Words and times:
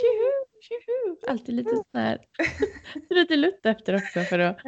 Tjoho, 0.00 0.30
tjoho. 0.60 1.16
Alltid 1.32 1.54
lite 1.54 1.70
sån 1.70 1.84
här, 2.00 2.18
lite 3.10 3.36
lutt 3.36 3.66
efter 3.66 3.94
också 3.96 4.20
för 4.20 4.38
att... 4.38 4.60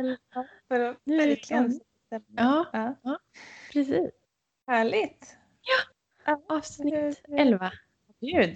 För 0.69 0.81
att 0.81 0.97
Nu 1.05 1.15
är 1.15 1.19
det 1.23 1.27
verkligen 1.27 1.81
klart. 2.09 2.23
Ja, 2.37 2.67
Ja. 3.03 3.19
precis. 3.73 4.11
Härligt. 4.67 5.37
Avsnitt 6.49 7.23
11. 7.29 7.73
Gud, 8.21 8.55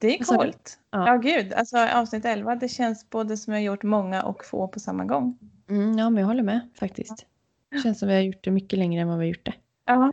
det 0.00 0.18
är 0.20 0.24
coolt. 0.24 0.78
Ja. 0.90 1.06
Ja. 1.06 1.16
gud. 1.16 1.52
Alltså 1.52 1.78
avsnitt 1.78 2.24
11, 2.24 2.54
det 2.54 2.68
känns 2.68 3.10
både 3.10 3.36
som 3.36 3.52
jag 3.52 3.62
gjort 3.62 3.82
många 3.82 4.22
och 4.22 4.44
få 4.44 4.68
på 4.68 4.80
samma 4.80 5.04
gång. 5.04 5.38
Mm, 5.68 5.98
ja, 5.98 6.10
men 6.10 6.20
jag 6.20 6.26
håller 6.28 6.42
med 6.42 6.68
faktiskt. 6.74 7.26
Det 7.70 7.78
känns 7.78 7.98
som 7.98 8.08
vi 8.08 8.14
har 8.14 8.20
gjort 8.22 8.44
det 8.44 8.50
mycket 8.50 8.78
längre 8.78 9.02
än 9.02 9.08
vad 9.08 9.18
vi 9.18 9.24
har 9.24 9.28
gjort 9.28 9.44
det. 9.46 9.54
Ja. 9.84 10.12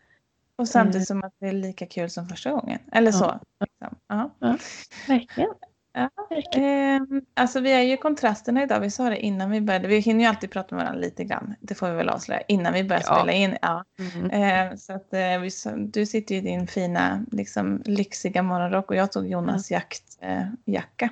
Och 0.58 0.68
samtidigt 0.68 1.08
som 1.08 1.24
att 1.24 1.34
det 1.40 1.48
är 1.48 1.52
lika 1.54 1.86
kul 1.86 2.10
som 2.10 2.28
första 2.28 2.52
gången. 2.52 2.80
Eller 2.92 3.12
Ja. 3.12 3.18
så. 3.18 3.40
Liksom. 3.60 3.98
Ja. 4.08 4.32
Verkligen. 5.08 5.50
Ja. 5.94 6.10
Verkligen. 6.30 6.66
Ehm, 6.66 7.22
alltså 7.34 7.60
vi 7.60 7.72
är 7.72 7.82
ju 7.82 7.98
kontrasterna 7.98 8.64
idag. 8.64 8.80
Vi 8.80 8.92
sa 8.92 9.10
det 9.10 9.20
innan 9.26 9.50
vi 9.52 9.62
började. 9.62 9.88
Vi 9.88 10.00
hinner 10.00 10.20
ju 10.24 10.26
alltid 10.30 10.52
prata 10.52 10.76
med 10.76 10.84
varandra 10.86 11.02
lite 11.02 11.24
grann. 11.24 11.56
Det 11.60 11.76
får 11.76 11.90
vi 11.90 11.96
väl 11.96 12.10
avslöja 12.10 12.42
innan 12.48 12.74
vi 12.74 12.84
börjar 12.84 13.04
Ja. 13.08 13.16
spela 13.16 13.32
in. 13.32 13.58
Ja. 13.62 13.84
Mm. 14.16 14.32
Eh, 14.72 14.76
så 14.78 14.94
att, 14.94 15.14
eh, 15.14 15.76
du 15.78 16.06
sitter 16.06 16.36
ju 16.36 16.42
i 16.42 16.44
din 16.44 16.68
fina, 16.68 17.26
liksom, 17.32 17.82
lyxiga 17.86 18.44
morgonrock 18.44 18.90
och 18.90 18.96
jag 18.96 19.12
tog 19.12 19.28
Jonas 19.28 19.72
jaktjacka. 19.72 20.28
Eh, 20.34 20.46
jacka. 20.66 21.10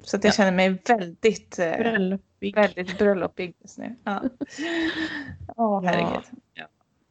så 0.00 0.16
att 0.16 0.24
jag 0.24 0.30
Ja. 0.30 0.34
känner 0.34 0.52
mig 0.52 0.78
väldigt, 0.88 1.58
eh, 1.58 1.76
Bröllopig. 1.76 2.54
väldigt 2.54 2.98
bröllopig 2.98 3.54
just 3.62 3.78
nu. 3.78 3.96
Ja. 4.04 4.22
Åh, 5.56 5.84
Ja. 5.84 5.90
herregud. 5.90 6.24
Ja. 6.54 6.64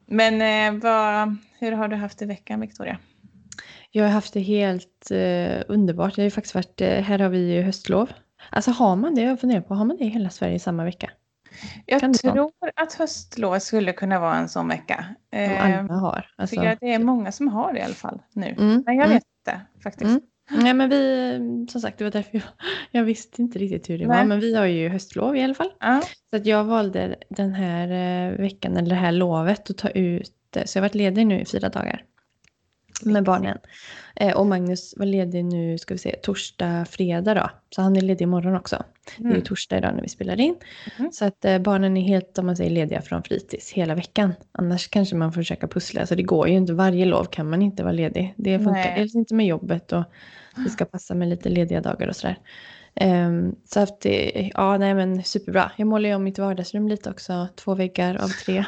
Men 0.05 0.41
eh, 0.41 0.81
vad, 0.83 1.35
hur 1.59 1.71
har 1.71 1.87
du 1.87 1.95
haft 1.95 2.19
det 2.19 2.25
i 2.25 2.27
veckan, 2.27 2.59
Victoria? 2.59 2.97
Jag 3.91 4.03
har 4.03 4.11
haft 4.11 4.33
det 4.33 4.39
helt 4.39 5.11
eh, 5.11 5.63
underbart. 5.67 6.15
Det 6.15 6.23
har 6.23 6.29
faktiskt 6.29 6.55
varit, 6.55 6.81
eh, 6.81 6.89
här 6.89 7.19
har 7.19 7.29
vi 7.29 7.53
ju 7.53 7.61
höstlov. 7.61 8.09
Alltså 8.49 8.71
har 8.71 8.95
man 8.95 9.15
det, 9.15 9.21
jag 9.21 9.39
funderar 9.39 9.61
på, 9.61 9.73
har 9.73 9.85
man 9.85 9.97
det 9.97 10.03
i 10.03 10.09
hela 10.09 10.29
Sverige 10.29 10.59
samma 10.59 10.83
vecka? 10.83 11.11
Jag 11.85 11.99
Kan 11.99 12.13
tror 12.13 12.51
att 12.75 12.93
höstlovet 12.93 13.63
skulle 13.63 13.93
kunna 13.93 14.19
vara 14.19 14.35
en 14.35 14.49
sån 14.49 14.67
vecka. 14.67 15.05
Som 15.29 15.39
Eh, 15.39 15.65
alla 15.79 15.93
har. 15.93 16.15
jag 16.37 16.41
Alltså, 16.43 16.55
tycker 16.55 16.71
att 16.71 16.79
det 16.79 16.93
är 16.93 16.99
många 16.99 17.31
som 17.31 17.47
har 17.47 17.73
det 17.73 17.79
i 17.79 17.81
alla 17.81 17.93
fall 17.93 18.21
nu. 18.33 18.49
mm, 18.59 18.83
Men 18.85 18.95
jag 18.95 19.05
mm. 19.05 19.09
vet 19.09 19.23
inte 19.39 19.61
faktiskt. 19.83 20.09
Mm. 20.09 20.21
Nej 20.51 20.73
men 20.73 20.89
vi, 20.89 21.67
som 21.69 21.81
sagt 21.81 21.97
det 21.97 22.03
var 22.03 22.11
därför 22.11 22.37
jag, 22.37 22.43
jag 22.91 23.03
visste 23.03 23.41
inte 23.41 23.59
riktigt 23.59 23.89
hur 23.89 23.97
det 23.97 24.07
var. 24.07 24.15
Nej. 24.15 24.25
Men 24.25 24.39
vi 24.39 24.55
har 24.55 24.65
ju 24.65 24.89
höstlov 24.89 25.37
i 25.37 25.43
alla 25.43 25.53
fall. 25.53 25.71
Ja. 25.79 26.01
Så 26.29 26.35
att 26.35 26.45
jag 26.45 26.63
valde 26.63 27.15
den 27.29 27.53
här 27.53 27.87
eh, 28.31 28.37
veckan, 28.37 28.77
eller 28.77 28.89
det 28.89 28.95
här 28.95 29.11
lovet, 29.11 29.69
att 29.69 29.77
ta 29.77 29.89
ut. 29.89 30.31
Så 30.65 30.77
jag 30.77 30.81
har 30.81 30.87
varit 30.87 30.95
ledig 30.95 31.27
nu 31.27 31.41
i 31.41 31.45
fyra 31.45 31.69
dagar. 31.69 32.03
Med 33.03 33.23
barnen. 33.23 33.57
Eh, 34.15 34.37
och 34.37 34.45
Magnus 34.45 34.93
var 34.97 35.05
ledig 35.05 35.45
nu, 35.45 35.77
ska 35.77 35.93
vi 35.93 35.97
se, 35.97 36.15
torsdag, 36.23 36.85
fredag 36.89 37.33
då. 37.33 37.49
Så 37.75 37.81
han 37.81 37.95
är 37.95 38.01
ledig 38.01 38.21
imorgon 38.23 38.55
också. 38.55 38.83
Det 39.17 39.23
är 39.23 39.27
ju 39.27 39.31
Mm. 39.31 39.43
torsdag 39.43 39.77
idag 39.77 39.95
när 39.95 40.01
vi 40.01 40.09
spelar 40.09 40.39
in. 40.39 40.55
Mhm. 40.97 41.11
Så 41.11 41.25
att 41.25 41.45
eh, 41.45 41.57
barnen 41.59 41.97
är 41.97 42.01
helt, 42.01 42.37
om 42.37 42.45
man 42.45 42.55
säger, 42.57 42.69
lediga 42.71 43.01
från 43.01 43.23
fritids 43.23 43.71
hela 43.71 43.95
veckan. 43.95 44.33
Annars 44.51 44.87
kanske 44.87 45.15
man 45.15 45.33
får 45.33 45.41
försöka 45.41 45.67
pussla. 45.67 46.01
Alltså 46.01 46.15
det 46.15 46.23
går 46.23 46.47
ju 46.47 46.55
inte, 46.55 46.73
varje 46.73 47.05
lov 47.05 47.25
kan 47.25 47.49
man 47.49 47.61
inte 47.61 47.83
vara 47.83 47.93
ledig. 47.93 48.33
Det 48.37 48.57
funkar 48.57 48.71
Nej. 48.73 48.93
dels 48.97 49.15
inte 49.15 49.33
med 49.35 49.45
jobbet 49.45 49.91
och 49.91 50.03
det 50.63 50.69
ska 50.69 50.85
passa 50.85 51.13
med 51.15 51.27
lite 51.27 51.49
lediga 51.49 51.81
dagar 51.81 52.07
och 52.07 52.15
sådär. 52.15 52.37
Ehm, 52.95 53.55
så 53.65 53.79
att 53.79 54.01
det, 54.01 54.51
ja 54.53 54.77
nej 54.77 54.93
men 54.93 55.23
superbra. 55.23 55.71
Jag 55.77 55.87
målar 55.87 56.09
ju 56.09 56.15
om 56.15 56.23
mitt 56.23 56.39
vardagsrum 56.39 56.87
lite 56.87 57.09
också, 57.09 57.47
två 57.55 57.75
väggar 57.75 58.15
av 58.15 58.27
tre. 58.27 58.65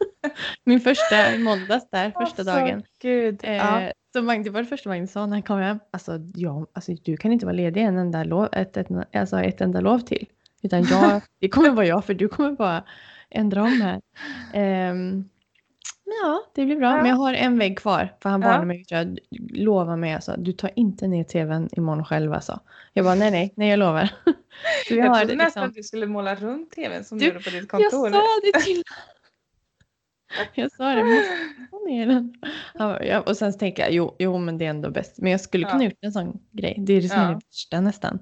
Min 0.64 0.80
första 0.80 1.34
i 1.34 1.38
måndags 1.38 1.90
där, 1.90 2.10
första 2.10 2.22
Alltså, 2.22 2.42
dagen. 2.44 2.82
Gud. 3.02 3.40
Eh, 3.44 3.56
ja. 3.56 3.92
Så 4.12 4.22
Magnus, 4.22 4.44
det 4.44 4.50
var 4.50 4.62
det 4.62 4.68
första 4.68 4.88
Magnus 4.88 5.12
sa 5.12 5.26
när 5.26 5.32
han 5.36 5.42
kom 5.42 5.58
hem. 5.58 5.78
Alltså, 5.90 6.18
ja, 6.34 6.66
alltså 6.72 6.92
du 7.04 7.16
kan 7.16 7.32
inte 7.32 7.46
vara 7.46 7.56
ledig 7.56 7.82
en 7.82 7.98
enda 7.98 8.24
lov, 8.24 8.48
ett, 8.52 8.76
ett, 8.76 8.86
alltså 9.14 9.40
ett 9.40 9.60
enda 9.60 9.80
lov 9.80 9.98
till. 9.98 10.26
Utan 10.62 10.82
jag, 10.84 11.22
det 11.40 11.48
kommer 11.48 11.70
vara 11.70 11.86
jag 11.86 12.04
för 12.04 12.14
du 12.14 12.28
kommer 12.28 12.52
bara 12.52 12.84
ändra 13.30 13.62
om 13.62 13.80
här. 13.80 14.00
Men 16.04 16.16
ja, 16.22 16.42
det 16.54 16.64
blir 16.64 16.76
bra. 16.76 16.90
Ja. 16.90 16.96
Men 16.96 17.06
jag 17.06 17.16
har 17.16 17.34
en 17.34 17.58
vägg 17.58 17.78
kvar. 17.78 18.14
För 18.22 18.28
han 18.30 18.42
Ja. 18.42 18.48
varnade 18.48 18.66
mig. 18.66 18.84
Jag 18.88 19.18
lovar 19.50 19.96
mig 19.96 20.14
alltså. 20.14 20.34
Du 20.38 20.52
tar 20.52 20.70
inte 20.76 21.06
ner 21.06 21.24
tvn 21.24 21.68
imorgon 21.72 22.04
själv 22.04 22.32
alltså. 22.32 22.60
Jag 22.92 23.04
bara 23.04 23.14
nej, 23.14 23.30
nej, 23.30 23.52
nej 23.56 23.68
jag 23.70 23.78
lovar. 23.78 24.10
Så 24.88 24.94
Jag 24.94 25.06
har 25.06 25.18
trodde 25.18 25.34
nästan 25.34 25.44
liksom. 25.44 25.62
att 25.62 25.74
du 25.74 25.82
skulle 25.82 26.06
måla 26.06 26.34
runt 26.34 26.70
tvn 26.72 27.04
som 27.04 27.18
Du, 27.18 27.26
gjorde 27.26 27.38
på 27.38 27.50
ditt 27.50 27.54
Jag 27.54 27.68
kontor. 27.68 28.10
sa 28.10 28.22
det 28.52 28.60
till 28.64 28.82
Jag 30.54 30.72
sa 30.72 30.94
det, 30.94 31.04
måste 31.04 31.86
ner 31.86 32.06
den. 32.06 32.34
Ja, 33.06 33.20
och 33.20 33.36
sen 33.36 33.58
tänker 33.58 33.82
jag, 33.82 33.92
jo, 33.92 34.16
jo 34.18 34.38
men 34.38 34.58
det 34.58 34.66
är 34.66 34.70
ändå 34.70 34.90
bäst. 34.90 35.18
Men 35.18 35.32
jag 35.32 35.40
skulle 35.40 35.66
kunna 35.66 35.82
Ja. 35.84 35.88
gjort 35.90 35.98
en 36.00 36.12
sån 36.12 36.38
grej. 36.52 36.74
Det 36.78 36.92
är 36.92 37.02
det 37.02 37.08
som 37.08 37.18
är 37.20 37.24
Ja. 37.24 37.28
det 37.28 37.34
värsta 37.34 37.80
nästan. 37.80 38.18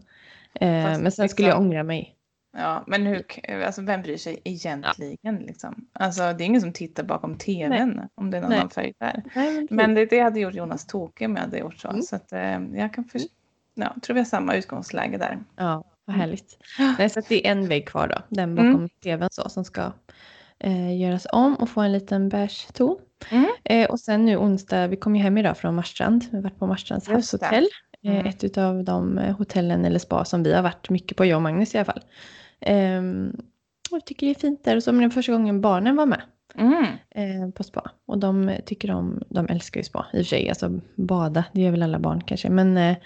Eh, 0.55 0.69
men 1.01 1.13
sen 1.13 1.29
skulle 1.29 1.49
jag 1.49 1.55
liksom- 1.55 1.67
ångra 1.67 1.83
mig. 1.83 2.13
Ja, 2.59 2.85
men 2.87 3.07
hur, 3.07 3.25
alltså, 3.67 3.83
vem 3.83 4.03
bryr 4.03 4.17
sig 4.17 4.41
egentligen? 4.45 5.37
Liksom? 5.37 5.87
Alltså, 5.93 6.23
det 6.23 6.45
är 6.45 6.47
ingen 6.47 6.61
som 6.61 6.73
tittar 6.73 7.03
bakom 7.05 7.39
tvn 7.39 8.01
om 8.15 8.31
det 8.31 8.37
är 8.37 8.41
någon 8.41 8.51
Nej. 8.51 8.59
annan 8.59 8.71
färg 8.71 8.93
där. 8.99 9.23
Nej, 9.35 9.67
men, 9.71 9.95
det, 9.95 10.05
det 10.07 10.21
hade 10.21 10.41
gjort 10.41 10.55
Jonas 10.55 10.87
tokig 10.87 11.27
om 11.27 11.37
jag 11.37 11.43
hade 11.43 11.59
gjort 11.59 11.79
så. 11.79 11.89
Mm. 11.89 12.03
Så 12.03 12.17
att, 12.17 12.33
eh, 12.33 12.61
jag 12.75 12.95
kan 12.95 13.05
först- 13.05 13.29
ja, 13.75 13.95
tror 14.03 14.15
vi 14.15 14.21
har 14.21 14.25
samma 14.25 14.55
utgångsläge 14.55 15.19
där. 15.19 15.39
Ja, 15.57 15.85
vad 16.05 16.17
härligt. 16.17 16.59
Nej, 16.99 17.11
så 17.11 17.19
att 17.19 17.29
det 17.29 17.47
är 17.47 17.51
en 17.53 17.69
vägg 17.69 17.89
kvar 17.89 18.09
då. 18.09 18.19
Den 18.37 18.55
bakom 18.55 18.71
Mm. 18.75 18.89
tvn 18.89 19.29
så 19.31 19.49
som 19.49 19.65
ska 19.65 19.93
eh, 20.59 21.01
göras 21.01 21.27
om 21.33 21.55
och 21.55 21.69
få 21.69 21.81
en 21.81 21.93
liten 21.93 22.29
beige 22.29 22.69
ton. 22.73 22.99
Mm. 23.31 23.47
Eh, 23.65 23.91
och 23.91 24.01
sen 24.01 24.25
nu 24.25 24.37
onsdag, 24.37 24.87
vi 24.87 24.97
kom 24.97 25.17
ju 25.17 25.23
hem 25.23 25.39
idag 25.39 25.57
från 25.59 25.75
Marstrand. 25.75 26.25
Vi 26.31 26.37
har 26.37 26.43
varit 26.43 26.59
på 26.59 26.67
Marstrands 26.67 27.09
havshotell. 27.09 27.67
Mm. 28.05 28.17
Eh, 28.19 28.27
ett 28.27 28.59
av 28.59 28.85
de 28.85 29.19
eh, 29.19 29.37
hotellen 29.37 29.85
eller 29.85 29.99
spa 29.99 30.25
som 30.25 30.43
vi 30.43 30.53
har 30.55 30.63
varit 30.63 30.91
mycket 30.91 31.17
på, 31.17 31.25
jag 31.25 31.37
och 31.37 31.43
Magnus 31.43 31.75
i 31.75 31.79
alla 31.79 31.85
fall. 31.85 32.03
Ehm, 32.61 33.31
och 33.91 33.97
jag 33.97 34.07
tycker 34.07 34.27
det 34.27 34.33
är 34.33 34.41
fint 34.41 34.65
där. 34.65 34.77
Och 34.77 34.83
så 34.83 34.93
men 34.93 35.01
det 35.01 35.07
var 35.07 35.11
första 35.13 35.33
gången 35.33 35.61
barnen 35.61 35.97
var 35.97 36.07
med 36.07 36.23
Mm. 36.55 36.85
eh, 37.11 37.51
på 37.55 37.63
spa. 37.63 37.91
Och 38.07 38.19
de 38.19 38.57
tycker 38.67 38.91
om, 38.91 39.23
de 39.29 39.47
älskar 39.49 39.81
ju 39.81 39.85
spa 39.85 40.07
i 40.13 40.17
och 40.17 40.19
för 40.19 40.29
sig. 40.29 40.49
Alltså 40.49 40.81
bada, 40.95 41.45
det 41.53 41.61
gör 41.61 41.71
väl 41.71 41.83
alla 41.83 41.99
barn 41.99 42.21
kanske. 42.21 42.51
Men 42.51 42.77
eh, 42.77 42.97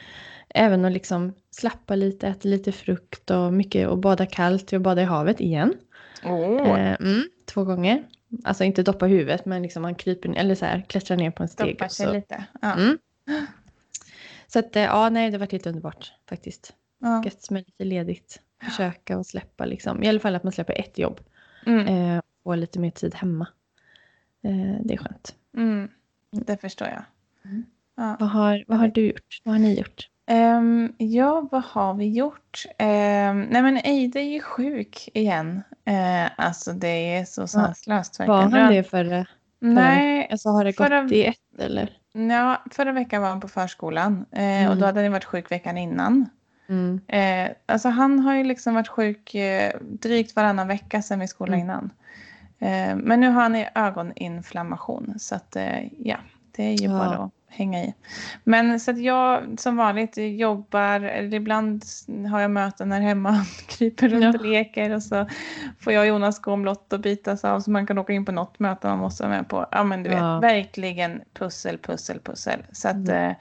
även 0.49 0.85
att 0.85 0.93
liksom 0.93 1.33
slappa 1.51 1.95
lite, 1.95 2.29
äta 2.29 2.49
lite 2.49 2.73
frukt 2.73 3.31
och 3.31 3.53
mycket 3.53 3.89
och 3.89 3.99
bada 3.99 4.27
kallt. 4.27 4.73
Jag 4.73 4.83
badade 4.83 5.03
i 5.03 5.05
havet 5.05 5.41
igen. 5.41 5.75
Eh, 6.23 6.97
mm, 7.01 7.25
två 7.45 7.65
gånger. 7.65 8.05
Alltså 8.45 8.65
inte 8.65 8.83
doppa 8.83 9.07
huvudet 9.07 9.47
men 9.47 9.63
liksom 9.63 9.83
man 9.83 9.95
kryper 9.95 10.35
eller 10.37 10.55
så 10.55 10.65
här 10.65 10.85
klättrar 10.89 11.17
ner 11.17 11.31
på 11.31 11.43
en 11.43 11.49
steg. 11.49 11.69
stoppar 11.69 11.87
och 11.87 11.93
sig 11.93 12.13
lite. 12.13 12.45
Ja. 12.63 12.73
Mm. 12.73 12.99
Så 14.47 14.59
att 14.59 14.77
eh, 14.77 14.83
ja, 14.83 15.09
nej 15.09 15.31
det 15.31 15.35
har 15.35 15.41
varit 15.41 15.53
helt 15.53 15.67
underbart 15.67 16.13
faktiskt. 16.29 16.75
Ja. 16.99 17.23
Gött 17.25 17.51
med 17.51 17.65
lite 17.67 17.85
ledigt. 17.85 18.41
Försöka 18.63 19.19
och 19.19 19.27
släppa 19.27 19.65
liksom. 19.65 20.03
I 20.03 20.09
alla 20.09 20.21
fall 20.21 20.35
att 20.35 20.43
man 20.43 20.53
släpper 20.53 20.81
ett 20.81 20.99
jobb. 20.99 21.21
Mm. 21.67 21.87
Eh, 21.87 22.23
och 22.43 22.57
lite 22.57 22.79
mer 22.79 22.91
tid 22.91 23.15
hemma. 23.15 23.47
Eh, 24.43 24.81
det 24.85 24.95
är 24.95 24.99
skönt. 24.99 25.35
Mm. 25.57 25.89
Det 26.31 26.57
förstår 26.57 26.89
jag. 26.89 27.05
Mm. 27.45 27.65
Ja. 27.97 28.17
Vad 28.21 28.29
har, 28.29 28.65
vad 28.67 28.79
har 28.79 28.89
du 28.89 29.07
gjort? 29.07 29.41
Vad 29.45 29.55
har 29.55 29.59
ni 29.59 29.79
gjort? 29.79 30.09
Ehm, 30.31 30.93
ja, 30.99 31.49
vad 31.51 31.63
har 31.65 31.95
vi 31.95 32.09
gjort? 32.09 32.65
Um, 32.79 33.41
nej 33.43 33.63
men 33.63 33.77
Eide 33.85 34.21
är 34.21 34.25
ju 34.33 34.41
sjuk 34.41 35.09
igen. 35.15 35.63
Uh, 35.89 36.29
alltså 36.37 36.73
det 36.73 37.17
är 37.17 37.25
så 37.25 37.47
sanslöst. 37.47 38.19
Var 38.19 38.43
han 38.43 38.73
det 38.73 38.83
förra? 38.91 39.27
Nej, 39.59 40.29
Alltså 40.31 40.49
har 40.49 40.65
det 40.65 40.71
gått 40.77 40.87
Förra- 40.87 41.09
i 41.11 41.27
ett 41.27 41.59
eller? 41.61 41.97
ja, 42.13 42.63
förra 42.71 42.93
veckan 42.93 43.23
var 43.23 43.29
han 43.29 43.41
på 43.41 43.49
förskolan 43.49 44.25
och 44.31 44.39
Mm. 44.39 44.79
då 44.79 44.87
hade 44.87 45.03
han 45.03 45.13
varit 45.13 45.25
sjuk 45.25 45.51
veckan 45.51 45.79
innan. 45.79 46.31
Mm. 46.69 47.01
Eh, 47.09 47.51
alltså 47.67 47.89
han 47.89 48.19
har 48.19 48.35
ju 48.35 48.45
liksom 48.45 48.75
varit 48.75 48.89
sjuk 48.89 49.37
drygt 49.83 50.37
varannan 50.37 50.69
vecka 50.69 51.03
sedan 51.03 51.19
vi 51.21 51.29
skolade 51.29 51.57
Mm. 51.63 51.65
innan. 51.69 51.91
Men 53.03 53.21
nu 53.21 53.29
har 53.29 53.43
han 53.43 53.65
ögoninflammation 53.75 55.15
så 55.19 55.35
att 55.35 55.57
ja, 55.99 56.17
det 56.57 56.63
är 56.65 56.73
ju 56.77 56.87
Ja. 56.87 56.99
bara 56.99 57.25
att 57.25 57.33
hänga 57.51 57.85
i. 57.85 57.95
Men 58.45 58.81
så 58.81 58.91
att 58.91 58.99
jag 59.01 59.61
som 59.61 59.77
vanligt 59.77 60.15
jobbar, 60.17 61.01
eller 61.01 61.35
ibland 61.37 61.85
har 62.31 62.41
jag 62.41 62.51
möten 62.51 62.93
här 62.93 63.01
hemma, 63.01 63.45
kryper 63.67 64.09
runt 64.09 64.25
Ja. 64.25 64.31
och 64.41 64.45
leker 64.47 64.91
och 64.95 65.03
så 65.03 65.27
får 65.81 65.93
jag 65.93 66.01
och 66.01 66.07
Jonas 66.09 66.39
gå 66.39 66.53
omlott 66.53 66.93
och 66.93 67.01
bitas 67.01 67.45
av 67.45 67.61
så 67.61 67.71
man 67.71 67.87
kan 67.87 67.99
åka 67.99 68.13
in 68.13 68.25
på 68.25 68.33
något 68.33 68.59
möte 68.59 68.87
man 68.89 68.99
måste 68.99 69.23
vara 69.23 69.33
med 69.37 69.49
på. 69.49 69.67
Ja 69.71 69.85
men 69.85 70.03
du 70.03 70.11
vet, 70.11 70.19
Ja. 70.19 70.39
verkligen 70.41 71.23
pussel, 71.35 71.79
pussel, 71.79 72.21
pussel. 72.21 72.63
Så 72.73 72.89
att 72.89 72.95
Mm. 72.95 73.31
eh, 73.31 73.37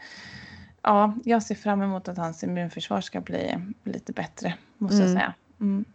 Ja, 0.81 1.13
jag 1.25 1.43
ser 1.43 1.55
fram 1.55 1.81
emot 1.81 2.07
att 2.07 2.17
hans 2.17 2.43
immunförsvar 2.43 3.01
ska 3.01 3.21
bli 3.21 3.55
lite 3.83 4.11
bättre, 4.13 4.53
måste 4.77 4.97
jag 4.97 5.05
Mm. 5.05 5.17
säga. 5.19 5.33
Mm. 5.61 5.85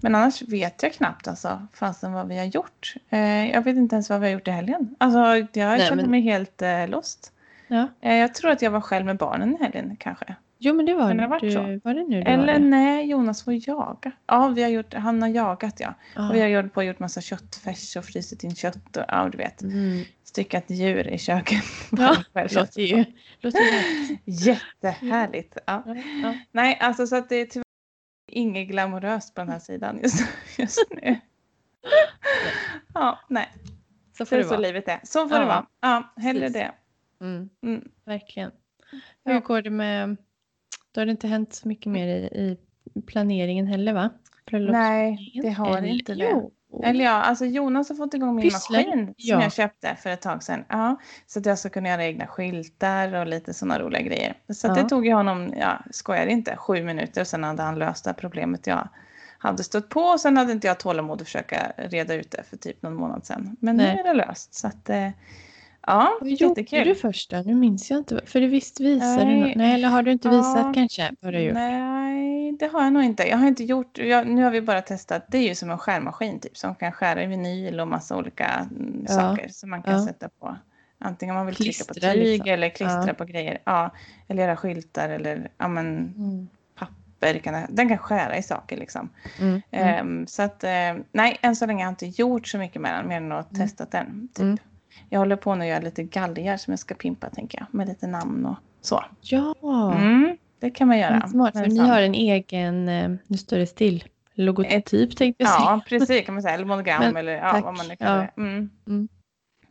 Men 0.00 0.14
annars 0.14 0.42
vet 0.42 0.82
jag 0.82 0.92
knappt 0.92 1.28
alltså, 1.28 1.66
fasen 1.74 2.12
vad 2.12 2.28
vi 2.28 2.38
har 2.38 2.44
gjort. 2.44 2.94
Eh, 3.10 3.50
jag 3.50 3.62
vet 3.62 3.76
inte 3.76 3.94
ens 3.96 4.10
vad 4.10 4.20
vi 4.20 4.26
har 4.26 4.32
gjort 4.32 4.48
i 4.48 4.50
helgen. 4.50 4.94
Alltså, 4.98 5.18
jag 5.18 5.48
Nej, 5.68 5.80
känner 5.80 6.02
men- 6.02 6.10
mig 6.10 6.20
helt 6.20 6.62
eh, 6.62 6.88
lost. 6.88 7.32
Ja. 7.70 7.88
Eh, 8.00 8.14
jag 8.16 8.34
tror 8.34 8.50
att 8.50 8.62
jag 8.62 8.70
var 8.70 8.80
själv 8.80 9.06
med 9.06 9.16
barnen 9.16 9.54
i 9.54 9.58
helgen 9.62 9.96
kanske. 10.00 10.34
Jo, 10.62 10.74
men 10.74 10.86
det 10.86 10.94
var 10.94 11.14
det 11.14 11.20
det. 11.20 11.26
varit 11.26 11.40
Du, 11.42 11.50
så. 11.50 11.80
var 11.84 11.94
det 11.94 12.04
nu 12.08 12.22
det 12.22 12.30
Eller 12.30 12.52
var 12.52 12.60
det? 12.60 12.66
nej, 12.66 13.06
Jonas 13.10 13.44
får 13.44 13.54
jaga. 13.68 14.12
Ja, 14.26 14.48
vi 14.48 14.62
har 14.62 14.70
gjort, 14.70 14.94
han 14.94 15.22
har 15.22 15.28
jagat 15.28 15.80
ja. 15.80 15.94
Ja. 16.16 16.28
Och 16.28 16.34
vi 16.34 16.40
har 16.40 16.48
gjort 16.48 16.72
på 16.72 16.82
gjort 16.82 16.98
massa 16.98 17.20
köttfärs 17.20 17.96
och 17.96 18.04
frysit 18.04 18.44
in 18.44 18.54
kött 18.54 18.96
och 18.96 19.04
ja, 19.08 19.28
du 19.32 19.38
vet. 19.38 19.62
Mm. 19.62 20.04
Styckat 20.24 20.64
djur 20.70 21.08
i 21.08 21.18
köket. 21.18 21.64
Ja, 21.90 22.16
det 22.32 22.54
låter 22.54 22.80
ju... 22.82 23.04
Låter. 23.40 23.60
Jättehärligt. 24.24 25.56
Ja. 25.66 25.82
ja, 25.86 25.94
ja. 26.22 26.34
Nej, 26.52 26.78
alltså 26.80 27.06
så 27.06 27.16
att 27.16 27.28
det 27.28 27.36
är 27.36 27.46
tyvärr 27.46 27.64
inget 28.30 28.68
glamoröst 28.68 29.34
på 29.34 29.40
den 29.40 29.50
här 29.50 29.58
sidan 29.58 29.98
just, 30.02 30.24
just 30.58 30.84
nu. 30.90 31.16
Ja, 32.94 33.18
nej. 33.28 33.48
Så 34.16 34.24
Det 34.24 34.28
får 34.28 34.36
är 34.36 34.38
det 34.38 34.44
så 34.44 34.50
vara. 34.50 34.60
livet 34.60 34.88
är. 34.88 35.00
Så 35.02 35.28
får 35.28 35.38
det 35.38 35.44
vara. 35.44 35.66
Ja, 35.80 36.12
hellre 36.16 36.40
precis. 36.40 36.54
det. 36.54 36.72
Mm, 37.20 37.48
Mm. 37.62 37.88
verkligen. 38.04 38.50
Ja. 39.22 39.32
Hur 39.32 39.40
går 39.40 39.62
det 39.62 39.70
med... 39.70 40.16
Då 40.92 41.00
har 41.00 41.06
det 41.06 41.10
inte 41.12 41.26
hänt 41.28 41.54
så 41.54 41.68
mycket 41.68 41.86
mer 41.92 42.06
i, 42.06 42.56
i 42.94 43.02
planeringen 43.06 43.66
heller, 43.66 43.92
va? 43.92 44.10
Nej, 44.52 45.40
det 45.42 45.50
har 45.50 45.78
Eller- 45.78 45.88
inte 45.88 46.14
det. 46.14 46.30
Jo. 46.30 46.52
Eller 46.84 47.04
ja, 47.04 47.10
alltså 47.10 47.44
Jonas 47.46 47.88
har 47.88 47.96
fått 47.96 48.14
igång 48.14 48.34
min 48.36 48.42
Pysslar. 48.42 48.78
maskin 48.78 49.06
som 49.06 49.14
Ja. 49.16 49.42
jag 49.42 49.52
köpte 49.52 49.96
för 49.96 50.10
ett 50.10 50.20
tag 50.22 50.42
sedan. 50.42 50.64
Ja, 50.68 50.96
så 51.26 51.38
att 51.38 51.46
jag 51.46 51.58
ska 51.58 51.68
kunna 51.70 51.88
göra 51.88 52.04
egna 52.04 52.26
skyltar 52.26 53.14
och 53.14 53.26
lite 53.26 53.54
sådana 53.54 53.78
roliga 53.78 54.02
grejer. 54.02 54.34
Så 54.48 54.66
Ja. 54.66 54.74
det 54.74 54.88
tog 54.88 55.06
ju 55.06 55.12
honom, 55.12 55.54
ja, 55.56 55.80
skojar 55.90 56.26
inte, 56.26 56.56
sju 56.56 56.82
minuter. 56.84 57.24
Sen 57.24 57.44
hade 57.44 57.62
han 57.62 57.78
löst 57.78 58.04
det 58.04 58.10
här 58.10 58.14
problemet 58.16 58.66
jag 58.66 58.88
hade 59.38 59.64
stött 59.64 59.88
på. 59.88 60.00
Och 60.00 60.20
sen 60.20 60.36
hade 60.36 60.52
inte 60.52 60.66
jag 60.66 60.78
tålamod 60.80 61.20
att 61.20 61.26
försöka 61.26 61.72
reda 61.76 62.14
ut 62.14 62.30
det 62.30 62.42
för 62.42 62.56
typ 62.56 62.82
någon 62.82 62.94
månad 62.94 63.26
sedan. 63.26 63.56
Men 63.60 63.76
Nej. 63.76 63.94
nu 63.94 64.00
är 64.00 64.04
det 64.04 64.14
löst. 64.14 64.54
Så 64.54 64.66
att, 64.66 64.90
eh, 64.90 65.08
ja, 65.86 66.18
Vad 66.20 66.30
gjorde 66.30 66.44
jättekul. 66.60 66.88
du 66.88 66.94
först 66.94 67.30
då? 67.30 67.42
Nu 67.46 67.54
minns 67.54 67.90
jag 67.90 67.98
inte. 67.98 68.20
För 68.26 68.40
du 68.40 68.46
visst 68.46 68.80
visade 68.80 69.20
du 69.24 69.26
Nej. 69.26 69.40
något. 69.40 69.56
Nej, 69.56 69.74
eller 69.74 69.88
har 69.88 70.02
du 70.02 70.12
inte 70.12 70.28
Ja. 70.28 70.36
visat 70.36 70.74
kanske 70.74 71.12
vad 71.20 71.32
du 71.32 71.38
har 71.38 71.44
gjort? 71.44 71.54
Nej, 71.54 72.52
det 72.52 72.66
har 72.66 72.82
jag 72.84 72.92
nog 72.92 73.02
inte. 73.02 73.28
Jag 73.28 73.36
har 73.38 73.46
inte 73.48 73.64
gjort, 73.64 73.98
jag, 73.98 74.26
nu 74.26 74.42
har 74.42 74.50
vi 74.50 74.60
bara 74.60 74.82
testat, 74.82 75.24
det 75.28 75.38
är 75.38 75.48
ju 75.48 75.54
som 75.54 75.70
en 75.70 75.78
skärmaskin 75.78 76.40
typ 76.40 76.56
som 76.56 76.74
kan 76.74 76.92
skära 76.92 77.22
i 77.22 77.26
vinyl 77.26 77.80
och 77.80 77.88
massa 77.88 78.16
olika 78.16 78.46
mm, 78.70 79.04
Ja, 79.08 79.14
saker 79.14 79.48
som 79.48 79.70
man 79.70 79.82
kan 79.82 79.92
ja. 79.92 80.06
sätta 80.06 80.28
på. 80.28 80.56
Antingen 80.98 81.34
man 81.34 81.46
vill 81.46 81.54
trycka 81.54 81.84
på 81.88 81.94
Klistra 81.94 82.12
tyg 82.12 82.24
liksom. 82.24 82.52
eller 82.52 82.68
klistra 82.68 83.04
Ja. 83.06 83.14
på 83.14 83.24
grejer. 83.24 83.58
Ja, 83.64 83.90
eller 84.28 84.42
göra 84.42 84.56
skyltar 84.56 85.08
eller 85.08 85.50
ja, 85.58 85.68
men, 85.68 85.86
Mm. 86.16 86.48
papper. 86.78 87.38
Kan, 87.38 87.66
den 87.68 87.88
kan 87.88 87.98
skära 87.98 88.36
i 88.36 88.42
saker 88.42 88.76
liksom. 88.76 89.08
Mm. 89.40 89.62
Mm. 89.70 89.88
Ehm, 89.88 90.26
så 90.26 90.42
att 90.42 90.64
eh, 90.64 90.70
nej, 91.12 91.38
än 91.42 91.56
så 91.56 91.66
länge 91.66 91.84
har 91.84 91.86
jag 91.86 91.92
inte 91.92 92.22
gjort 92.22 92.48
så 92.48 92.58
mycket 92.58 92.82
med 92.82 92.94
den 92.98 93.08
mer 93.08 93.16
än 93.16 93.32
att 93.32 93.52
Mm. 93.52 93.68
testat 93.68 93.90
den. 93.90 94.28
Typ. 94.34 94.60
Jag 95.08 95.18
håller 95.18 95.36
på 95.36 95.54
nu 95.54 95.64
att 95.64 95.68
göra 95.70 95.80
lite 95.80 96.02
galgar 96.02 96.56
som 96.56 96.72
jag 96.72 96.78
ska 96.78 96.94
pimpa 96.94 97.30
tänker 97.30 97.58
jag. 97.58 97.66
Med 97.74 97.88
lite 97.88 98.06
namn 98.06 98.46
och 98.46 98.56
så. 98.80 99.04
Ja, 99.20 99.54
Mm, 99.96 100.36
det 100.60 100.70
kan 100.70 100.88
man 100.88 100.98
göra. 100.98 101.28
smart. 101.28 101.52
För 101.52 101.66
ni 101.66 101.78
har 101.78 102.02
en 102.02 102.14
egen, 102.14 102.88
eh, 102.88 103.10
nu 103.26 103.36
står 103.36 103.56
det 103.58 103.66
still, 103.66 104.04
logotyp 104.34 105.16
tänkte 105.16 105.42
jag 105.42 105.48
säga. 105.52 105.60
Ja, 105.70 105.80
precis 105.88 106.26
kan 106.26 106.34
man 106.34 106.42
säga. 106.42 106.54
Eller 106.54 106.64
monogram 106.64 107.00
Men, 107.04 107.16
eller 107.16 107.32
ja, 107.32 107.52
tack. 107.52 107.64
vad 107.64 107.76
man 107.76 107.88
nu 107.88 107.96
kallar 107.96 108.16
Ja. 108.16 108.22
det. 108.36 108.42
Mm. 108.42 108.70
Mm. 108.88 109.08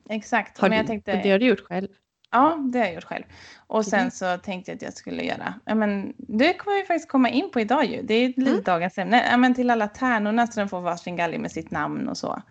Exakt. 0.10 0.58
Har 0.58 0.70
Men 0.70 0.78
jag 0.78 0.86
du, 0.86 0.88
tänkte, 0.88 1.22
det 1.24 1.32
har 1.32 1.40
du 1.40 1.46
gjort 1.46 1.60
själv? 1.66 1.88
Ja, 2.32 2.58
det 2.74 2.80
har 2.80 2.86
jag 2.86 2.96
gjort 2.96 3.04
själv. 3.04 3.24
Och 3.68 3.86
sen 3.86 4.12
så 4.12 4.38
tänkte 4.38 4.72
jag 4.72 4.76
att 4.76 4.82
jag 4.82 4.94
skulle 4.94 5.24
göra, 5.24 5.54
ja 5.66 5.76
men 5.76 6.14
det 6.18 6.54
kommer 6.54 6.78
vi 6.82 6.86
faktiskt 6.86 7.10
komma 7.10 7.30
in 7.30 7.50
på 7.54 7.60
idag 7.60 7.86
ju. 7.86 8.02
Det 8.02 8.14
är 8.14 8.28
lite 8.28 8.42
Mm. 8.52 8.62
dagens 8.64 8.98
ämne. 8.98 9.28
Ja 9.32 9.38
men 9.38 9.54
till 9.56 9.70
alla 9.70 9.88
tärnorna 9.88 10.48
så 10.48 10.60
de 10.60 10.70
får 10.70 10.82
varsin 10.82 11.16
galge 11.16 11.38
med 11.38 11.52
sitt 11.52 11.72
namn 11.72 12.10
och 12.10 12.18
så. 12.18 12.42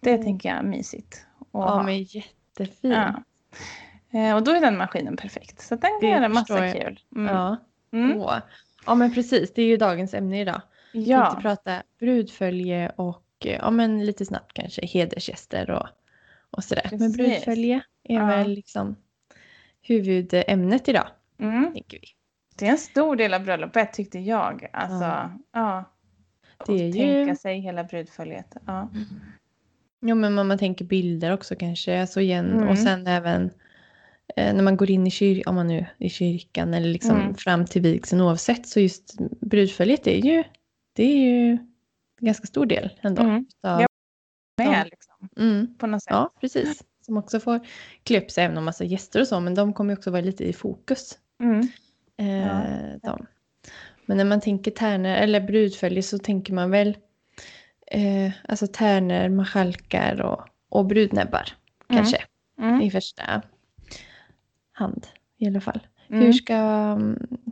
Det 0.00 0.10
Mm. 0.10 0.24
tänker 0.24 0.48
jag 0.48 0.58
är 0.58 0.62
mysigt. 0.62 1.26
Att 1.52 1.60
Ja, 1.60 1.68
ha. 1.74 1.82
men 1.82 2.02
jättefin. 2.02 2.90
Ja. 2.90 3.22
Eh, 4.12 4.34
Och 4.36 4.42
då 4.44 4.50
är 4.50 4.60
den 4.60 4.76
maskinen 4.76 5.16
perfekt. 5.16 5.60
Så 5.60 5.74
den 5.74 5.90
kan 5.90 6.00
Det 6.00 6.06
göra 6.08 6.28
massa 6.28 6.66
jag. 6.66 6.76
kul. 6.82 7.00
Mm. 7.16 7.34
Ja. 7.36 7.56
Mm. 7.92 8.16
Åh. 8.16 8.38
ja, 8.86 8.94
men 8.94 9.14
precis. 9.14 9.54
Det 9.54 9.62
är 9.62 9.66
ju 9.66 9.76
dagens 9.76 10.14
ämne 10.14 10.40
idag. 10.40 10.62
Vi 10.92 11.02
Ja. 11.10 11.24
tänkte 11.24 11.42
prata 11.42 11.82
brudfölje 11.98 12.88
och 12.96 13.22
ja, 13.38 13.70
men 13.70 14.06
lite 14.06 14.26
snabbt 14.26 14.52
kanske 14.52 14.86
hedersgäster 14.86 15.70
och, 15.70 15.86
och 16.50 16.64
sådär. 16.64 16.88
Men 16.90 16.98
Precis. 16.98 17.16
brudfölje 17.16 17.74
är 18.04 18.14
Ja. 18.14 18.26
väl 18.26 18.48
liksom 18.50 18.96
huvudämnet 19.82 20.88
idag, 20.88 21.06
Mm. 21.38 21.72
tänker 21.72 21.98
vi. 22.00 22.06
Det 22.56 22.66
är 22.66 22.70
en 22.70 22.78
stor 22.78 23.16
del 23.16 23.34
av 23.34 23.44
bröllopet 23.44 23.92
tyckte 23.92 24.18
jag. 24.18 24.68
Alltså, 24.72 25.04
ja. 25.04 25.30
Ja. 25.52 25.84
Det 26.66 26.72
är 26.72 26.96
är 26.96 27.16
ju- 27.18 27.24
tänka 27.24 27.36
sig 27.40 27.60
hela 27.60 27.84
brudföljet. 27.84 28.56
Ja. 28.66 28.88
Jo, 30.00 30.14
men 30.16 30.38
om 30.38 30.48
man 30.48 30.58
tänker 30.58 30.84
bilder 30.84 31.32
också 31.32 31.56
kanske, 31.56 32.00
alltså 32.00 32.20
igen. 32.20 32.52
Mm. 32.52 32.68
Och 32.68 32.78
sen 32.78 33.06
även 33.06 33.50
eh, 34.36 34.54
när 34.54 34.62
man 34.62 34.76
går 34.76 34.90
in 34.90 35.06
i, 35.06 35.10
kyr 35.10 35.42
om 35.48 35.54
man 35.54 35.66
nu, 35.66 35.86
i 35.98 36.08
kyrkan 36.08 36.74
eller 36.74 36.88
liksom 36.88 37.16
Mm. 37.20 37.34
fram 37.34 37.66
till 37.66 37.82
vigseln 37.82 38.20
oavsett. 38.22 38.66
Så 38.66 38.80
just 38.80 39.14
brudföljet 39.40 40.06
är 40.06 40.16
ju, 40.24 40.44
det 40.92 41.02
är 41.02 41.16
ju 41.16 41.50
en 41.50 42.26
ganska 42.26 42.46
stor 42.46 42.66
del 42.66 42.90
ändå. 43.00 43.22
Mm. 43.22 43.46
utav-. 43.48 43.86
Med 44.58 44.84
liksom, 44.90 45.28
Mm. 45.36 45.74
på 45.78 45.86
något 45.86 46.02
sätt. 46.02 46.10
Ja, 46.10 46.32
precis. 46.40 46.82
Som 47.06 47.16
också 47.16 47.40
får 47.40 47.60
klä 48.04 48.18
upp 48.20 48.30
sig, 48.30 48.44
även 48.44 48.58
om 48.58 48.64
massa 48.64 48.84
gäster 48.84 49.20
och 49.20 49.28
så. 49.28 49.40
Men 49.40 49.54
de 49.54 49.72
kommer 49.72 49.92
ju 49.92 49.96
också 49.98 50.10
vara 50.10 50.22
lite 50.22 50.44
i 50.44 50.52
fokus. 50.52 51.18
Mm. 51.42 51.60
Eh, 52.16 52.96
Ja. 53.02 53.18
Men 54.06 54.16
när 54.16 54.24
man 54.24 54.40
tänker 54.40 54.70
tärnor 54.70 55.10
eller 55.10 55.40
brudfölje 55.40 56.02
så 56.02 56.18
tänker 56.18 56.52
man 56.54 56.70
väl 56.70 56.96
eh, 57.90 58.32
alltså 58.48 58.66
tärnor, 58.66 59.28
marskalkar 59.28 60.20
och, 60.20 60.44
och 60.68 60.86
brudnäbbar 60.86 61.44
Mm. 61.90 62.02
kanske 62.02 62.18
Mm. 62.58 62.80
i 62.80 62.90
första 62.90 63.42
hand 64.72 65.06
i 65.38 65.46
alla 65.46 65.60
fall. 65.60 65.86
Mm. 66.10 66.22
Hur, 66.22 66.32
ska, 66.32 66.56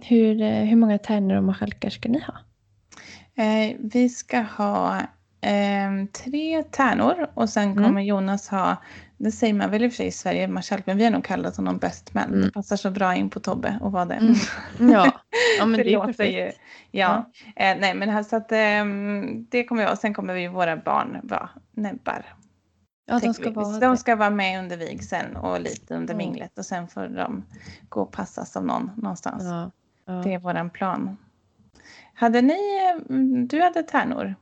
hur, 0.03 0.41
eh, 0.43 0.65
hur 0.65 0.77
många 0.77 0.99
tärnor 0.99 1.37
och 1.37 1.45
marskalkar 1.45 1.91
ska 1.91 2.09
ni 2.09 2.21
ha? 2.21 2.35
Eh, 3.45 3.77
vi 3.81 4.09
ska 4.09 4.41
ha 4.41 5.01
ehm, 5.41 6.09
tre 6.09 6.63
tärnor 6.63 7.31
och 7.35 7.49
sen 7.51 7.71
Mm. 7.73 7.85
kommer 7.85 8.03
Jonas 8.03 8.49
ha, 8.49 8.77
det 9.19 9.33
säger 9.33 9.55
man 9.55 9.71
väl 9.71 9.85
i 9.85 9.89
och 9.89 9.93
för 9.93 9.97
sig 9.97 10.07
i 10.07 10.13
Sverige, 10.13 10.49
marskalk, 10.49 10.87
men 10.87 10.97
vi 10.97 11.05
har 11.05 11.11
nog 11.11 11.25
kallat 11.25 11.57
honom 11.57 11.79
best 11.79 12.15
man. 12.15 12.25
Mm. 12.25 12.41
Det 12.41 12.53
passar 12.53 12.77
så 12.77 12.91
bra 12.91 13.15
in 13.15 13.31
på 13.31 13.41
Tobbe 13.41 13.79
och 13.83 13.93
vad 13.93 14.09
det 14.09 14.15
Mm. 14.15 14.35
Ja, 14.93 15.13
ja 15.59 15.67
men 15.67 15.77
det, 15.79 15.83
det, 15.85 15.95
är 15.95 16.01
perfekt. 16.07 16.35
ju. 16.35 16.53
Ja. 16.91 17.31
Eh, 17.57 17.77
nej 17.81 17.95
men 17.95 18.25
så 18.25 18.37
att 18.37 18.53
ehm, 18.53 19.47
det 19.51 19.65
kommer 19.65 19.87
vi 19.87 19.93
och 19.93 19.99
sen 19.99 20.15
kommer 20.15 20.35
vi 20.35 20.49
våra 20.49 20.77
barn 20.77 21.21
vara 21.23 21.49
näbbar. 21.73 22.25
Ja, 23.07 23.19
de 23.19 23.35
ska 23.35 23.45
vi. 23.45 23.51
vara 23.51 23.79
de 23.79 23.97
ska 23.97 24.17
vara 24.17 24.31
med 24.31 24.59
under 24.61 24.77
vigseln 24.77 25.37
och 25.37 25.61
lite 25.61 25.95
under 25.95 26.15
Mm. 26.15 26.27
minglet 26.27 26.59
och 26.59 26.67
sen 26.67 26.89
får 26.89 27.09
de 27.09 27.45
gå 27.89 28.01
och 28.03 28.13
passas 28.13 28.57
av 28.57 28.65
någon 28.67 28.91
någonstans. 28.97 29.43
Ja, 29.45 29.71
ja. 30.05 30.13
Det 30.13 30.35
är 30.35 30.39
våran 30.39 30.71
plan. 30.71 31.17
Hade 32.15 32.43
ni, 32.43 32.57
mm, 33.09 33.49
du 33.49 33.63
hade 33.63 33.83
tärnor? 33.83 34.35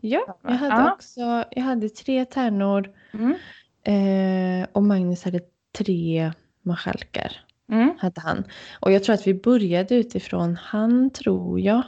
ja, 0.00 0.38
jag 0.42 0.50
hade 0.52 0.74
Ja. 0.82 0.92
också 0.92 1.44
jag 1.50 1.62
hade 1.62 1.88
tre 1.88 2.24
tärnor 2.24 2.90
Mm. 3.14 3.34
Eh, 3.84 4.66
och 4.72 4.82
Magnus 4.82 5.24
hade 5.24 5.40
tre 5.78 6.32
marskalkar. 6.62 7.32
Mm. 7.72 7.94
hade 7.98 8.20
han. 8.20 8.44
Och 8.80 8.92
jag 8.92 9.04
tror 9.04 9.14
att 9.14 9.26
vi 9.26 9.34
började 9.34 9.94
utifrån 9.94 10.56
han, 10.56 11.10
tror 11.10 11.60
jag. 11.60 11.82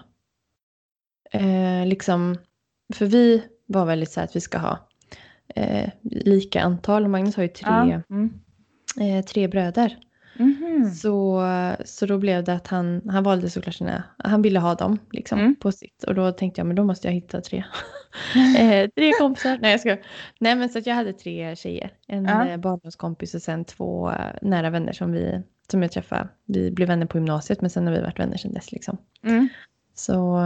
Eh, 1.31 1.87
liksom, 1.87 2.37
för 2.95 3.07
vi 3.07 3.43
var 3.67 3.87
väldigt 3.87 4.11
så 4.11 4.21
här 4.21 4.25
att 4.25 4.37
vi 4.37 4.41
ska 4.41 4.59
ha 4.59 4.89
eh, 5.55 5.91
lika 6.03 6.63
antal. 6.63 7.09
Magnus 7.09 7.37
har 7.37 7.43
ju 7.43 7.49
tre. 7.49 8.01
Mm. 8.11 8.33
eh, 9.01 9.25
tre 9.25 9.49
bröder. 9.49 9.99
Mhm. 10.39 10.91
Så, 10.95 11.43
så 11.85 12.07
då 12.07 12.19
blev 12.19 12.45
det 12.45 12.53
att 12.55 12.67
han, 12.67 13.09
han 13.09 13.25
valde 13.25 13.51
såklart 13.51 13.75
sina, 13.75 14.05
han 14.19 14.43
ville 14.43 14.59
ha 14.59 14.75
dem 14.75 14.99
liksom 15.13 15.39
Mm. 15.39 15.55
på 15.55 15.73
sitt. 15.73 16.05
Och 16.05 16.15
då 16.15 16.33
tänkte 16.33 16.61
jag, 16.61 16.67
men 16.67 16.77
då 16.77 16.85
måste 16.85 17.09
jag 17.09 17.13
hitta 17.15 17.41
tre. 17.41 17.65
eh, 18.59 18.91
tre 18.97 19.13
kompisar. 19.19 19.59
Nej 19.63 19.71
jag 19.71 19.81
ska. 19.81 19.97
Nej 20.41 20.57
men 20.57 20.69
så 20.69 20.79
att 20.79 20.87
jag 20.87 20.95
hade 20.95 21.13
tre 21.13 21.57
tjejer. 21.57 21.91
En 22.09 22.25
Ja. 22.25 22.49
ja. 22.51 22.57
barndomskompis 22.59 23.35
och 23.35 23.43
sen 23.43 23.65
två 23.65 24.11
eh, 24.11 24.17
nära 24.43 24.71
vänner 24.71 24.93
som 24.93 25.13
vi, 25.13 25.43
som 25.71 25.83
jag 25.83 25.93
träffade. 25.93 26.29
Vi 26.47 26.71
blev 26.71 26.89
vänner 26.89 27.07
på 27.07 27.19
gymnasiet 27.19 27.61
men 27.61 27.71
sen 27.71 27.87
har 27.87 27.95
vi 27.95 28.01
varit 28.01 28.19
vänner 28.19 28.37
sedan 28.37 28.53
dess 28.53 28.73
liksom. 28.73 28.99
Mm. 29.25 29.49
Så, 29.95 30.41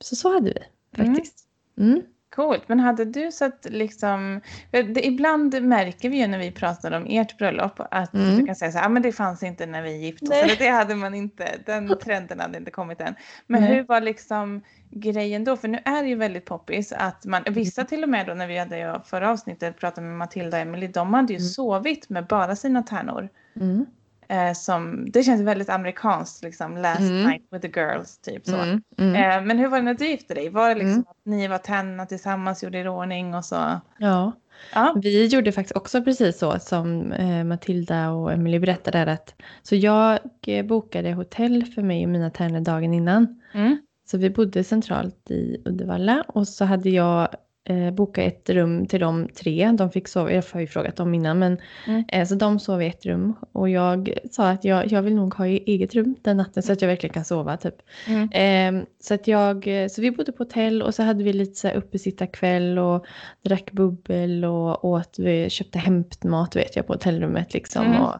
så, 0.00 0.16
så 0.16 0.32
hade 0.34 0.44
vi 0.50 0.58
Mm. 0.96 1.14
faktiskt. 1.14 1.38
Mm. 1.78 2.02
Coolt, 2.34 2.68
men 2.68 2.80
hade 2.80 3.04
du 3.04 3.32
så 3.32 3.44
att 3.44 3.66
liksom, 3.70 4.40
det, 4.70 5.06
ibland 5.06 5.62
märker 5.62 6.08
vi 6.10 6.16
ju 6.16 6.26
när 6.26 6.38
vi 6.38 6.50
pratar 6.50 6.92
om 6.92 7.06
ert 7.08 7.38
bröllop 7.38 7.80
att 7.90 8.14
Mm. 8.14 8.36
du 8.38 8.46
kan 8.46 8.56
säga 8.56 8.72
så 8.72 8.78
här, 8.78 8.86
ah, 8.86 8.88
men 8.88 9.02
det 9.02 9.12
fanns 9.12 9.42
inte 9.42 9.66
när 9.66 9.82
vi 9.82 9.96
gifte 9.96 10.24
oss, 10.24 10.30
eller 10.32 10.56
det 10.56 10.68
hade 10.68 10.94
man 10.94 11.14
inte, 11.14 11.48
den 11.66 11.98
trenden 12.04 12.40
hade 12.40 12.58
inte 12.58 12.70
kommit 12.70 13.00
än. 13.00 13.14
Men 13.46 13.62
Nej. 13.62 13.74
hur 13.74 13.82
var 13.82 14.00
liksom 14.00 14.60
grejen 14.90 15.44
då? 15.44 15.56
För 15.56 15.68
nu 15.68 15.78
är 15.84 16.02
det 16.02 16.08
ju 16.08 16.14
väldigt 16.16 16.44
poppis 16.44 16.92
att 16.92 17.24
man, 17.24 17.42
vissa 17.50 17.84
till 17.84 18.02
och 18.02 18.08
med 18.08 18.26
då 18.26 18.34
när 18.34 18.46
vi 18.46 18.58
hade 18.58 19.00
förra 19.04 19.30
avsnittet 19.30 19.78
pratat 19.78 20.04
med 20.04 20.12
Matilda 20.18 20.56
och 20.56 20.62
Emily, 20.62 20.86
de 20.86 21.14
hade 21.14 21.32
ju 21.32 21.36
Mm. 21.38 21.48
sovit 21.48 22.08
med 22.08 22.26
bara 22.26 22.56
sina 22.56 22.82
tärnor. 22.82 23.28
Mm. 23.56 23.86
Eh, 24.28 24.52
som, 24.52 25.10
det 25.10 25.22
känns 25.22 25.40
väldigt 25.42 25.68
amerikanskt, 25.70 26.44
liksom 26.44 26.76
last 26.76 27.00
Mm. 27.00 27.22
night 27.22 27.42
with 27.50 27.66
the 27.72 27.80
girls, 27.80 28.18
typ 28.18 28.46
så. 28.46 28.56
Mm, 28.56 28.82
mm. 28.98 29.14
Eh, 29.14 29.46
men 29.46 29.58
hur 29.58 29.68
var 29.68 29.78
det 29.78 29.84
när 29.84 29.94
du 29.94 30.06
gifte 30.06 30.34
dig? 30.34 30.48
Var 30.48 30.68
det 30.68 30.74
liksom 30.74 30.92
Mm. 30.92 31.04
att 31.08 31.16
ni 31.26 31.48
var 31.48 31.58
tända 31.58 32.06
tillsammans, 32.06 32.62
gjorde 32.62 32.78
er 32.78 32.88
ordning 32.88 33.34
och 33.34 33.44
så? 33.44 33.80
Ja, 33.98 34.32
Ja. 34.74 34.94
vi 35.02 35.26
gjorde 35.26 35.52
faktiskt 35.52 35.76
också 35.76 36.02
precis 36.02 36.38
så 36.38 36.58
som 36.58 37.12
eh, 37.12 37.44
Matilda 37.44 38.10
och 38.10 38.32
Emily 38.32 38.58
berättade. 38.58 39.12
Att, 39.12 39.34
så 39.62 39.74
jag 39.76 40.18
eh, 40.46 40.64
bokade 40.66 41.12
hotell 41.12 41.64
för 41.64 41.82
mig 41.82 42.04
och 42.04 42.10
mina 42.10 42.30
tärnor 42.30 42.60
dagen 42.60 42.94
innan. 42.94 43.40
Mm. 43.54 43.78
Så 44.06 44.18
vi 44.18 44.30
bodde 44.30 44.64
centralt 44.64 45.30
i 45.30 45.62
Uddevalla 45.64 46.24
och 46.28 46.48
så 46.48 46.64
hade 46.64 46.90
jag 46.90 47.28
eh, 47.64 47.90
bokat 47.90 48.24
ett 48.24 48.50
rum 48.50 48.86
till 48.86 49.00
de 49.00 49.28
tre. 49.28 49.70
De 49.78 49.90
fick 49.90 50.08
sova, 50.08 50.32
jag 50.32 50.44
har 50.52 50.60
ju 50.60 50.66
frågat 50.66 50.96
dem 50.96 51.14
innan, 51.14 51.38
men 51.38 51.58
Mm. 51.86 52.04
eh, 52.08 52.26
så 52.26 52.34
de 52.34 52.58
sov 52.58 52.82
i 52.82 52.86
ett 52.86 53.06
rum. 53.06 53.34
Och 53.52 53.68
jag 53.68 54.18
sa 54.30 54.50
att 54.50 54.64
jag, 54.64 54.92
jag 54.92 55.02
vill 55.02 55.14
nog 55.14 55.34
ha 55.34 55.46
eget 55.46 55.94
rum 55.94 56.16
den 56.22 56.36
natten 56.36 56.62
så 56.62 56.72
att 56.72 56.82
jag 56.82 56.88
verkligen 56.88 57.14
kan 57.14 57.24
sova 57.24 57.56
typ. 57.56 57.74
Mm. 58.06 58.78
Eh, 58.78 58.86
så 59.00 59.14
att 59.14 59.26
jag, 59.28 59.66
eh, 59.82 59.88
så 59.88 60.02
vi 60.02 60.10
bodde 60.10 60.32
på 60.32 60.42
hotell 60.42 60.82
och 60.82 60.94
så 60.94 61.02
hade 61.02 61.24
vi 61.24 61.32
lite 61.32 61.54
så 61.54 61.68
här 61.68 61.74
uppesittarkväll 61.74 62.78
och 62.78 63.06
drack 63.44 63.72
bubbel 63.72 64.44
och 64.44 64.84
åt, 64.84 65.18
vi 65.18 65.50
köpte 65.50 65.78
hämtmat 65.78 66.56
vet 66.56 66.76
jag 66.76 66.86
på 66.86 66.92
hotellrummet 66.92 67.54
liksom. 67.54 67.86
Mm. 67.86 68.02
Och, 68.02 68.14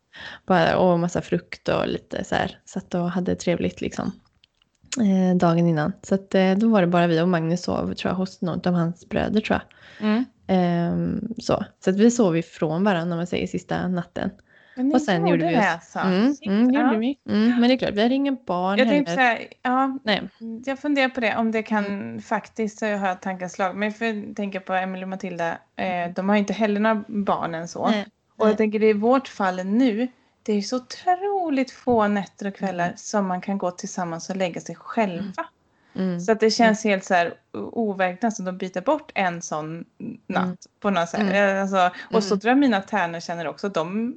bara, 0.46 0.76
och 0.78 0.98
massa 1.00 1.20
frukt 1.20 1.68
och 1.68 1.88
lite 1.88 2.24
så 2.24 2.34
här. 2.34 2.58
Satt 2.64 2.94
och 2.94 3.10
hade 3.10 3.34
trevligt 3.34 3.80
liksom. 3.80 4.12
Eh, 5.00 5.36
dagen 5.36 5.66
innan. 5.66 5.92
Så 6.02 6.14
att, 6.14 6.34
eh, 6.34 6.54
då 6.54 6.68
var 6.68 6.80
det 6.80 6.86
bara 6.86 7.06
vi 7.06 7.20
och 7.20 7.28
Magnus 7.28 7.62
sov 7.62 7.94
tror 7.94 8.10
jag 8.12 8.16
hos 8.16 8.40
någon 8.42 8.60
av 8.68 8.74
hans 8.74 9.08
bröder 9.08 9.40
tror 9.40 9.60
jag. 9.60 10.08
Mm. 10.08 10.24
Ehm, 10.46 11.34
så 11.38 11.64
så 11.84 11.90
att 11.90 11.96
vi 11.96 12.10
sov 12.10 12.36
ifrån 12.36 12.84
varandra 12.84 13.12
om 13.14 13.18
man 13.18 13.26
säger 13.26 13.46
sista 13.46 13.88
natten. 13.88 14.30
Men 14.76 14.92
Och 14.94 15.02
sen 15.02 15.26
gjorde 15.26 15.46
vi 15.46 15.52
det 15.52 15.58
oss- 15.58 15.66
alltså? 15.74 15.98
Mm, 15.98 16.34
mm, 16.46 16.74
ja. 16.74 16.82
gjorde 16.86 16.98
vi. 16.98 17.18
Mm, 17.28 17.60
men 17.60 17.68
det 17.68 17.74
är 17.74 17.78
klart, 17.78 17.94
vi 17.94 18.02
hade 18.02 18.14
inga 18.14 18.36
barn 18.46 18.78
Jag 18.78 18.86
heller. 18.86 19.16
här, 19.16 19.38
ja, 19.62 19.98
Nej. 20.04 20.22
jag 20.66 20.78
funderar 20.78 21.08
på 21.08 21.20
det, 21.20 21.36
om 21.36 21.50
det 21.52 21.62
kan 21.62 22.20
faktiskt, 22.20 22.78
så 22.78 22.84
jag 22.84 22.98
har 22.98 23.14
tankar 23.14 23.48
slag, 23.48 23.76
men 23.76 23.92
för 23.92 24.04
jag 24.04 24.36
tänker 24.36 24.60
på 24.60 24.72
Emily 24.74 25.04
och 25.04 25.08
Matilda, 25.08 25.50
eh, 25.76 26.14
de 26.14 26.28
har 26.28 26.36
inte 26.36 26.52
heller 26.52 26.80
några 26.80 27.04
barn 27.08 27.54
än 27.54 27.68
så. 27.68 27.88
Nej. 27.88 28.06
Och 28.38 28.48
jag 28.48 28.56
tänker 28.56 28.82
i 28.82 28.92
vårt 28.92 29.28
fall 29.28 29.64
nu, 29.64 30.08
det 30.46 30.52
är 30.52 30.62
så 30.62 30.76
otroligt 30.76 31.70
få 31.70 32.08
nätter 32.08 32.46
och 32.46 32.54
kvällar 32.56 32.84
Mm. 32.84 32.96
som 32.96 33.26
man 33.26 33.40
kan 33.40 33.58
gå 33.58 33.70
tillsammans 33.70 34.30
och 34.30 34.36
lägga 34.36 34.60
sig 34.60 34.74
själva. 34.76 35.46
Mm. 35.94 36.20
Så 36.20 36.32
att 36.32 36.40
det 36.40 36.50
känns 36.50 36.84
helt 36.84 37.04
så 37.04 37.14
här 37.14 37.34
overkligt 37.52 38.22
nästan 38.22 38.48
att 38.48 38.54
byta 38.54 38.80
bort 38.80 39.12
en 39.14 39.42
sån 39.42 39.84
natt 40.26 40.44
Mm. 40.44 40.56
på 40.80 40.90
något 40.90 41.08
sätt. 41.08 41.20
Mm. 41.20 41.62
Alltså, 41.62 41.90
och 42.14 42.22
så 42.24 42.34
Mm. 42.34 42.40
tror 42.40 42.48
jag 42.50 42.58
mina 42.58 42.80
tärnor 42.80 43.20
känner 43.20 43.46
också, 43.48 43.68
de 43.68 44.08
eh, 44.08 44.14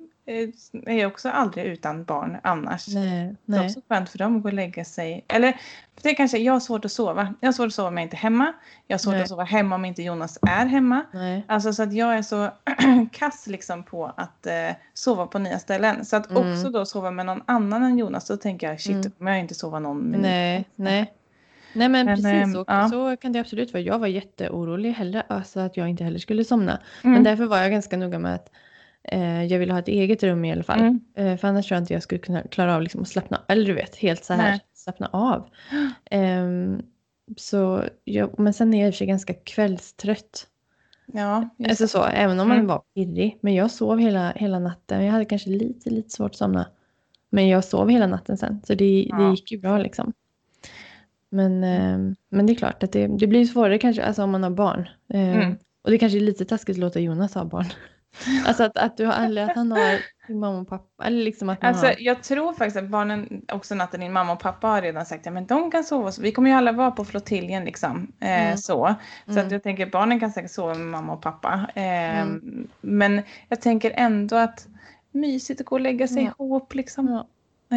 är 0.85 0.93
ju 0.93 1.05
också 1.05 1.29
aldrig 1.29 1.65
utan 1.65 2.03
barn 2.03 2.37
annars. 2.43 2.87
Nej, 2.87 3.35
Det 3.45 3.55
är 3.55 3.59
nej. 3.59 3.65
också 3.65 3.81
skönt 3.89 4.09
för 4.09 4.17
dem 4.17 4.37
att 4.37 4.43
gå 4.43 4.49
och 4.49 4.53
lägga 4.53 4.85
sig. 4.85 5.25
Eller 5.27 5.59
det 6.01 6.09
är 6.09 6.15
kanske, 6.15 6.37
jag 6.37 6.53
har 6.53 6.59
svårt 6.59 6.85
att 6.85 6.91
sova. 6.91 7.33
Jag 7.39 7.47
har 7.47 7.53
svårt 7.53 7.67
att 7.67 7.73
sova 7.73 7.87
om 7.87 7.97
jag 7.97 8.03
inte 8.05 8.15
är 8.15 8.19
hemma. 8.19 8.53
Jag 8.87 8.93
har 8.93 8.99
svårt 8.99 9.13
Nej. 9.13 9.21
att 9.21 9.29
sova 9.29 9.43
hemma 9.43 9.75
om 9.75 9.85
inte 9.85 10.03
Jonas 10.03 10.39
är 10.41 10.65
hemma. 10.65 11.01
nej. 11.13 11.43
Alltså 11.47 11.73
så 11.73 11.83
att 11.83 11.93
jag 11.93 12.17
är 12.17 12.21
så 12.21 12.49
kass 13.11 13.47
liksom 13.47 13.83
på 13.83 14.05
att 14.17 14.45
eh, 14.45 14.53
sova 14.93 15.27
på 15.27 15.39
nya 15.39 15.59
ställen. 15.59 16.05
Så 16.05 16.15
att 16.15 16.31
Mm. 16.31 16.51
också 16.53 16.69
då 16.69 16.85
sova 16.85 17.11
med 17.11 17.25
någon 17.25 17.41
annan 17.45 17.83
än 17.83 17.97
Jonas, 17.97 18.27
då 18.27 18.37
tänker 18.37 18.69
jag 18.69 18.81
shit, 18.81 18.95
Mm. 18.95 19.11
kommer 19.11 19.31
jag 19.31 19.39
inte 19.39 19.55
sova 19.55 19.79
någon 19.79 20.03
minut. 20.05 20.21
Nej, 20.21 20.65
nej. 20.75 21.13
Nej 21.73 21.89
men, 21.89 22.05
Men, 22.05 22.15
precis 22.15 22.25
ehm, 22.31 22.53
så, 22.53 22.63
ja. 22.67 22.89
så 22.89 23.17
kan 23.17 23.31
det 23.33 23.39
absolut 23.39 23.73
vara. 23.73 23.83
Jag 23.83 23.99
var 23.99 24.07
jätteorolig 24.07 24.91
heller, 24.93 25.23
alltså 25.29 25.59
att 25.59 25.77
jag 25.77 25.89
inte 25.89 26.03
heller 26.03 26.19
skulle 26.19 26.43
somna. 26.43 26.79
Mm. 27.03 27.13
Men 27.13 27.23
därför 27.23 27.45
var 27.45 27.57
jag 27.57 27.71
ganska 27.71 27.97
noga 27.97 28.19
med 28.19 28.35
att 28.35 28.49
eh, 28.49 28.53
jag 29.49 29.59
ville 29.59 29.73
ha 29.73 29.79
ett 29.79 29.87
eget 29.87 30.23
rum 30.23 30.45
i 30.45 30.51
alla 30.51 30.63
fall. 30.63 30.79
Mm. 30.79 30.99
Eh, 31.15 31.37
för 31.37 31.47
annars 31.47 31.67
tror 31.67 31.75
jag 31.75 31.81
inte 31.83 31.93
jag 31.93 32.03
skulle 32.03 32.19
kunna 32.19 32.41
klara 32.41 32.75
av 32.75 32.81
liksom, 32.81 33.01
att 33.01 33.07
slappna 33.07 33.41
Eller 33.47 33.65
du 33.65 33.73
vet, 33.73 33.95
helt 33.95 34.23
så 34.25 34.33
här 34.33 34.51
Nej. 34.51 34.59
slappna 34.73 35.07
av. 35.13 35.49
Ehm, 36.11 36.81
så 37.37 37.83
jag, 38.03 38.39
men 38.39 38.53
sen 38.53 38.73
är 38.73 38.77
jag 38.79 38.87
i 38.87 38.89
och 38.89 38.93
för 38.93 38.97
sig 38.97 39.07
ganska 39.07 39.33
kvällstrött. 39.33 40.47
Ja, 41.13 41.49
Alltså 41.69 41.87
så, 41.87 42.03
även 42.03 42.39
om 42.39 42.47
man 42.47 42.57
Mm. 42.57 42.67
var 42.67 42.81
pirrig. 42.95 43.37
Men 43.41 43.53
jag 43.55 43.71
sov 43.71 43.99
hela, 43.99 44.31
hela 44.35 44.59
natten. 44.59 45.05
Jag 45.05 45.11
hade 45.11 45.25
kanske 45.25 45.49
lite, 45.49 45.89
lite 45.89 46.09
svårt 46.09 46.31
att 46.31 46.37
somna. 46.37 46.67
Men 47.29 47.47
jag 47.47 47.63
sov 47.63 47.89
hela 47.89 48.07
natten 48.07 48.37
sen. 48.37 48.61
Så 48.63 48.73
det, 48.73 48.85
det 48.85 49.07
Ja. 49.09 49.31
gick 49.31 49.51
ju 49.51 49.57
bra 49.57 49.77
liksom. 49.77 50.13
Men, 51.29 51.63
ehm, 51.63 52.15
men 52.29 52.45
det 52.45 52.53
är 52.53 52.55
klart 52.55 52.83
att 52.83 52.91
det, 52.91 53.07
det 53.07 53.27
blir 53.27 53.45
svårare 53.45 53.77
kanske 53.77 54.03
alltså 54.03 54.23
om 54.23 54.31
man 54.31 54.43
har 54.43 54.49
barn. 54.49 54.89
Ehm, 55.13 55.33
Mm. 55.41 55.57
Och 55.83 55.91
det 55.91 55.97
kanske 55.97 56.17
är 56.17 56.21
lite 56.21 56.45
taskigt 56.45 56.75
att 56.75 56.79
låta 56.79 56.99
Jonas 56.99 57.33
ha 57.35 57.45
barn. 57.45 57.65
alltså 58.45 58.63
att, 58.63 58.77
att, 58.77 58.97
du 58.97 59.05
har, 59.05 59.13
att 59.39 59.55
han 59.55 59.71
har 59.71 59.99
sin 60.27 60.39
mamma 60.39 60.59
och 60.59 60.67
pappa. 60.69 61.03
Eller 61.05 61.23
liksom 61.23 61.49
att 61.49 61.63
Alltså 61.63 61.85
har... 61.85 61.95
jag 61.99 62.23
tror 62.23 62.53
faktiskt 62.53 62.77
att 62.77 62.89
barnen, 62.89 63.41
också 63.51 63.75
natten 63.75 63.99
din 63.99 64.13
mamma 64.13 64.33
och 64.33 64.39
pappa 64.39 64.67
har 64.67 64.81
redan 64.81 65.05
sagt 65.05 65.27
att 65.27 65.33
men 65.33 65.45
de 65.45 65.71
kan 65.71 65.83
sova. 65.83 66.11
Så 66.11 66.21
vi 66.21 66.31
kommer 66.31 66.49
ju 66.49 66.55
alla 66.55 66.71
vara 66.71 66.91
på 66.91 67.05
flottiljen 67.05 67.65
liksom. 67.65 68.11
Eh, 68.19 68.41
Mm. 68.45 68.57
så 68.57 68.95
så 69.25 69.31
Mm. 69.31 69.45
att 69.45 69.51
jag 69.51 69.63
tänker 69.63 69.85
barnen 69.85 70.19
kan 70.19 70.31
säkert 70.31 70.51
sova 70.51 70.73
med 70.73 70.87
mamma 70.87 71.13
och 71.13 71.21
pappa. 71.21 71.67
Eh, 71.75 72.25
Men 72.81 73.21
jag 73.49 73.61
tänker 73.61 73.91
ändå 73.95 74.35
att 74.35 74.67
mysigt 75.11 75.61
att 75.61 75.65
gå 75.67 75.75
och 75.75 75.79
lägga 75.81 76.07
sig 76.07 76.23
Ja. 76.23 76.31
ihop 76.45 76.73
liksom. 76.75 77.07
Ja. 77.07 77.27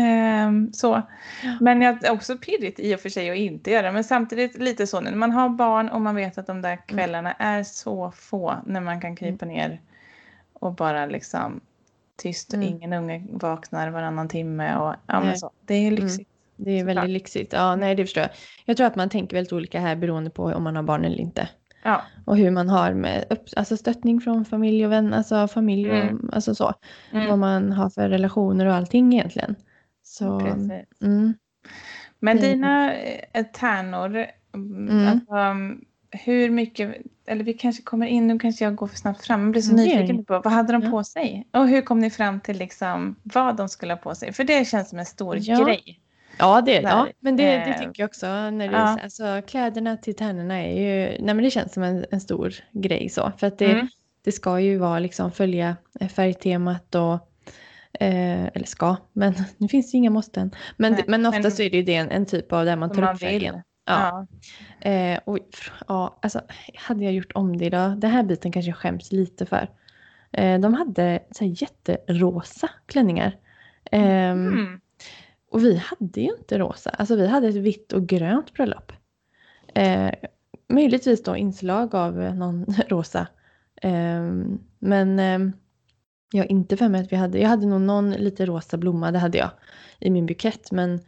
Ehm, 0.01 0.73
så. 0.73 1.03
Ja. 1.45 1.57
Men 1.61 1.83
jag 1.83 2.05
är 2.05 2.13
också 2.13 2.37
pirrigt 2.39 2.81
i 2.81 2.95
och 2.95 3.01
för 3.01 3.09
sig 3.09 3.31
att 3.31 3.37
inte 3.37 3.71
göra 3.71 3.83
det. 3.87 3.93
Men 3.93 4.05
samtidigt 4.05 4.59
lite 4.59 4.87
så 4.87 5.01
när 5.01 5.15
man 5.15 5.31
har 5.33 5.49
barn 5.49 5.89
och 5.89 6.01
man 6.01 6.15
vet 6.15 6.39
att 6.39 6.47
de 6.47 6.53
Mm. 6.59 6.63
där 6.63 6.79
kvällarna 6.87 7.33
är 7.33 7.63
så 7.63 8.11
få. 8.17 8.55
När 8.67 8.81
man 8.81 9.01
kan 9.01 9.17
krypa 9.17 9.47
ner 9.47 9.81
och 10.61 10.75
bara 10.75 11.07
liksom 11.07 11.61
tyst 12.17 12.49
och 12.49 12.55
Mm. 12.55 12.69
ingen 12.69 12.93
unge 12.93 13.27
vaknar 13.31 13.91
varannan 13.91 14.29
timme. 14.29 14.77
Och, 14.77 14.95
ja, 15.07 15.21
men 15.21 15.39
så. 15.39 15.51
Det 15.67 15.75
är 15.75 15.91
lyxigt. 15.91 16.29
Det 16.57 16.71
är 16.81 16.85
väldigt 16.85 17.11
lyxigt. 17.11 17.53
Ja, 17.53 17.77
nej 17.77 17.95
det 17.95 18.05
förstår 18.05 18.21
jag. 18.21 18.31
Jag 18.65 18.77
tror 18.77 18.87
att 18.87 18.97
man 18.97 19.09
tänker 19.09 19.37
väldigt 19.37 19.53
olika 19.53 19.81
här 19.81 19.97
beroende 19.97 20.31
på 20.31 20.45
om 20.45 20.63
man 20.63 20.77
har 20.77 20.83
barn 20.83 21.05
eller 21.05 21.19
inte. 21.21 21.49
Ja. 21.83 22.03
Och 22.25 22.37
hur 22.37 22.51
man 22.51 22.69
har 22.69 22.95
med 22.95 23.25
upp, 23.31 23.45
alltså 23.57 23.77
stöttning 23.77 24.21
från 24.21 24.45
familj 24.45 24.87
och 24.87 24.93
vänner, 24.93 25.17
alltså 25.17 25.49
familj 25.49 25.91
och 25.91 25.97
Mm. 25.97 26.31
alltså 26.33 26.55
så. 26.55 26.75
Mm. 27.13 27.29
Vad 27.29 27.39
man 27.39 27.73
har 27.73 27.91
för 27.91 28.09
relationer 28.09 28.67
och 28.67 28.75
allting 28.75 29.13
egentligen. 29.13 29.55
Så, 30.03 30.41
Precis. 30.41 30.73
mm, 31.03 31.35
Men 32.19 32.37
dina 32.37 32.95
eh, 32.95 33.47
tärnor, 33.53 34.27
mm. 34.55 34.89
Mm. 34.89 35.09
alltså, 35.09 35.35
hur 36.11 36.51
mycket, 36.51 36.95
eller 37.27 37.45
vi 37.45 37.53
kanske 37.53 37.83
kommer 37.83 38.07
in, 38.07 38.27
nu 38.27 38.39
kanske 38.39 38.65
jag 38.65 38.75
går 38.75 38.87
för 38.87 38.97
snabbt 38.97 39.27
fram, 39.27 39.43
jag 39.43 39.51
blir 39.51 39.63
så 39.63 39.73
Mm, 39.73 39.85
nyfiken 39.85 40.25
på 40.25 40.41
vad 40.45 40.53
hade 40.53 40.73
de 40.73 40.83
Ja. 40.83 40.91
på 40.91 41.05
sig? 41.05 41.47
Och 41.53 41.69
hur 41.69 41.83
kom 41.83 41.99
ni 41.99 42.11
fram 42.11 42.41
till 42.41 42.57
liksom 42.59 43.17
vad 43.23 43.57
de 43.57 43.69
skulle 43.69 43.93
ha 43.93 43.99
på 43.99 44.15
sig? 44.15 44.33
För 44.33 44.45
det 44.45 44.69
känns 44.69 44.89
som 44.91 44.99
en 44.99 45.07
stor 45.07 45.37
Ja. 45.41 45.65
grej. 45.65 46.01
ja, 46.39 46.61
det, 46.61 46.81
Där, 46.81 46.89
ja, 46.89 47.09
men 47.21 47.37
det, 47.37 47.43
det 47.45 47.57
eh, 47.65 47.79
tycker 47.79 48.03
jag 48.03 48.09
också. 48.09 48.27
När 48.27 48.69
det, 48.69 48.75
ja. 48.75 48.99
alltså, 49.03 49.43
kläderna 49.47 49.97
till 49.97 50.17
tärnorna 50.17 50.55
är 50.65 50.73
ju, 50.81 51.07
nej 51.25 51.35
men 51.35 51.43
det 51.45 51.51
känns 51.51 51.73
som 51.75 51.83
en, 51.83 52.05
en 52.11 52.21
stor 52.21 52.55
grej 52.73 53.09
så. 53.09 53.33
För 53.39 53.47
att 53.47 53.59
det, 53.59 53.73
Mm. 53.73 53.89
det 54.25 54.33
ska 54.33 54.61
ju 54.61 54.77
vara 54.79 54.99
liksom 54.99 55.33
följa 55.33 55.77
färgtemat 56.15 56.95
och 56.95 57.13
eh, 58.01 58.45
eller 58.47 58.67
ska, 58.67 58.97
men 59.13 59.35
nu 59.57 59.69
finns 59.69 59.91
det 59.91 59.95
ju 59.95 59.99
inga 59.99 60.11
måsten. 60.11 60.51
Men, 60.77 60.93
Nej, 60.93 61.05
men 61.09 61.27
ofta 61.27 61.41
men- 61.41 61.51
så 61.53 61.63
är 61.63 61.71
det 61.71 61.77
ju 61.77 61.83
det 61.83 61.95
en, 61.95 62.11
en 62.11 62.27
typ 62.27 62.53
av 62.53 62.65
där 62.65 62.77
man 62.77 62.93
tar 62.93 63.01
man 63.03 63.15
upp 63.15 63.21
färgen. 63.21 63.63
Ja. 63.91 64.27
Ja. 64.81 64.91
Eh, 64.91 65.21
och, 65.25 65.39
ja, 65.89 66.19
alltså, 66.23 66.41
hade 66.75 67.05
jag 67.05 67.13
gjort 67.13 67.33
om 67.35 67.57
det 67.57 67.65
idag, 67.65 67.99
den 67.99 68.11
här 68.11 68.23
biten 68.23 68.53
kanske 68.53 68.71
jag 68.71 68.77
skäms 68.79 69.13
lite 69.13 69.47
för. 69.47 69.71
Eh, 70.33 70.61
de 70.61 70.75
hade 70.75 71.23
så 71.31 71.45
här, 71.45 71.63
jätterosa 71.63 72.71
klänningar. 72.87 73.37
Ehm, 73.93 74.47
Mm. 74.49 74.81
Och 75.53 75.65
vi 75.65 75.77
hade 75.77 76.21
ju 76.21 76.31
inte 76.39 76.59
rosa, 76.59 76.91
alltså 76.91 77.17
vi 77.17 77.27
hade 77.27 77.49
ett 77.49 77.55
vitt 77.55 77.93
och 77.93 78.07
grönt 78.07 78.53
bröllop. 78.55 78.93
Eh, 79.75 80.11
möjligtvis 80.69 81.23
då 81.23 81.37
inslag 81.37 81.95
av 81.95 82.23
eh, 82.23 82.35
någon 82.35 82.67
rosa. 82.89 83.27
Ehm, 83.83 84.59
men 84.79 85.19
ehm, 85.19 85.53
jag 86.33 86.43
har 86.45 86.51
inte 86.51 86.77
för 86.77 86.89
mig 86.89 87.01
att 87.01 87.13
vi 87.13 87.17
hade, 87.17 87.39
jag 87.39 87.49
hade 87.49 87.67
nog 87.67 87.81
någon 87.81 88.11
lite 88.11 88.47
rosa 88.47 88.77
blomma, 88.77 89.11
det 89.11 89.19
hade 89.19 89.39
jag 89.39 89.51
i 89.99 90.11
min 90.11 90.27
bukett. 90.27 90.73
Men 90.73 91.01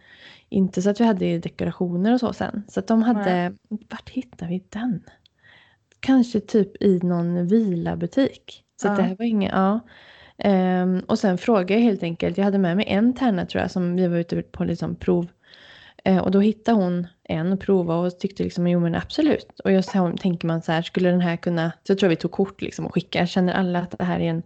inte 0.48 0.82
så 0.82 0.90
att 0.90 1.00
vi 1.00 1.04
hade 1.04 1.38
dekorationer 1.38 2.14
och 2.14 2.20
så 2.20 2.32
sen. 2.32 2.62
Så 2.68 2.80
att 2.80 2.86
de 2.86 3.02
hade, 3.02 3.52
vart 3.68 4.08
hittade 4.08 4.50
vi 4.50 4.64
den? 4.68 5.02
Kanske 6.00 6.40
typ 6.40 6.82
i 6.82 6.98
någon 7.02 7.46
vilabutik. 7.46 8.64
Så 8.82 8.88
Ja. 8.88 8.96
det 8.96 9.02
här 9.02 9.16
var 9.16 9.24
inget, 9.24 9.52
ja. 9.52 9.80
Ehm, 10.38 11.00
och 11.08 11.18
sen 11.18 11.38
frågade 11.38 11.74
jag 11.74 11.80
helt 11.80 12.02
enkelt, 12.02 12.38
jag 12.38 12.44
hade 12.44 12.58
med 12.58 12.76
mig 12.76 12.86
en 12.88 13.14
tärna 13.14 13.46
tror 13.46 13.62
jag 13.62 13.70
som 13.70 13.96
vi 13.96 14.08
var 14.08 14.16
ute 14.16 14.42
på 14.42 14.64
liksom 14.64 14.96
prov. 14.96 15.26
Eh, 16.04 16.18
och 16.18 16.30
då 16.30 16.40
hittade 16.40 16.78
hon 16.78 17.06
en 17.24 17.52
och 17.52 17.60
provade 17.60 18.06
och 18.06 18.18
tyckte 18.18 18.42
liksom, 18.42 18.66
jo 18.66 18.80
men 18.80 18.94
absolut. 18.94 19.60
Och 19.64 19.72
jag 19.72 19.84
tänker 20.20 20.46
man 20.46 20.62
så 20.62 20.72
här, 20.72 20.82
skulle 20.82 21.10
den 21.10 21.20
här 21.20 21.36
kunna, 21.36 21.72
så 21.84 21.90
jag 21.90 21.98
tror 21.98 22.08
vi 22.08 22.16
tog 22.16 22.30
kort 22.30 22.62
liksom 22.62 22.86
och 22.86 22.94
skickade, 22.94 23.26
känner 23.26 23.52
alla 23.52 23.78
att 23.78 23.98
det 23.98 24.04
här 24.04 24.20
är 24.20 24.30
en 24.30 24.42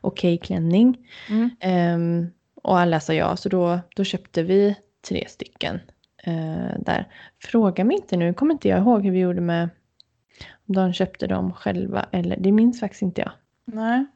okej 0.00 0.38
klänning? 0.38 0.98
Mm. 1.28 1.50
Ehm, 1.60 2.30
och 2.62 2.78
alla 2.78 3.00
sa 3.00 3.14
ja, 3.14 3.36
så 3.36 3.48
då, 3.48 3.80
då 3.96 4.04
köpte 4.04 4.42
vi 4.42 4.76
tre 5.08 5.24
stycken 5.28 5.80
eh, 6.24 6.78
där. 6.78 7.08
Fråga 7.42 7.84
mig 7.84 7.96
inte 7.96 8.16
nu, 8.16 8.34
kommer 8.34 8.54
inte 8.54 8.68
jag 8.68 8.78
ihåg 8.78 9.04
hur 9.04 9.10
vi 9.10 9.18
gjorde 9.18 9.40
med 9.40 9.68
om 10.68 10.74
de 10.74 10.92
köpte 10.92 11.26
dem 11.26 11.52
själva 11.52 12.06
eller 12.12 12.36
det 12.36 12.52
minns 12.52 12.80
faktiskt 12.80 13.02
inte 13.02 13.20
jag. 13.20 13.32
Nej. 13.64 14.06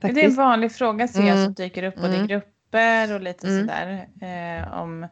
Det 0.00 0.06
är 0.06 0.10
en 0.10 0.14
Faktiskt. 0.14 0.38
vanlig 0.38 0.72
fråga 0.72 1.08
ser 1.08 1.20
jag 1.20 1.28
Mm. 1.30 1.44
som 1.44 1.54
dyker 1.54 1.82
upp 1.82 1.96
både 1.96 2.12
i 2.12 2.16
Mm. 2.16 2.26
grupp 2.26 2.44
papper 2.70 3.14
och 3.14 3.20
lite 3.20 3.46
Mm. 3.48 3.60
sådär 3.60 4.08
eh, 4.20 4.80
om 4.80 5.06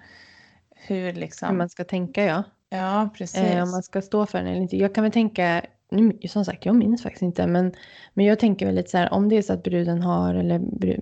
hur 0.70 1.12
liksom... 1.12 1.48
Hur 1.48 1.56
man 1.56 1.68
ska 1.68 1.84
tänka 1.84 2.24
ja. 2.24 2.42
Ja, 2.70 3.08
precis. 3.14 3.40
Eh, 3.40 3.62
om 3.62 3.70
man 3.70 3.82
ska 3.82 4.02
stå 4.02 4.26
för 4.26 4.38
den 4.38 4.46
eller 4.46 4.60
inte. 4.60 4.76
Jag 4.76 4.94
kan 4.94 5.04
väl 5.04 5.12
tänka, 5.12 5.62
som 6.28 6.44
sagt 6.44 6.66
jag 6.66 6.74
minns 6.74 7.02
faktiskt 7.02 7.22
inte, 7.22 7.46
men, 7.46 7.72
men 8.14 8.24
jag 8.24 8.38
tänker 8.38 8.66
väl 8.66 8.74
lite 8.74 8.90
så 8.90 8.98
här 8.98 9.12
om 9.12 9.28
det 9.28 9.36
är 9.36 9.42
så 9.42 9.52
att 9.52 9.62
bruden 9.62 10.02
har 10.02 10.34
eller 10.34 10.60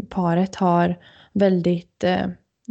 paret 0.08 0.54
har 0.54 0.98
väldigt 1.32 2.04
eh, 2.04 2.26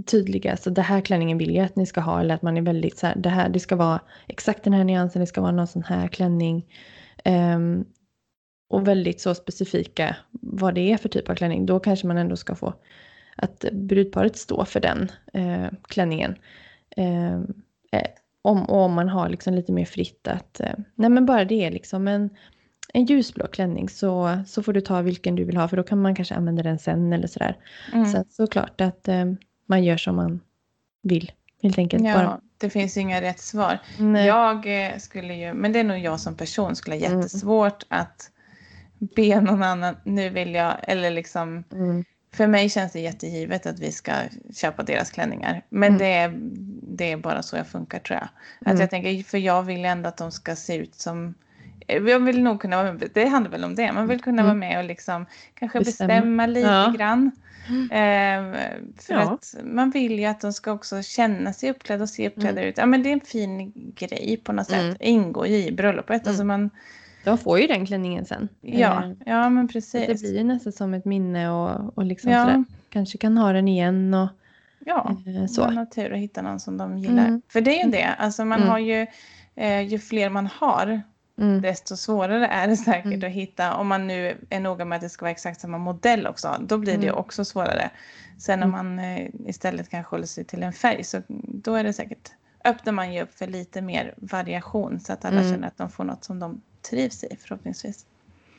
tydliga, 0.05 0.57
så 0.57 0.69
det 0.69 0.81
här 0.81 1.01
klänningen 1.01 1.37
vill 1.37 1.55
jag 1.55 1.65
att 1.65 1.75
ni 1.75 1.85
ska 1.85 2.01
ha 2.01 2.19
eller 2.19 2.35
att 2.35 2.41
man 2.41 2.57
är 2.57 2.61
väldigt 2.61 2.97
så 2.97 3.07
här, 3.07 3.15
det 3.15 3.29
här, 3.29 3.49
det 3.49 3.59
ska 3.59 3.75
vara 3.75 4.01
exakt 4.27 4.63
den 4.63 4.73
här 4.73 4.83
nyansen, 4.83 5.19
det 5.19 5.27
ska 5.27 5.41
vara 5.41 5.51
någon 5.51 5.67
sån 5.67 5.83
här 5.83 6.07
klänning. 6.07 6.65
Um, 7.25 7.85
och 8.69 8.87
väldigt 8.87 9.21
så 9.21 9.35
specifika 9.35 10.15
vad 10.31 10.75
det 10.75 10.91
är 10.91 10.97
för 10.97 11.09
typ 11.09 11.29
av 11.29 11.35
klänning, 11.35 11.65
då 11.65 11.79
kanske 11.79 12.07
man 12.07 12.17
ändå 12.17 12.35
ska 12.35 12.55
få 12.55 12.73
att 13.35 13.65
brudparet 13.71 14.37
står 14.37 14.65
för 14.65 14.79
den 14.79 15.11
eh, 15.33 15.67
klänningen. 15.87 16.35
Ehm, 16.97 17.53
eh, 17.91 18.07
om, 18.45 18.69
om 18.69 18.93
man 18.93 19.09
har 19.09 19.29
liksom 19.29 19.53
lite 19.53 19.71
mer 19.71 19.85
fritt 19.85 20.27
att, 20.27 20.59
eh, 20.59 20.73
nej 20.95 21.09
men 21.09 21.25
bara 21.25 21.45
det 21.45 21.65
är 21.65 21.71
liksom 21.71 22.07
en, 22.07 22.29
en 22.93 23.05
ljusblå 23.05 23.47
klänning 23.47 23.89
så, 23.89 24.39
så 24.47 24.63
får 24.63 24.73
du 24.73 24.81
ta 24.81 25.01
vilken 25.01 25.35
du 25.35 25.43
vill 25.43 25.57
ha 25.57 25.67
för 25.67 25.77
då 25.77 25.83
kan 25.83 26.01
man 26.01 26.15
kanske 26.15 26.35
använda 26.35 26.63
den 26.63 26.79
sen 26.79 27.13
eller 27.13 27.27
sådär. 27.27 27.57
Mm. 27.93 28.05
Sen 28.05 28.25
såklart 28.29 28.81
att 28.81 29.07
eh, 29.07 29.25
man 29.65 29.83
gör 29.83 29.97
som 29.97 30.15
man 30.15 30.39
vill 31.03 31.31
helt 31.63 31.77
enkelt. 31.77 32.03
Ja, 32.05 32.13
Bara, 32.13 32.39
det 32.57 32.69
finns 32.69 32.97
inga 32.97 33.21
rätt 33.21 33.39
svar. 33.39 33.79
nej, 33.99 34.27
Jag 34.27 34.85
eh, 34.85 34.97
skulle 34.97 35.33
ju, 35.33 35.53
men 35.53 35.71
det 35.73 35.79
är 35.79 35.83
nog 35.83 35.97
jag 35.99 36.19
som 36.19 36.35
person 36.35 36.75
skulle 36.75 36.95
ha 36.95 37.05
Mm. 37.05 37.17
jättesvårt 37.19 37.83
att 37.87 38.31
be 39.15 39.41
någon 39.41 39.63
annan, 39.63 39.95
nu 40.03 40.29
vill 40.29 40.53
jag, 40.55 40.75
eller 40.83 41.11
liksom, 41.11 41.63
mm, 41.71 42.03
för 42.35 42.47
mig 42.47 42.69
känns 42.69 42.91
det 42.93 42.99
jättegivet 42.99 43.65
att 43.65 43.79
vi 43.79 43.91
ska 43.91 44.11
köpa 44.55 44.83
deras 44.83 45.11
klänningar. 45.11 45.61
Men 45.69 45.87
Mm. 45.89 45.97
det, 45.99 46.05
är, 46.13 46.33
det 46.97 47.11
är 47.11 47.17
bara 47.17 47.43
så 47.43 47.55
jag 47.55 47.67
funkar 47.67 47.99
tror 47.99 48.19
jag. 48.19 48.27
Att 48.61 48.67
Mm. 48.67 48.81
jag 48.81 48.89
tänker, 48.89 49.23
för 49.23 49.37
jag 49.37 49.63
vill 49.63 49.85
ändå 49.85 50.09
att 50.09 50.17
de 50.17 50.31
ska 50.31 50.55
se 50.55 50.75
ut 50.75 50.95
som 50.95 51.33
jag 51.87 52.19
vill 52.19 52.43
nog 52.43 52.61
kunna 52.61 52.83
vara 52.83 52.93
med, 52.93 53.09
det 53.13 53.25
handlar 53.25 53.51
väl 53.51 53.63
om 53.63 53.75
det, 53.75 53.91
man 53.91 54.07
vill 54.07 54.21
kunna 54.21 54.41
Mm. 54.41 54.45
vara 54.45 54.55
med 54.69 54.77
och 54.77 54.83
liksom 54.83 55.25
kanske 55.53 55.79
Bestämma. 55.79 56.07
bestämma, 56.13 56.45
lite 56.45 56.67
Ja. 56.67 56.93
grann. 56.97 57.31
Eh, 57.91 58.59
för 58.97 59.13
Ja. 59.13 59.33
att 59.33 59.55
man 59.63 59.89
vill 59.91 60.19
ju 60.19 60.25
att 60.25 60.41
de 60.41 60.53
ska 60.53 60.71
också 60.71 61.01
känna 61.01 61.53
sig 61.53 61.69
uppklädda 61.69 62.03
och 62.03 62.09
se 62.09 62.27
uppklädda 62.27 62.61
ut. 62.63 62.77
Ja 62.77 62.85
men 62.85 63.03
det 63.03 63.09
är 63.09 63.13
en 63.13 63.21
fin 63.21 63.71
grej 63.95 64.41
på 64.43 64.53
något 64.53 64.67
sätt. 64.67 64.79
Mm. 64.81 64.95
Ingår 64.99 65.47
i 65.47 65.71
bröllopet. 65.71 66.27
Alltså 66.27 66.43
man, 66.43 66.69
de 67.25 67.37
får 67.37 67.59
ju 67.59 67.67
den 67.67 67.85
klänningen 67.85 68.25
sen. 68.25 68.49
ja, 68.61 69.03
Eh, 69.03 69.11
ja 69.25 69.49
men 69.49 69.67
precis. 69.67 70.07
det 70.07 70.19
blir 70.19 70.37
ju 70.37 70.43
nästan 70.43 70.73
som 70.73 70.93
ett 70.93 71.05
minne 71.05 71.49
och, 71.49 71.97
och 71.97 72.05
liksom 72.05 72.31
Ja. 72.31 72.41
sådär. 72.41 72.63
Kanske 72.89 73.17
kan 73.17 73.37
ha 73.37 73.51
den 73.53 73.67
igen 73.67 74.13
och 74.13 74.27
Ja, 74.85 75.17
eh, 75.27 75.45
så. 75.45 75.61
man 75.61 75.77
har 75.77 75.85
tur 75.85 76.13
att 76.13 76.19
hitta 76.19 76.41
någon 76.41 76.59
som 76.59 76.77
de 76.77 76.97
gillar. 76.97 77.27
Mm. 77.27 77.41
För 77.49 77.61
det 77.61 77.79
är 77.81 77.85
ju 77.85 77.91
det, 77.91 78.05
alltså 78.17 78.45
man 78.45 78.59
Mm. 78.59 78.69
har 78.69 78.79
ju, 78.79 79.07
eh, 79.55 79.81
ju 79.81 79.99
fler 79.99 80.29
man 80.29 80.47
har, 80.47 81.01
Mm. 81.37 81.61
desto 81.61 81.95
svårare 81.97 82.47
är 82.47 82.67
det 82.67 82.77
säkert 82.77 83.05
Mm. 83.05 83.23
att 83.27 83.31
hitta, 83.35 83.75
om 83.75 83.87
man 83.87 84.07
nu 84.07 84.37
är 84.49 84.59
noga 84.59 84.85
med 84.85 84.95
att 84.95 85.01
det 85.01 85.09
ska 85.09 85.25
vara 85.25 85.31
exakt 85.31 85.61
samma 85.61 85.77
modell 85.77 86.27
också, 86.27 86.55
då 86.59 86.77
blir 86.77 86.93
det 86.97 87.03
ju 87.03 87.07
Mm. 87.09 87.19
också 87.19 87.45
svårare. 87.45 87.89
Sen 88.39 88.63
om 88.63 88.73
Mm. 88.73 88.95
man 88.95 89.05
eh, 89.05 89.27
istället 89.45 89.89
kanske 89.89 90.09
håller 90.15 90.25
sig 90.27 90.43
till 90.45 90.63
en 90.63 90.73
färg, 90.73 91.03
så 91.03 91.21
då 91.43 91.75
är 91.75 91.83
det 91.83 91.93
säkert, 91.93 92.31
öppnar 92.65 92.93
man 92.93 93.13
ju 93.13 93.21
upp 93.21 93.33
för 93.33 93.47
lite 93.47 93.81
mer 93.81 94.13
variation, 94.17 94.99
så 94.99 95.13
att 95.13 95.25
alla 95.25 95.39
Mm. 95.39 95.51
känner 95.51 95.67
att 95.67 95.77
de 95.77 95.89
får 95.89 96.03
något 96.03 96.23
som 96.23 96.39
de 96.39 96.61
trivs 96.89 97.23
i 97.23 97.37
förhoppningsvis. 97.41 98.05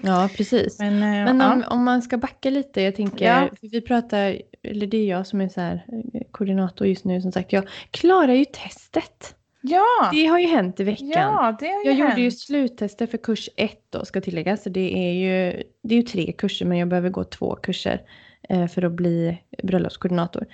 Ja, 0.03 0.29
precis. 0.37 0.79
Men, 0.79 0.93
eh, 0.95 1.01
Men 1.35 1.41
ja. 1.41 1.53
om, 1.53 1.65
om 1.69 1.85
man 1.85 2.03
ska 2.03 2.17
backa 2.19 2.51
lite, 2.51 2.81
jag 2.83 2.95
tänker, 2.97 3.27
Ja. 3.27 3.49
vi 3.61 3.81
pratar, 3.81 4.43
eller 4.63 4.87
det 4.87 4.97
är 4.97 5.07
jag 5.07 5.27
som 5.27 5.41
är 5.41 5.49
så 5.49 5.61
här, 5.61 5.85
eh, 6.15 6.21
koordinator 6.31 6.87
just 6.87 7.05
nu 7.05 7.21
som 7.21 7.33
sagt, 7.33 7.53
jag 7.53 7.65
klarar 7.91 8.33
ju 8.33 8.45
testet. 8.45 9.35
ja, 9.61 10.11
Det 10.13 10.27
har 10.27 10.39
ju 10.39 10.47
hänt 10.47 10.81
i 10.81 10.85
veckan. 10.85 11.09
ja, 11.09 11.57
det 11.61 11.67
har 11.67 11.85
jag 11.85 11.95
hänt. 11.95 11.99
gjorde 12.11 12.21
ju 12.23 12.31
sluttester 12.31 13.07
för 13.07 13.19
kurs 13.19 13.49
ett 13.57 13.83
då 13.91 14.05
ska 14.05 14.21
tilläggas, 14.21 14.63
så 14.63 14.69
det 14.69 14.95
är 15.09 15.13
ju, 15.13 15.63
det 15.83 15.95
är 15.95 15.99
ju 15.99 16.03
tre 16.03 16.33
kurser 16.33 16.67
men 16.67 16.79
jag 16.79 16.89
behöver 16.89 17.11
gå 17.11 17.25
två 17.25 17.55
kurser 17.57 18.03
eh, 18.49 18.67
för 18.67 18.83
att 18.83 18.93
bli 18.93 19.39
bröllopskoordinator. 19.63 20.47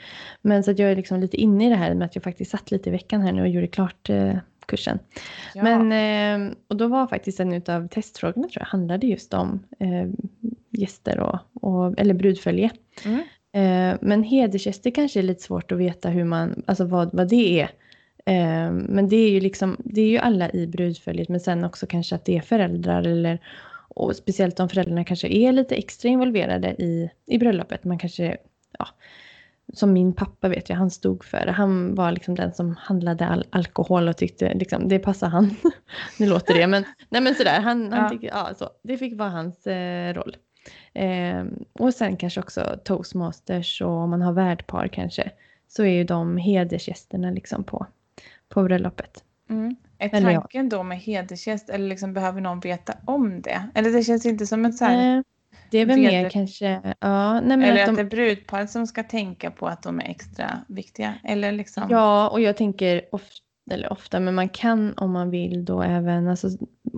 Men 0.42 0.64
så 0.64 0.70
att 0.70 0.78
jag 0.78 0.90
är 0.92 0.96
liksom 0.96 1.20
lite 1.20 1.36
inne 1.36 1.66
i 1.66 1.68
det 1.68 1.76
här 1.76 1.94
med 1.94 2.06
att 2.06 2.14
jag 2.16 2.24
faktiskt 2.24 2.50
satt 2.50 2.70
lite 2.70 2.88
i 2.88 2.92
veckan 2.92 3.20
här 3.20 3.32
nu 3.32 3.42
och 3.42 3.48
gjorde 3.48 3.66
klart 3.66 4.10
kursen. 4.66 4.98
ja. 5.54 5.62
Men, 5.62 5.92
eh, 5.92 6.56
och 6.68 6.76
då 6.76 6.88
var 6.88 7.06
faktiskt 7.06 7.40
en 7.40 7.62
av 7.66 7.88
testfrågorna 7.88 8.48
tror 8.48 8.60
jag 8.60 8.66
handlade 8.66 9.06
just 9.06 9.34
om 9.34 9.66
eh, 9.78 10.08
gäster 10.70 11.20
och, 11.20 11.38
och, 11.54 11.98
eller 11.98 12.14
brudfölje. 12.14 12.70
Mm. 13.04 13.22
Eh, 13.52 13.98
men 14.00 14.22
hedersgäster 14.22 14.90
kanske 14.90 15.20
är 15.20 15.22
lite 15.22 15.42
svårt 15.42 15.72
att 15.72 15.78
veta 15.78 16.08
hur 16.08 16.24
man, 16.24 16.62
alltså 16.66 16.84
vad, 16.84 17.14
vad 17.14 17.28
det 17.28 17.60
är. 17.60 17.70
Eh, 18.26 18.72
men 18.72 19.08
det 19.08 19.16
är 19.16 19.30
ju 19.30 19.40
liksom, 19.40 19.76
det 19.84 20.00
är 20.00 20.08
ju 20.08 20.18
alla 20.18 20.50
i 20.50 20.66
brudföljet 20.66 21.28
men 21.28 21.40
sen 21.40 21.64
också 21.64 21.86
kanske 21.86 22.14
att 22.14 22.24
det 22.24 22.36
är 22.36 22.40
föräldrar 22.40 23.02
eller 23.02 23.38
och 23.94 24.16
speciellt 24.16 24.60
om 24.60 24.68
föräldrarna 24.68 25.04
kanske 25.04 25.28
är 25.28 25.52
lite 25.52 25.74
extra 25.74 26.08
involverade 26.08 26.68
i, 26.68 27.10
i 27.26 27.38
bröllopet. 27.38 27.84
Man 27.84 27.98
kanske, 27.98 28.36
ja, 28.78 28.88
som 29.72 29.92
min 29.92 30.12
pappa 30.12 30.48
vet 30.48 30.68
jag, 30.68 30.76
han 30.76 30.90
stod 30.90 31.24
för 31.24 31.46
det. 31.46 31.52
Han 31.52 31.94
var 31.94 32.12
liksom 32.12 32.34
den 32.34 32.52
som 32.54 32.76
handlade 32.76 33.26
all 33.26 33.44
alkohol 33.50 34.08
och 34.08 34.16
tyckte 34.16 34.54
liksom, 34.54 34.88
det 34.88 34.98
passar 34.98 35.28
han. 35.28 35.56
nu 36.18 36.26
låter 36.26 36.54
det, 36.54 36.66
men, 36.66 36.84
nej 37.08 37.20
men 37.20 37.34
sådär, 37.34 37.60
han, 37.60 37.92
han 37.92 38.02
Ja. 38.02 38.08
tyckte, 38.08 38.26
ja 38.26 38.50
så. 38.58 38.70
Det 38.82 38.96
fick 38.98 39.18
vara 39.18 39.28
hans 39.30 39.66
eh, 39.66 40.14
roll. 40.14 40.36
Eh, 40.94 41.44
och 41.72 41.94
sen 41.94 42.16
kanske 42.16 42.40
också 42.40 42.76
toastmasters 42.84 43.80
och 43.82 43.90
om 43.90 44.10
man 44.10 44.22
har 44.22 44.32
värdpar 44.32 44.88
kanske. 44.88 45.30
Så 45.68 45.82
är 45.82 45.92
ju 45.94 46.04
de 46.04 46.36
hedersgästerna 46.36 47.30
liksom 47.30 47.64
på, 47.64 47.86
på 48.48 48.62
bröllopet. 48.62 49.24
Mm. 49.50 49.76
Är 49.98 50.08
tanken 50.08 50.68
då 50.68 50.82
med 50.82 50.98
hedersgäst 50.98 51.70
eller 51.70 51.88
liksom 51.88 52.12
behöver 52.12 52.40
någon 52.40 52.60
veta 52.60 52.94
om 53.04 53.42
det? 53.42 53.68
Eller 53.74 53.90
det 53.90 54.02
känns 54.04 54.26
inte 54.26 54.46
som 54.46 54.64
ett 54.64 54.76
så 54.76 54.84
här, 54.84 55.16
Eh, 55.16 55.22
det 55.72 55.78
är 55.78 55.86
väl 55.86 55.98
mer 55.98 56.30
kanske, 56.30 56.80
ja, 57.00 57.40
nej 57.40 57.56
men 57.56 57.62
eller 57.62 57.82
att 57.82 57.88
att, 57.88 57.96
de, 57.96 58.02
det 58.02 58.02
är 58.02 58.10
brudparet 58.10 58.70
som 58.70 58.86
ska 58.86 59.02
tänka 59.02 59.50
på 59.50 59.66
att 59.66 59.82
de 59.82 60.00
är 60.00 60.04
extra 60.04 60.58
viktiga. 60.68 61.14
Eller 61.24 61.52
liksom, 61.52 61.86
Ja, 61.90 62.28
och 62.28 62.40
jag 62.40 62.56
tänker 62.56 63.02
ofta, 63.12 63.36
eller 63.70 63.92
ofta, 63.92 64.20
men 64.20 64.34
man 64.34 64.48
kan 64.48 64.94
om 64.96 65.12
man 65.12 65.30
vill 65.30 65.64
då 65.64 65.82
även, 65.82 66.28
alltså 66.28 66.48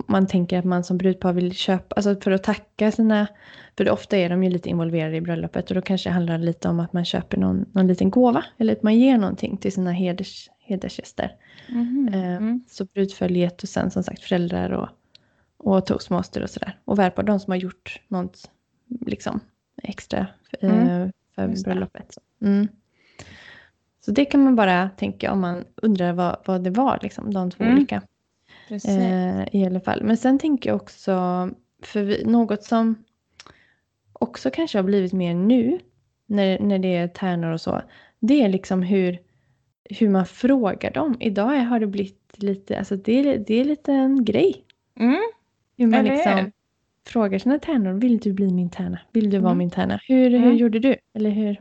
man 0.09 0.27
tänker 0.27 0.59
att 0.59 0.65
man 0.65 0.85
som 0.85 0.99
brudpar 0.99 1.33
vill 1.33 1.53
köpa, 1.55 1.95
alltså 1.97 2.21
för 2.21 2.31
att 2.31 2.43
tacka 2.43 2.91
sina, 2.93 3.27
för 3.77 3.91
ofta 3.91 4.17
är 4.17 4.29
de 4.29 4.45
ju 4.45 4.51
lite 4.51 4.69
involverade 4.69 5.17
i 5.17 5.21
bröllopet 5.21 5.71
och 5.71 5.75
då 5.75 5.83
kanske 5.83 6.09
det 6.09 6.13
handlar 6.15 6.39
lite 6.39 6.69
om 6.69 6.81
att 6.81 6.93
man 6.93 7.05
köper 7.05 7.37
någon, 7.37 7.67
någon 7.73 7.87
liten 7.87 8.11
gåva 8.11 8.45
eller 8.59 8.73
att 8.73 8.83
man 8.83 8.95
ger 8.95 9.19
någonting 9.19 9.57
till 9.57 9.73
sina 9.73 9.93
heders, 9.93 10.51
hedersgäster. 10.59 11.33
Mhm. 11.69 12.09
Eh, 12.15 12.37
Mm. 12.37 12.65
Så 12.69 12.85
brudföljet 12.85 13.63
och 13.63 13.69
sen 13.69 13.91
som 13.91 14.03
sagt 14.03 14.23
föräldrar 14.23 14.71
och, 14.71 14.89
och 15.59 15.87
toastmaster 15.87 16.43
och 16.43 16.51
sådär. 16.51 16.79
Och 16.85 16.99
värdpar, 16.99 17.23
de 17.23 17.41
som 17.41 17.51
har 17.51 17.59
gjort 17.59 18.01
något 18.09 18.51
liksom 19.07 19.41
extra 19.83 20.27
eh, 20.61 20.71
Mm, 20.71 21.13
för 21.35 21.65
bröllopet. 21.65 22.15
Så. 22.15 22.21
Mm. 22.47 22.69
så 24.01 24.11
det 24.11 24.25
kan 24.25 24.45
man 24.45 24.57
bara 24.57 24.91
tänka 24.91 25.33
om 25.33 25.41
man 25.41 25.65
undrar 25.77 26.13
vad, 26.13 26.37
vad 26.47 26.65
det 26.65 26.71
var, 26.71 26.99
liksom, 27.03 27.35
de 27.35 27.51
två 27.51 27.65
Mm, 27.65 27.77
olika. 27.77 28.03
Eh, 28.71 29.45
I 29.53 29.67
alla 29.67 29.81
fall. 29.81 30.03
Men 30.03 30.17
sen 30.17 30.39
tänker 30.39 30.71
jag 30.71 30.77
också, 30.77 31.51
för 31.83 32.03
vi, 32.03 32.25
något 32.25 32.63
som 32.65 33.05
också 34.13 34.51
kanske 34.51 34.79
har 34.79 34.83
blivit 34.83 35.13
mer 35.13 35.35
nu, 35.35 35.81
när, 36.27 36.59
när 36.59 36.79
det 36.79 36.97
är 36.97 37.09
tärnor 37.09 37.51
och 37.53 37.61
så, 37.61 37.83
det 38.21 38.43
är 38.43 38.49
liksom 38.49 38.83
hur, 38.83 39.19
hur 39.91 40.09
man 40.09 40.27
frågar 40.27 40.91
dem. 40.91 41.17
Idag 41.21 41.47
har 41.59 41.81
det 41.81 41.87
blivit 41.87 42.35
lite, 42.37 42.79
alltså 42.79 42.97
det 42.97 43.13
är, 43.13 43.39
det 43.39 43.55
är 43.55 43.65
lite 43.65 43.93
en 43.93 44.25
grej. 44.25 44.65
Mm. 45.01 45.23
Hur 45.77 45.87
man 45.87 46.01
Eller 46.01 46.15
liksom 46.15 46.53
frågar 47.07 47.39
sina 47.39 47.59
tärnor, 47.59 47.93
vill 47.93 48.19
du 48.19 48.33
bli 48.33 48.53
min 48.53 48.71
tärna? 48.71 48.99
Vill 49.13 49.31
du 49.31 49.39
vara 49.39 49.51
Mm. 49.53 49.59
min 49.59 49.71
tärna? 49.71 50.01
Hur, 50.09 50.31
hur 50.31 50.37
Mm. 50.45 50.57
gjorde 50.57 50.79
du? 50.79 50.97
Eller 51.15 51.31
hur? 51.31 51.61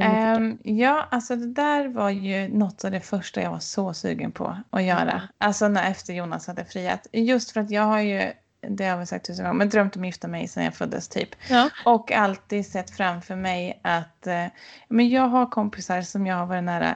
Ehm, 0.00 0.58
ja, 0.62 1.08
alltså 1.10 1.36
det 1.36 1.46
där 1.52 1.88
var 1.88 2.10
ju 2.10 2.48
något 2.48 2.84
av 2.84 2.90
det 2.90 3.00
första 3.00 3.42
jag 3.42 3.50
var 3.50 3.58
så 3.58 3.94
sugen 3.94 4.32
på 4.32 4.56
att 4.70 4.82
göra. 4.82 5.10
Mm. 5.12 5.22
Alltså 5.38 5.68
när 5.68 5.90
efter 5.90 6.12
Jonas 6.14 6.46
hade 6.46 6.64
friat. 6.64 7.06
Just 7.12 7.50
för 7.50 7.60
att 7.60 7.70
jag 7.70 7.82
har 7.82 8.00
ju, 8.00 8.22
det 8.68 8.84
har 8.86 8.98
vi 8.98 9.06
sagt 9.06 9.26
tusen 9.26 9.44
gånger, 9.44 9.58
men 9.58 9.68
drömt 9.68 9.96
om 9.96 10.02
att 10.02 10.06
gifta 10.06 10.28
mig 10.28 10.48
sedan 10.48 10.64
jag 10.64 10.74
föddes 10.74 11.08
typ. 11.08 11.28
Ja. 11.50 11.70
Och 11.84 12.12
alltid 12.12 12.66
sett 12.66 12.90
framför 12.90 13.36
mig 13.36 13.80
att 13.82 14.26
eh, 14.26 14.44
men 14.88 15.08
jag 15.08 15.28
har 15.28 15.46
kompisar 15.46 16.02
som 16.02 16.26
jag 16.26 16.36
har 16.36 16.46
varit 16.46 16.64
nära 16.64 16.94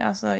alltså, 0.00 0.38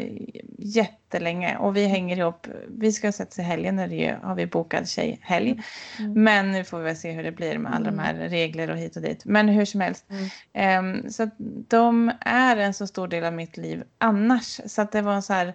jättelänge 1.12 1.57
och 1.57 1.77
vi 1.77 1.87
hänger 1.87 2.16
ihop. 2.16 2.46
Vi 2.68 2.92
ska 2.92 3.12
sätta 3.12 3.42
i 3.42 3.44
helgen 3.44 3.77
när 3.77 3.88
det 3.88 4.18
har 4.22 4.35
vi 4.35 4.46
bokat 4.46 4.88
tjejhelg. 4.88 5.62
Mm. 5.98 6.22
Men 6.25 6.53
nu 6.53 6.64
får 6.64 6.79
vi 6.79 6.85
väl 6.85 6.96
se 6.96 7.12
hur 7.12 7.22
det 7.22 7.33
blir 7.33 7.59
med 7.59 7.75
alla 7.75 7.88
Mm. 7.88 7.96
de 7.96 8.03
här 8.03 8.29
regler 8.29 8.70
och 8.70 8.77
hit 8.77 8.96
och 8.96 9.03
dit. 9.03 9.25
Men 9.25 9.48
hur 9.48 9.64
som 9.64 9.81
helst. 9.81 10.05
Mm. 10.11 10.29
Ehm, 10.53 11.11
så 11.11 11.31
de 11.68 12.12
är 12.20 12.57
en 12.57 12.75
så 12.75 12.87
stor 12.87 13.09
del 13.09 13.25
av 13.25 13.33
mitt 13.33 13.57
liv 13.57 13.85
annars. 13.98 14.61
Så 14.66 14.83
att 14.83 14.92
det 14.92 15.03
var 15.03 15.20
så 15.20 15.33
här. 15.33 15.55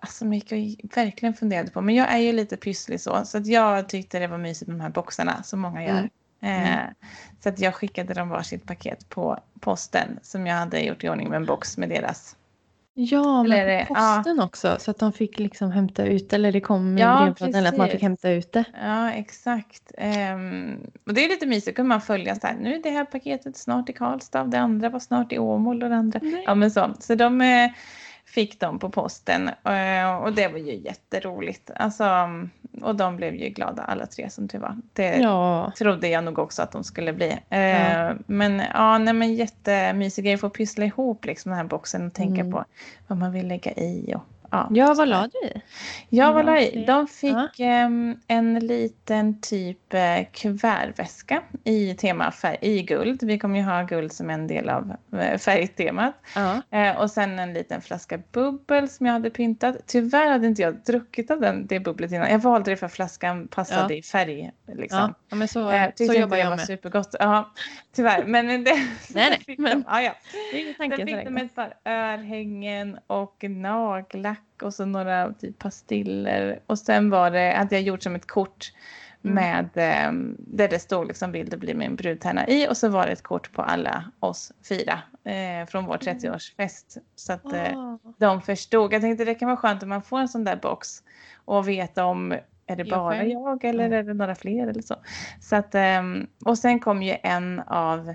Alltså 0.00 0.24
mycket 0.24 0.58
jag 0.58 0.90
verkligen 0.94 1.34
funderade 1.34 1.70
på. 1.70 1.80
Men 1.80 1.94
jag 1.94 2.12
är 2.12 2.18
ju 2.18 2.32
lite 2.32 2.56
pysslig 2.56 3.00
så. 3.00 3.24
Så 3.24 3.38
att 3.38 3.46
jag 3.46 3.88
tyckte 3.88 4.18
det 4.18 4.26
var 4.26 4.38
mysigt 4.38 4.68
med 4.68 4.76
de 4.78 4.82
här 4.82 4.90
boxarna 4.90 5.42
som 5.42 5.60
många 5.60 5.84
gör. 5.84 6.08
Mm. 6.42 6.62
Eh, 6.78 6.80
Så 7.40 7.48
att 7.48 7.58
jag 7.60 7.74
skickade 7.74 8.14
dem 8.14 8.28
varsitt 8.28 8.64
paket 8.66 9.08
på 9.08 9.38
posten 9.60 10.18
som 10.22 10.46
jag 10.46 10.54
hade 10.56 10.80
gjort 10.80 11.04
i 11.04 11.08
ordning 11.08 11.28
med 11.28 11.36
en 11.36 11.46
box 11.46 11.78
med 11.78 11.88
deras. 11.88 12.36
Ja, 12.94 13.44
Eller, 13.44 13.66
men 13.66 13.86
på 13.86 13.94
posten 13.94 14.40
också. 14.40 14.76
Så 14.80 14.90
att 14.90 14.98
de 14.98 15.12
fick 15.12 15.38
liksom 15.38 15.70
hämta 15.70 16.04
ut 16.04 16.32
eller 16.32 16.52
det 16.52 16.60
kom 16.60 16.94
med 16.94 17.02
Ja, 17.02 17.34
brevlådan 17.38 17.66
att 17.66 17.76
man 17.76 17.88
fick 17.88 18.02
hämta 18.02 18.30
ut 18.30 18.52
det. 18.52 18.64
Ja, 18.82 19.12
exakt. 19.12 19.92
Ehm, 19.98 20.76
och 21.06 21.14
det 21.14 21.24
är 21.24 21.28
lite 21.28 21.46
mysigt, 21.46 21.76
kan 21.76 21.86
man 21.88 22.00
följa 22.00 22.34
så 22.34 22.46
här, 22.46 22.56
nu 22.60 22.74
är 22.74 22.82
det 22.82 22.90
här 22.90 23.04
paketet 23.04 23.56
snart 23.56 23.88
i 23.88 23.92
Karlstad, 23.92 24.44
det 24.44 24.58
andra 24.58 24.88
var 24.88 25.00
snart 25.00 25.32
i 25.32 25.38
Åmål 25.38 25.82
och 25.82 25.88
det 25.88 25.96
andra. 25.96 26.20
Nej. 26.22 26.42
Ja, 26.46 26.54
men 26.54 26.70
så. 26.70 26.94
Så 27.00 27.14
de 27.14 27.40
eh, 27.40 27.70
fick 28.26 28.60
dem 28.60 28.78
på 28.78 28.90
posten 28.90 29.48
eh, 29.48 30.16
och 30.16 30.32
det 30.32 30.48
var 30.48 30.58
ju 30.58 30.74
jätteroligt. 30.76 31.70
Alltså, 31.76 32.28
och 32.82 32.96
de 32.96 33.16
blev 33.16 33.34
ju 33.34 33.48
glada 33.48 33.82
alla 33.82 34.06
tre 34.06 34.30
som 34.30 34.48
tur 34.48 34.58
var. 34.58 34.76
Det 34.92 35.16
Ja, 35.16 35.72
trodde 35.78 36.08
jag 36.08 36.24
nog 36.24 36.38
också 36.38 36.62
att 36.62 36.72
de 36.72 36.84
skulle 36.84 37.12
bli. 37.12 37.38
Eh, 37.50 37.92
Ja. 37.92 38.14
Men 38.26 38.62
ja, 38.74 38.98
nej, 38.98 39.14
men 39.14 39.34
jättemysig 39.34 40.24
grej 40.24 40.34
att 40.34 40.40
få 40.40 40.50
pyssla 40.50 40.84
ihop 40.84 41.24
liksom 41.24 41.50
den 41.50 41.56
här 41.58 41.64
boxen 41.66 42.06
och 42.06 42.12
tänka 42.12 42.40
Mm. 42.40 42.52
på 42.52 42.64
vad 43.06 43.18
man 43.18 43.32
vill 43.32 43.48
lägga 43.48 43.72
i. 43.72 44.14
Och, 44.16 44.22
ja, 44.52 44.68
ja 44.70 44.94
vad 44.94 45.08
la 45.08 45.28
du 45.32 45.48
i? 45.48 45.62
Ja, 46.08 46.32
vad 46.32 46.42
Ja, 46.42 46.46
la 46.46 46.60
i? 46.60 46.84
De 46.86 47.06
fick 47.06 47.60
ehm, 47.60 48.20
en 48.28 48.58
liten 48.58 49.40
typ 49.40 49.94
eh, 49.94 50.26
kuvertväska 50.32 51.42
i 51.64 51.94
tema 51.94 52.30
färg, 52.30 52.58
i 52.60 52.82
guld. 52.82 53.22
Vi 53.22 53.38
kommer 53.38 53.58
ju 53.58 53.64
ha 53.64 53.82
guld 53.82 54.12
som 54.12 54.30
en 54.30 54.46
del 54.46 54.68
av 54.68 54.96
eh, 55.20 55.38
färgtemat. 55.38 56.14
Ja. 56.34 56.62
Eh, 56.70 57.00
och 57.00 57.10
sen 57.10 57.38
en 57.38 57.52
liten 57.54 57.80
flaska 57.82 58.18
bubbel 58.32 58.88
som 58.88 59.06
jag 59.06 59.12
hade 59.12 59.30
pyntat. 59.30 59.76
Tyvärr 59.86 60.30
hade 60.30 60.46
inte 60.46 60.62
jag 60.62 60.74
druckit 60.74 61.30
av 61.30 61.40
den, 61.40 61.66
det 61.66 61.80
bubblet 61.80 62.12
innan. 62.12 62.30
Jag 62.30 62.38
valde 62.38 62.70
det 62.70 62.76
för 62.76 62.86
att 62.86 62.92
flaskan 62.92 63.48
passade 63.48 63.94
Ja. 63.94 63.98
i 63.98 64.02
färg. 64.02 64.50
Liksom. 64.74 65.14
Ja, 65.28 65.36
men 65.36 65.48
så, 65.48 65.70
Eh, 65.70 65.90
så 65.96 66.04
jobbar 66.04 66.36
det 66.36 66.42
jag 66.42 66.50
var 66.50 66.56
med. 66.56 66.66
supergott. 66.66 67.14
Ja, 67.18 67.52
tyvärr. 67.92 68.24
Men 68.24 68.46
det, 68.46 68.54
Nej, 68.64 68.84
nej, 69.14 69.56
men- 69.58 69.70
de, 69.70 69.84
ja, 69.88 70.02
ja. 70.02 70.14
Det 70.52 70.56
är 70.56 70.60
ingen 70.60 70.74
Sen 70.98 71.06
fick 71.06 71.24
de 71.24 71.36
ett 71.36 71.54
par 71.54 71.74
örhängen 71.84 72.98
och 73.06 73.44
nagellack 73.48 74.62
och 74.62 74.74
så 74.74 74.84
några 74.84 75.32
typ 75.32 75.58
pastiller. 75.58 76.60
Och 76.66 76.78
sen 76.78 77.10
var 77.10 77.30
det, 77.30 77.54
hade 77.58 77.74
jag 77.74 77.82
gjort 77.82 78.02
som 78.02 78.14
ett 78.14 78.26
kort 78.26 78.72
Mm. 79.24 79.34
med 79.34 79.64
eh, 80.06 80.12
där 80.38 80.68
det 80.68 80.78
stod 80.78 81.08
liksom 81.08 81.32
bilder 81.32 81.56
blir 81.56 81.74
min 81.74 81.96
brudtärna 81.96 82.48
i 82.48 82.68
och 82.68 82.76
så 82.76 82.88
var 82.88 83.06
det 83.06 83.12
ett 83.12 83.22
kort 83.22 83.52
på 83.52 83.62
alla 83.62 84.04
oss 84.20 84.52
fyra 84.68 84.98
eh, 85.24 85.66
från 85.68 85.84
vår 85.86 85.96
30-årsfest. 85.96 86.98
Så 87.16 87.32
att 87.32 87.52
eh, 87.52 87.78
Ah. 87.78 87.98
de 88.18 88.42
förstod. 88.42 88.92
Jag 88.92 89.00
tänkte 89.02 89.24
det 89.24 89.34
kan 89.34 89.48
vara 89.48 89.56
skönt 89.56 89.82
om 89.82 89.88
man 89.88 90.02
får 90.02 90.18
en 90.18 90.28
sån 90.28 90.44
där 90.44 90.56
box 90.56 91.02
och 91.44 91.68
veta 91.68 92.04
om 92.04 92.34
är 92.72 92.76
det 92.76 92.88
Jag 92.88 92.98
bara 92.98 93.10
själv? 93.16 93.28
jag 93.30 93.64
eller 93.64 93.90
Ja. 93.90 93.96
är 93.96 94.02
det 94.02 94.14
några 94.14 94.34
fler 94.34 94.66
eller 94.66 94.82
så. 94.82 94.94
så 95.40 95.56
att, 95.56 95.74
ehm, 95.74 96.26
och 96.44 96.58
sen 96.58 96.80
kom 96.80 97.02
ju 97.02 97.16
en 97.22 97.60
av 97.60 98.14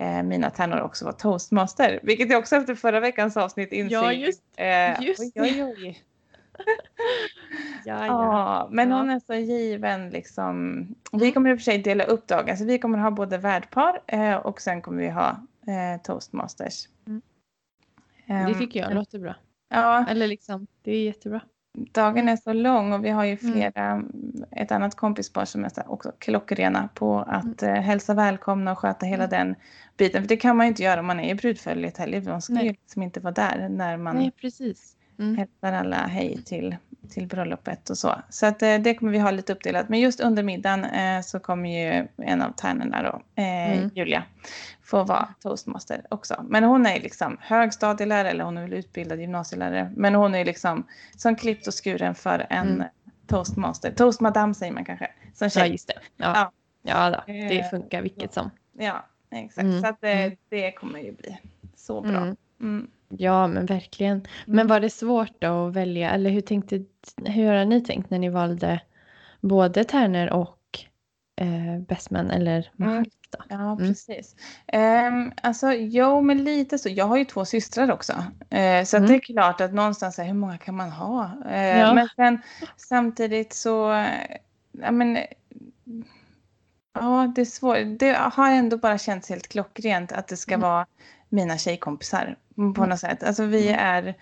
eh, 0.00 0.22
mina 0.22 0.50
tärnor 0.50 0.80
också 0.80 1.04
var 1.04 1.12
toastmaster, 1.12 2.00
vilket 2.02 2.30
jag 2.30 2.38
också 2.38 2.56
efter 2.56 2.74
förra 2.74 3.00
veckans 3.00 3.36
avsnitt 3.36 3.72
insåg. 3.72 3.92
Ja, 4.04 4.12
just- 4.12 4.42
eh, 4.56 5.02
just 5.02 5.20
oj, 5.20 5.32
oj, 5.36 5.62
oj. 5.78 6.02
Ja, 7.84 8.06
Ja, 8.06 8.68
men 8.72 8.90
Ja. 8.90 8.96
hon 8.96 9.10
är 9.10 9.20
så 9.20 9.34
given 9.34 10.10
liksom. 10.10 10.86
Vi 11.12 11.18
Mm. 11.18 11.32
kommer 11.32 11.50
i 11.50 11.54
och 11.54 11.58
för 11.58 11.64
sig 11.64 11.78
dela 11.78 12.04
upp 12.04 12.26
dagen, 12.26 12.56
så 12.58 12.64
vi 12.64 12.78
kommer 12.78 12.98
ha 12.98 13.10
både 13.10 13.38
värdpar 13.38 14.00
eh, 14.06 14.34
och 14.36 14.60
sen 14.60 14.82
kommer 14.82 15.02
vi 15.02 15.08
ha 15.08 15.28
eh, 15.66 16.02
toastmasters. 16.02 16.88
Mm. 17.06 17.22
Det 18.26 18.32
Ehm, 18.34 18.58
tycker 18.58 18.80
jag 18.80 18.94
låter 18.94 19.18
bra. 19.18 19.34
Ja, 19.68 20.06
Eller 20.08 20.26
liksom, 20.26 20.66
det 20.82 20.92
är 20.92 21.04
jättebra. 21.04 21.40
Dagen 21.72 22.28
är 22.28 22.36
så 22.36 22.52
lång 22.52 22.92
och 22.92 23.04
vi 23.04 23.10
har 23.10 23.24
ju 23.24 23.38
Mm. 23.42 23.52
flera, 23.52 24.02
ett 24.50 24.72
annat 24.72 24.94
kompispar 24.94 25.44
som 25.44 25.64
är 25.64 25.70
också 25.86 26.12
klockrena 26.18 26.88
på 26.94 27.18
att 27.18 27.62
eh, 27.62 27.74
hälsa 27.74 28.14
välkomna 28.14 28.72
och 28.72 28.78
sköta 28.78 29.06
hela 29.06 29.24
Mm. 29.24 29.30
den 29.30 29.54
biten. 29.96 30.22
För 30.22 30.28
det 30.28 30.36
kan 30.36 30.56
man 30.56 30.66
ju 30.66 30.68
inte 30.68 30.82
göra 30.82 31.00
om 31.00 31.06
man 31.06 31.20
är 31.20 31.30
i 31.30 31.34
brudföljet 31.34 31.96
heller. 31.98 32.22
Man 32.22 32.42
ska 32.42 32.52
Nej. 32.52 32.64
ju 32.66 32.70
liksom 32.70 33.02
inte 33.02 33.20
vara 33.20 33.34
där 33.34 33.68
när 33.68 33.96
man 33.96 34.16
Nej, 34.16 34.30
precis. 34.40 34.96
Mm. 35.18 35.36
hälsar 35.36 35.72
alla 35.72 35.96
hej 35.96 36.42
till, 36.44 36.76
till 37.08 37.26
bröllopet 37.26 37.90
och 37.90 37.98
så. 37.98 38.14
Så 38.28 38.46
att, 38.46 38.62
eh, 38.62 38.78
det 38.78 38.94
kommer 38.94 39.12
vi 39.12 39.18
ha 39.18 39.30
lite 39.30 39.52
uppdelat. 39.52 39.88
Men 39.88 40.00
just 40.00 40.20
under 40.20 40.42
middagen 40.42 40.84
eh, 40.84 41.20
så 41.22 41.40
kommer 41.40 41.68
ju 41.84 42.06
en 42.16 42.42
av 42.42 42.52
tärnorna 42.52 43.02
då, 43.02 43.22
eh, 43.42 43.72
Mm. 43.78 43.90
Julia, 43.94 44.22
få 44.82 45.04
vara 45.04 45.28
toastmaster 45.40 46.06
också. 46.08 46.44
Men 46.48 46.64
hon 46.64 46.86
är 46.86 47.00
liksom 47.00 47.36
högstadielärare 47.40 48.30
eller 48.30 48.44
hon 48.44 48.58
är 48.58 48.62
väl 48.62 48.72
utbildad 48.72 49.20
gymnasielärare. 49.20 49.92
Men 49.96 50.14
hon 50.14 50.34
är 50.34 50.44
liksom 50.44 50.86
som 51.16 51.36
klippt 51.36 51.66
och 51.66 51.84
skuren 51.84 52.14
för 52.14 52.46
en 52.50 52.68
Mm. 52.68 52.86
toastmaster. 53.26 53.90
Toastmadam 53.92 54.54
säger 54.54 54.72
man 54.72 54.84
kanske. 54.84 55.10
Som 55.34 55.44
Ja, 55.44 55.48
tjej. 55.50 55.70
just 55.70 55.88
det. 55.88 55.94
Ja, 56.16 56.32
Ja. 56.34 56.52
ja 56.82 57.10
då, 57.10 57.32
det 57.32 57.70
funkar 57.70 58.02
vilket 58.02 58.32
som. 58.34 58.50
Ja, 58.78 59.04
exakt. 59.30 59.64
Mm. 59.64 59.80
Så 59.80 59.86
att, 59.86 60.04
Mm. 60.04 60.36
det 60.48 60.72
kommer 60.72 60.98
ju 60.98 61.12
bli 61.12 61.38
så 61.76 62.00
bra. 62.00 62.34
Mm. 62.60 62.90
Mm. 63.10 63.16
Ja, 63.24 63.46
men 63.46 63.66
verkligen. 63.66 64.26
Men 64.46 64.66
var 64.66 64.80
det 64.80 64.90
svårt 64.90 65.32
då 65.38 65.66
att 65.68 65.74
välja, 65.74 66.10
eller 66.10 66.30
hur, 66.30 66.40
tänkte, 66.40 66.84
hur 67.26 67.52
har 67.52 67.64
ni 67.64 67.80
tänkt 67.80 68.10
när 68.10 68.18
ni 68.18 68.28
valde 68.28 68.80
både 69.40 69.84
tärnor 69.84 70.26
och 70.28 70.58
eh, 71.40 71.80
bestman 71.88 72.30
eller 72.30 72.70
mahalk 72.76 73.08
då? 73.30 73.44
Ja, 73.48 73.72
Mm. 73.72 73.78
precis. 73.78 74.36
Um, 74.72 75.32
alltså, 75.42 75.72
jo, 75.72 76.20
men 76.20 76.44
lite 76.44 76.78
så. 76.78 76.88
Jag 76.88 77.04
har 77.06 77.16
ju 77.16 77.24
två 77.24 77.44
systrar 77.44 77.90
också. 77.92 78.12
Eh, 78.50 78.84
så 78.84 78.96
Mm. 78.96 79.08
det 79.08 79.14
är 79.14 79.18
klart 79.20 79.60
att 79.60 79.74
någonstans, 79.74 80.18
här, 80.18 80.24
hur 80.24 80.34
många 80.34 80.58
kan 80.58 80.76
man 80.76 80.90
ha? 80.90 81.30
Eh, 81.50 81.78
Ja. 81.78 81.94
Men 81.94 82.08
sen 82.16 82.38
samtidigt 82.76 83.52
så, 83.52 83.92
eh, 83.92 84.36
ja 84.72 84.90
men, 84.90 85.18
ja 86.94 87.32
det 87.34 87.40
är 87.40 87.44
svårt. 87.44 87.78
Det 87.98 88.16
har 88.32 88.50
ändå 88.50 88.76
bara 88.76 88.98
känts 88.98 89.28
helt 89.28 89.48
klockrent 89.48 90.12
att 90.12 90.28
det 90.28 90.36
ska 90.36 90.54
Mm. 90.54 90.60
vara 90.70 90.86
mina 91.30 91.58
tjejkompisar 91.58 92.36
på 92.56 92.62
Mm. 92.62 92.88
något 92.88 92.98
sätt. 93.00 93.22
Alltså 93.22 93.44
vi 93.44 93.68
Mm. 93.68 93.80
är, 93.80 94.14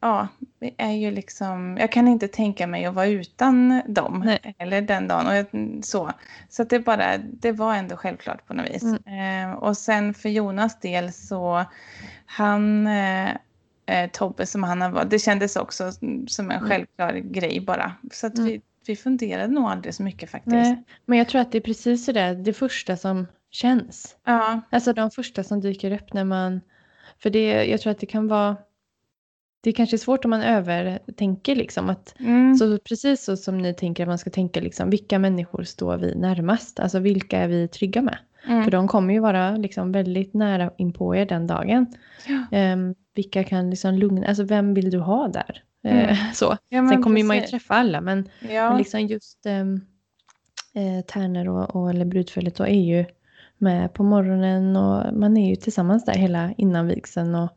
ja, 0.00 0.28
vi 0.60 0.74
är 0.78 0.90
ju 0.92 1.10
liksom, 1.10 1.76
jag 1.80 1.92
kan 1.92 2.08
inte 2.08 2.28
tänka 2.28 2.66
mig 2.66 2.84
att 2.84 2.94
vara 2.94 3.06
utan 3.06 3.82
dem. 3.88 4.22
Nej. 4.24 4.54
Eller 4.58 4.82
den 4.82 5.08
dagen. 5.08 5.26
Och 5.26 5.34
jag, 5.34 5.46
så. 5.84 6.10
Så 6.48 6.62
att 6.62 6.70
det 6.70 6.80
bara, 6.80 7.18
det 7.18 7.52
var 7.52 7.74
ändå 7.74 7.96
självklart 7.96 8.46
på 8.46 8.54
något 8.54 8.70
vis. 8.70 8.82
Mm. 8.82 9.50
Eh, 9.50 9.56
och 9.56 9.76
sen 9.76 10.14
för 10.14 10.28
Jonas 10.28 10.80
del 10.80 11.12
så, 11.12 11.64
han, 12.26 12.86
eh, 12.86 13.30
eh, 13.86 14.10
Tobbe 14.12 14.46
som 14.46 14.62
han 14.62 14.80
har 14.82 14.90
varit, 14.90 15.10
det 15.10 15.18
kändes 15.18 15.56
också 15.56 15.92
som 16.26 16.50
en 16.50 16.56
Mm. 16.58 16.68
självklar 16.68 17.12
grej 17.12 17.60
bara. 17.60 17.92
Så 18.12 18.26
att 18.26 18.38
Mm. 18.38 18.46
vi, 18.50 18.60
vi 18.86 18.96
funderade 18.96 19.52
nog 19.54 19.64
aldrig 19.64 19.94
så 19.94 20.02
mycket 20.02 20.30
faktiskt. 20.30 20.52
Nej, 20.54 20.82
men 21.06 21.18
jag 21.18 21.28
tror 21.28 21.40
att 21.40 21.52
det 21.52 21.58
är 21.58 21.62
precis 21.62 22.06
det 22.06 22.34
det 22.34 22.52
första 22.52 22.96
som 22.96 23.26
känns. 23.54 24.16
Ja, 24.24 24.60
Alltså 24.70 24.92
de 24.92 25.10
första 25.10 25.42
som 25.44 25.60
dyker 25.60 25.90
upp 25.92 26.12
när 26.12 26.24
man... 26.24 26.60
För 27.18 27.30
det, 27.30 27.64
jag 27.64 27.80
tror 27.80 27.90
att 27.90 27.98
det 27.98 28.06
kan 28.06 28.28
vara... 28.28 28.56
Det 29.60 29.70
är 29.70 29.74
kanske 29.74 29.98
svårt 29.98 30.24
om 30.24 30.30
man 30.30 30.42
övertänker 30.42 31.56
liksom 31.56 31.90
att 31.90 32.14
mm, 32.20 32.54
Så 32.54 32.78
precis 32.78 33.24
så 33.24 33.36
som 33.36 33.58
ni 33.58 33.74
tänker 33.74 34.02
att 34.02 34.08
man 34.08 34.18
ska 34.18 34.30
tänka 34.30 34.60
liksom, 34.60 34.90
vilka 34.90 35.18
människor 35.18 35.62
står 35.62 35.96
vi 35.96 36.14
närmast? 36.14 36.80
Alltså 36.80 36.98
vilka 36.98 37.38
är 37.38 37.48
vi 37.48 37.68
trygga 37.68 38.02
med? 38.02 38.18
mm, 38.46 38.64
För 38.64 38.70
de 38.70 38.88
kommer 38.88 39.14
ju 39.14 39.20
vara 39.20 39.56
liksom 39.56 39.92
väldigt 39.92 40.34
nära 40.34 40.70
in 40.76 40.92
på 40.92 41.16
er 41.16 41.26
den 41.26 41.46
dagen. 41.46 41.86
Ja. 42.26 42.44
Ehm, 42.58 42.94
vilka 43.14 43.44
kan 43.44 43.70
liksom 43.70 43.94
lugna, 43.94 44.26
alltså 44.26 44.44
vem 44.44 44.74
vill 44.74 44.90
du 44.90 44.98
ha 44.98 45.28
där? 45.28 45.62
Eh, 45.84 46.04
Mm. 46.04 46.16
så. 46.34 46.56
ja, 46.68 46.88
Sen 46.88 47.02
kommer 47.02 47.24
man 47.24 47.36
ju 47.36 47.42
träffa 47.42 47.74
alla 47.74 48.00
men, 48.00 48.28
Ja, 48.50 48.68
men 48.68 48.78
liksom 48.78 49.00
just 49.00 49.46
um, 49.46 49.74
eh, 50.74 51.04
tärnor 51.04 51.48
och, 51.48 51.76
och 51.76 51.90
eller 51.90 52.04
brudföljet 52.04 52.54
då 52.56 52.64
är 52.64 52.80
ju 52.80 53.04
med 53.58 53.94
på 53.94 54.02
morgonen 54.02 54.76
och 54.76 55.14
man 55.14 55.36
är 55.36 55.48
ju 55.48 55.56
tillsammans 55.56 56.04
där 56.04 56.14
hela 56.14 56.52
innan 56.56 56.86
vigseln 56.86 57.34
och 57.34 57.48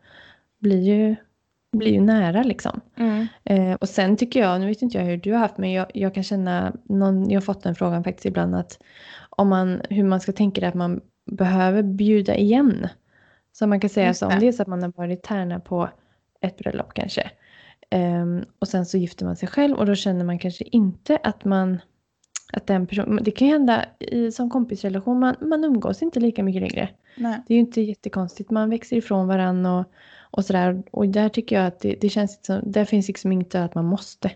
blir 0.58 0.80
ju, 0.82 1.16
blir 1.72 1.92
ju 1.92 2.00
nära 2.00 2.42
liksom. 2.42 2.80
mm, 2.96 3.26
Eh, 3.44 3.72
och 3.72 3.88
sen 3.88 4.16
tycker 4.16 4.40
jag, 4.40 4.60
nu 4.60 4.66
vet 4.66 4.82
inte 4.82 4.98
jag 4.98 5.04
hur 5.04 5.16
du 5.16 5.32
har 5.32 5.38
haft, 5.38 5.58
men 5.58 5.72
jag, 5.72 5.86
jag 5.94 6.14
kan 6.14 6.22
känna, 6.22 6.72
någon, 6.84 7.30
jag 7.30 7.36
har 7.36 7.44
fått 7.44 7.62
den 7.62 7.74
frågan 7.74 8.04
faktiskt 8.04 8.26
ibland 8.26 8.54
att 8.54 8.78
om 9.30 9.48
man, 9.48 9.82
hur 9.90 10.04
man 10.04 10.20
ska 10.20 10.32
tänka 10.32 10.60
det 10.60 10.68
att 10.68 10.74
man 10.74 11.00
behöver 11.30 11.82
bjuda 11.82 12.36
igen. 12.36 12.88
Så 13.52 13.66
man 13.66 13.80
kan 13.80 13.90
säga 13.90 14.14
så, 14.14 14.26
om 14.26 14.40
det. 14.40 14.48
är 14.48 14.52
så 14.52 14.62
att 14.62 14.68
man 14.68 14.82
har 14.82 14.92
varit 14.96 15.22
tärna 15.22 15.60
på 15.60 15.88
ett 16.40 16.58
bröllop 16.58 16.94
kanske. 16.94 17.30
ehm, 17.90 18.44
och 18.58 18.68
sen 18.68 18.86
så 18.86 18.98
gifter 18.98 19.24
man 19.24 19.36
sig 19.36 19.48
själv 19.48 19.76
och 19.76 19.86
då 19.86 19.94
känner 19.94 20.24
man 20.24 20.38
kanske 20.38 20.64
inte 20.64 21.18
att 21.22 21.44
man, 21.44 21.78
att 22.52 22.66
den 22.66 22.86
personen, 22.86 23.24
det 23.24 23.30
kan 23.30 23.48
ju 23.48 23.52
hända 23.52 23.84
i, 23.98 24.32
som 24.32 24.50
kompisrelation, 24.50 25.18
man, 25.20 25.34
man 25.40 25.64
umgås 25.64 26.02
inte 26.02 26.20
lika 26.20 26.42
mycket 26.42 26.62
längre. 26.62 26.88
nej. 27.16 27.42
Det 27.46 27.54
är 27.54 27.56
ju 27.56 27.60
inte 27.60 27.80
jättekonstigt. 27.80 28.50
Man 28.50 28.70
växer 28.70 28.96
ifrån 28.96 29.26
varandra 29.26 29.72
och, 29.78 29.84
och 30.30 30.44
sådär. 30.44 30.82
Och 30.90 31.08
där 31.08 31.28
tycker 31.28 31.56
jag 31.56 31.66
att 31.66 31.80
det, 31.80 31.96
det 32.00 32.08
känns 32.08 32.38
som, 32.46 32.60
där 32.64 32.84
finns 32.84 33.08
liksom 33.08 33.32
inte 33.32 33.64
att 33.64 33.74
man 33.74 33.84
måste. 33.84 34.30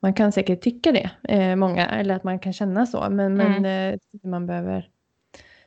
Man 0.00 0.14
kan 0.14 0.32
säkert 0.32 0.60
tycka 0.60 0.92
det, 0.92 1.10
eh, 1.34 1.56
många, 1.56 1.86
eller 1.86 2.14
att 2.14 2.24
man 2.24 2.38
kan 2.38 2.52
känna 2.52 2.86
så. 2.86 3.06
Men, 3.10 3.36
men 3.36 3.46
Mm. 3.54 3.64
eh, 3.92 3.98
tycker 3.98 4.14
inte 4.14 4.28
man 4.28 4.46
behöver 4.46 4.88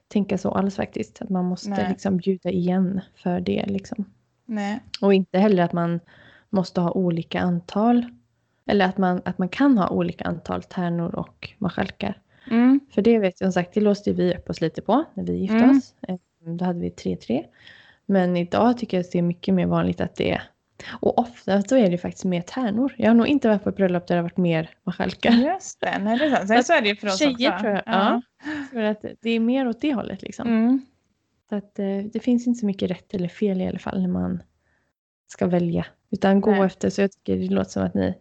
tänka 0.07 0.37
så 0.37 0.51
alls 0.51 0.75
faktiskt. 0.75 1.21
Att 1.21 1.29
man 1.29 1.45
måste 1.45 1.69
Nej. 1.69 1.85
liksom 1.89 2.17
bjuda 2.17 2.49
igen 2.49 3.01
för 3.15 3.39
det 3.39 3.65
liksom. 3.67 4.05
nej. 4.45 4.79
Och 5.01 5.13
inte 5.13 5.37
heller 5.39 5.63
att 5.63 5.73
man 5.73 5.99
måste 6.49 6.81
ha 6.81 6.91
olika 6.91 7.39
antal. 7.39 8.05
Eller 8.69 8.85
att 8.85 8.97
man, 8.97 9.21
att 9.25 9.37
man 9.37 9.49
kan 9.49 9.77
ha 9.77 9.89
olika 9.89 10.23
antal 10.25 10.63
tärnor 10.63 11.15
och 11.15 11.49
marskalkar. 11.57 12.21
Mm. 12.51 12.79
För 12.91 13.01
det 13.01 13.19
vet 13.19 13.41
jag 13.41 13.47
som 13.47 13.53
sagt, 13.53 13.73
det 13.73 13.81
låste 13.81 14.13
vi 14.13 14.33
upp 14.35 14.49
oss 14.49 14.61
lite 14.61 14.81
på 14.81 15.03
när 15.13 15.23
vi 15.23 15.33
gifte 15.37 15.55
Mm. 15.55 15.77
oss. 15.77 15.93
Eh, 16.07 16.15
Då 16.57 16.65
hade 16.65 16.79
vi 16.79 16.89
3-3. 16.89 17.45
Men 18.05 18.37
idag 18.37 18.77
tycker 18.77 18.97
jag 18.97 19.03
att 19.03 19.11
det 19.11 19.17
är 19.17 19.21
mycket 19.23 19.53
mer 19.53 19.65
vanligt 19.65 20.01
att 20.01 20.15
det 20.15 20.31
är 20.31 20.41
och 21.01 21.19
ofta 21.19 21.61
så 21.61 21.75
är 21.77 21.89
det 21.91 21.97
faktiskt 21.97 22.25
mer 22.25 22.41
tärnor. 22.41 22.93
Jag 22.97 23.07
har 23.09 23.15
nog 23.15 23.27
inte 23.27 23.47
varit 23.47 23.63
på 23.63 23.69
ett 23.69 23.75
bröllop 23.75 24.07
där 24.07 24.15
det 24.15 24.19
har 24.19 24.23
varit 24.23 24.37
mer 24.37 24.69
marskalkar. 24.83 25.31
Just 25.31 25.81
det, 25.81 25.99
nej 25.99 26.17
det 26.17 26.25
är 26.25 26.35
sant. 26.35 26.47
Sen 26.47 26.63
så 26.63 26.73
är 26.73 26.81
det 26.81 26.87
ju 26.89 26.95
för 26.95 27.07
oss 27.07 27.19
Tjejer 27.19 27.51
också. 27.53 27.61
tror 27.63 27.73
jag. 27.73 27.83
Ja. 27.85 28.21
För 28.71 28.83
att 28.83 29.05
det 29.21 29.29
är 29.29 29.39
mer 29.39 29.67
åt 29.67 29.81
det 29.81 29.93
hållet 29.93 30.21
liksom. 30.21 30.47
Mm. 30.47 30.81
Så 31.49 31.55
att 31.55 31.79
eh, 31.79 31.97
det 32.13 32.19
finns 32.19 32.47
inte 32.47 32.59
så 32.59 32.65
mycket 32.65 32.91
rätt 32.91 33.13
eller 33.13 33.27
fel 33.27 33.61
i 33.61 33.67
alla 33.67 33.79
fall 33.79 34.01
när 34.01 34.07
man 34.09 34.43
ska 35.27 35.47
välja. 35.47 35.85
Utan 36.11 36.41
gå 36.41 36.51
Nej. 36.51 36.61
efter, 36.65 36.89
så 36.89 37.01
jag 37.01 37.11
tycker 37.11 37.37
det 37.37 37.47
låter 37.49 37.71
som 37.71 37.83
att 37.83 37.93
ni, 37.93 38.13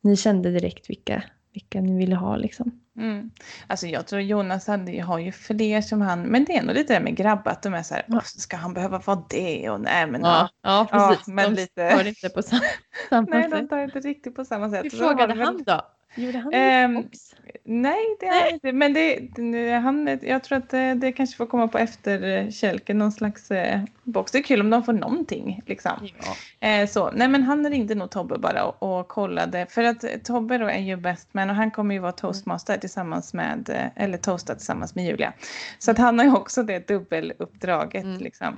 ni 0.00 0.16
kände 0.16 0.50
direkt 0.50 0.90
vilka, 0.90 1.22
vilka 1.54 1.80
ni 1.80 1.98
ville 1.98 2.16
ha 2.16 2.36
liksom. 2.36 2.80
Mm. 2.98 3.30
Alltså 3.66 3.86
jag 3.86 4.06
tror 4.06 4.20
Jonas 4.22 4.66
hade, 4.66 5.00
har 5.02 5.18
ju 5.18 5.32
fler 5.32 5.80
som 5.80 6.00
han, 6.00 6.22
men 6.22 6.44
det 6.44 6.56
är 6.56 6.62
nog 6.62 6.74
lite 6.74 6.94
det 6.94 7.00
med 7.00 7.16
grabbar 7.16 7.52
att 7.52 7.62
de 7.62 7.74
är 7.74 7.82
så 7.82 7.94
här, 7.94 8.04
Ja. 8.08 8.14
"Åh, 8.16 8.22
ska 8.24 8.56
han 8.56 8.74
behöva 8.74 8.98
vara 8.98 9.22
det 9.30 9.70
och 9.70 9.80
nej 9.80 10.06
men 10.06 10.20
ja. 10.20 10.48
ja 10.62 10.88
Ja, 10.92 11.08
precis. 11.08 11.26
men 11.28 11.54
de 11.54 11.60
lite- 11.60 11.90
tar 11.90 12.02
det 12.04 12.08
inte 12.08 12.28
på 12.28 12.42
samma, 12.42 12.62
samma 13.08 13.26
Nej, 13.30 13.42
sätt. 13.42 13.50
de 13.52 13.68
tar 13.68 13.78
inte 13.84 14.00
riktigt 14.00 14.34
på 14.34 14.44
samma 14.44 14.70
sätt. 14.70 14.84
Hur 14.84 14.90
frågade 14.90 15.34
han 15.44 15.62
då? 15.66 15.80
Gjorde 16.14 16.38
han 16.38 16.54
Ehm, 16.54 16.96
en 16.96 17.02
box? 17.02 17.34
Nej, 17.64 18.16
det 18.20 18.26
Nej. 18.26 18.52
inte. 18.52 18.72
Men 18.72 18.92
det, 18.92 19.18
det, 19.36 19.72
han, 19.72 20.18
jag 20.22 20.44
tror 20.44 20.58
att 20.58 20.70
det, 20.70 20.94
det 20.94 21.12
kanske 21.12 21.36
får 21.36 21.46
komma 21.46 21.68
på 21.68 21.78
efterkälken, 21.78 22.98
någon 22.98 23.12
slags 23.12 23.50
eh, 23.50 23.80
box. 24.02 24.32
Det 24.32 24.38
är 24.38 24.42
kul 24.42 24.60
om 24.60 24.70
de 24.70 24.82
får 24.82 24.92
någonting. 24.92 25.62
Liksom. 25.66 26.08
Ja. 26.60 26.68
Eh, 26.68 26.88
så. 26.88 27.10
Nej, 27.10 27.28
men 27.28 27.42
han 27.42 27.70
ringde 27.70 27.94
nog 27.94 28.10
Tobbe 28.10 28.38
bara 28.38 28.64
och, 28.64 28.98
och 28.98 29.08
kollade. 29.08 29.66
För 29.70 29.82
att 29.82 30.04
eh, 30.04 30.10
Tobbe 30.24 30.58
då 30.58 30.66
är 30.66 30.78
ju 30.78 30.96
best 30.96 31.34
man 31.34 31.50
och 31.50 31.56
han 31.56 31.70
kommer 31.70 31.94
ju 31.94 32.00
vara 32.00 32.12
toastmaster 32.12 32.76
tillsammans 32.78 33.34
med, 33.34 33.70
eh, 33.70 34.04
eller 34.04 34.18
toasta 34.18 34.54
tillsammans 34.54 34.94
med 34.94 35.04
Julia. 35.04 35.32
Så 35.78 35.90
att 35.90 35.98
han 35.98 36.18
har 36.18 36.26
ju 36.26 36.32
också 36.32 36.62
det 36.62 36.88
dubbeluppdraget. 36.88 38.04
Mm. 38.04 38.18
Liksom. 38.18 38.48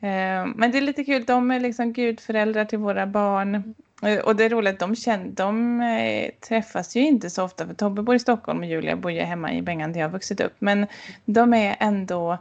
Eh, 0.00 0.46
men 0.56 0.70
det 0.70 0.78
är 0.78 0.80
lite 0.80 1.04
kul, 1.04 1.24
de 1.24 1.50
är 1.50 1.60
liksom 1.60 1.92
gudföräldrar 1.92 2.64
till 2.64 2.78
våra 2.78 3.06
barn. 3.06 3.74
Eh, 4.02 4.18
Och 4.18 4.36
det 4.36 4.44
är 4.44 4.50
roligt, 4.50 4.78
de, 4.78 4.96
känner, 4.96 5.28
de 5.30 5.80
eh, 5.80 6.30
träffas 6.48 6.96
ju 6.96 7.00
inte 7.00 7.30
så 7.30 7.44
ofta 7.44 7.66
för 7.66 7.74
Tobbe 7.74 8.02
bor 8.02 8.14
i 8.14 8.18
Stockholm 8.18 8.58
och 8.58 8.66
Julia 8.66 8.96
bor 8.96 9.12
ju 9.12 9.20
hemma 9.20 9.52
i 9.52 9.62
Bengan 9.62 9.92
där 9.92 10.00
jag 10.00 10.08
vuxit 10.08 10.40
upp. 10.40 10.54
Men 10.58 10.86
de 11.24 11.54
är 11.54 11.76
ändå, 11.80 12.38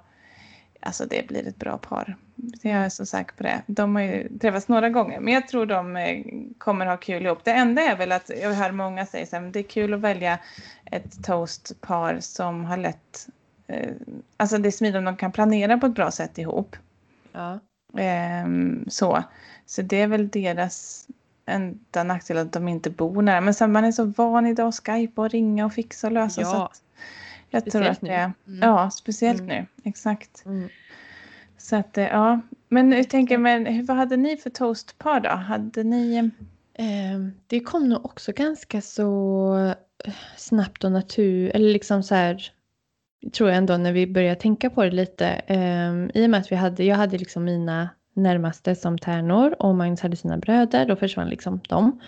alltså 0.79 1.05
det 1.05 1.27
blir 1.27 1.47
ett 1.47 1.57
bra 1.57 1.77
par. 1.77 2.17
Jag 2.61 2.73
är 2.73 2.89
så 2.89 3.05
säker 3.05 3.35
på 3.35 3.43
det. 3.43 3.61
De 3.67 3.95
har 3.95 4.03
ju 4.03 4.37
träffats 4.39 4.67
några 4.67 4.89
gånger 4.89 5.19
men 5.19 5.33
jag 5.33 5.47
tror 5.47 5.65
de 5.65 5.97
eh, 5.97 6.23
kommer 6.57 6.85
ha 6.85 6.97
kul 6.97 7.25
ihop. 7.25 7.43
Det 7.43 7.51
enda 7.51 7.81
är 7.81 7.97
väl 7.97 8.11
att 8.11 8.29
jag 8.41 8.51
hör 8.53 8.71
många 8.71 9.05
säga 9.05 9.25
så 9.25 9.35
här, 9.35 9.43
men 9.43 9.51
det 9.51 9.59
är 9.59 9.63
kul 9.63 9.93
att 9.93 9.99
välja 9.99 10.39
ett 10.85 11.23
toastpar 11.23 12.19
som 12.19 12.65
har 12.65 12.77
lätt, 12.77 13.27
alltså 14.37 14.57
det 14.57 14.69
är 14.69 14.71
smidigt 14.71 14.97
om 14.97 15.05
de 15.05 15.17
kan 15.17 15.31
planera 15.31 15.77
på 15.77 15.85
ett 15.85 15.95
bra 15.95 16.11
sätt 16.11 16.37
ihop. 16.37 16.75
Ja. 17.31 17.59
Ehm, 17.97 18.85
så. 18.89 19.23
så 19.65 19.81
det 19.81 20.01
är 20.01 20.07
väl 20.07 20.29
deras 20.29 21.07
enda 21.45 22.03
nackdel 22.03 22.37
att 22.37 22.51
de 22.53 22.67
inte 22.67 22.89
bor 22.89 23.21
nära. 23.21 23.41
Men 23.41 23.53
sen 23.53 23.71
man 23.71 23.85
är 23.85 23.91
så 23.91 24.03
van 24.05 24.45
idag 24.47 24.67
att 24.67 24.75
skypa 24.87 25.21
och 25.21 25.29
ringa 25.29 25.65
och 25.65 25.73
fixa 25.73 26.07
och 26.07 26.13
lösa. 26.13 26.41
Ja, 26.41 26.47
så 26.47 26.61
att 26.63 26.81
jag 27.49 27.63
tror 27.63 27.71
speciellt 27.71 27.97
att 27.97 28.01
nu. 28.01 28.07
det 28.09 28.15
är, 28.15 28.31
Mm. 28.47 28.59
Ja, 28.69 28.89
speciellt 28.89 29.41
Mm. 29.41 29.55
nu. 29.57 29.65
Exakt. 29.89 30.45
Mm. 30.45 30.69
Så 31.57 31.75
att 31.75 31.97
eh, 31.97 32.03
ja. 32.07 32.39
Men 32.69 32.91
jag 32.91 33.09
tänker, 33.09 33.37
men 33.37 33.65
hur- 33.65 33.83
vad 33.83 33.97
hade 33.97 34.17
ni 34.17 34.37
för 34.37 34.49
toastpar 34.49 35.19
då? 35.19 35.29
Hade 35.29 35.83
ni? 35.83 36.31
Ehm, 36.73 37.31
Det 37.47 37.59
kom 37.59 37.89
nog 37.89 38.05
också 38.05 38.31
ganska 38.31 38.81
så 38.81 39.55
eh, 40.05 40.13
snabbt 40.37 40.83
och 40.83 40.91
natur, 40.91 41.51
eller 41.55 41.69
liksom 41.73 42.03
så 42.03 42.15
här, 42.15 42.51
tror 43.33 43.49
jag 43.49 43.57
ändå 43.57 43.77
när 43.77 43.91
vi 43.93 44.07
började 44.07 44.35
tänka 44.41 44.69
på 44.69 44.83
det 44.83 44.91
lite. 44.91 45.27
ehm, 45.27 46.11
I 46.13 46.25
och 46.25 46.29
med 46.29 46.39
att 46.39 46.51
vi 46.51 46.55
hade, 46.55 46.83
jag 46.83 46.95
hade 46.95 47.17
liksom 47.17 47.43
mina 47.43 47.89
närmaste 48.13 48.75
som 48.75 48.97
tärnor 48.97 49.55
och 49.59 49.75
Magnus 49.75 50.01
hade 50.01 50.15
sina 50.15 50.37
bröder, 50.37 50.85
då 50.85 50.95
försvann 50.95 51.29
liksom 51.29 51.59
de. 51.69 51.99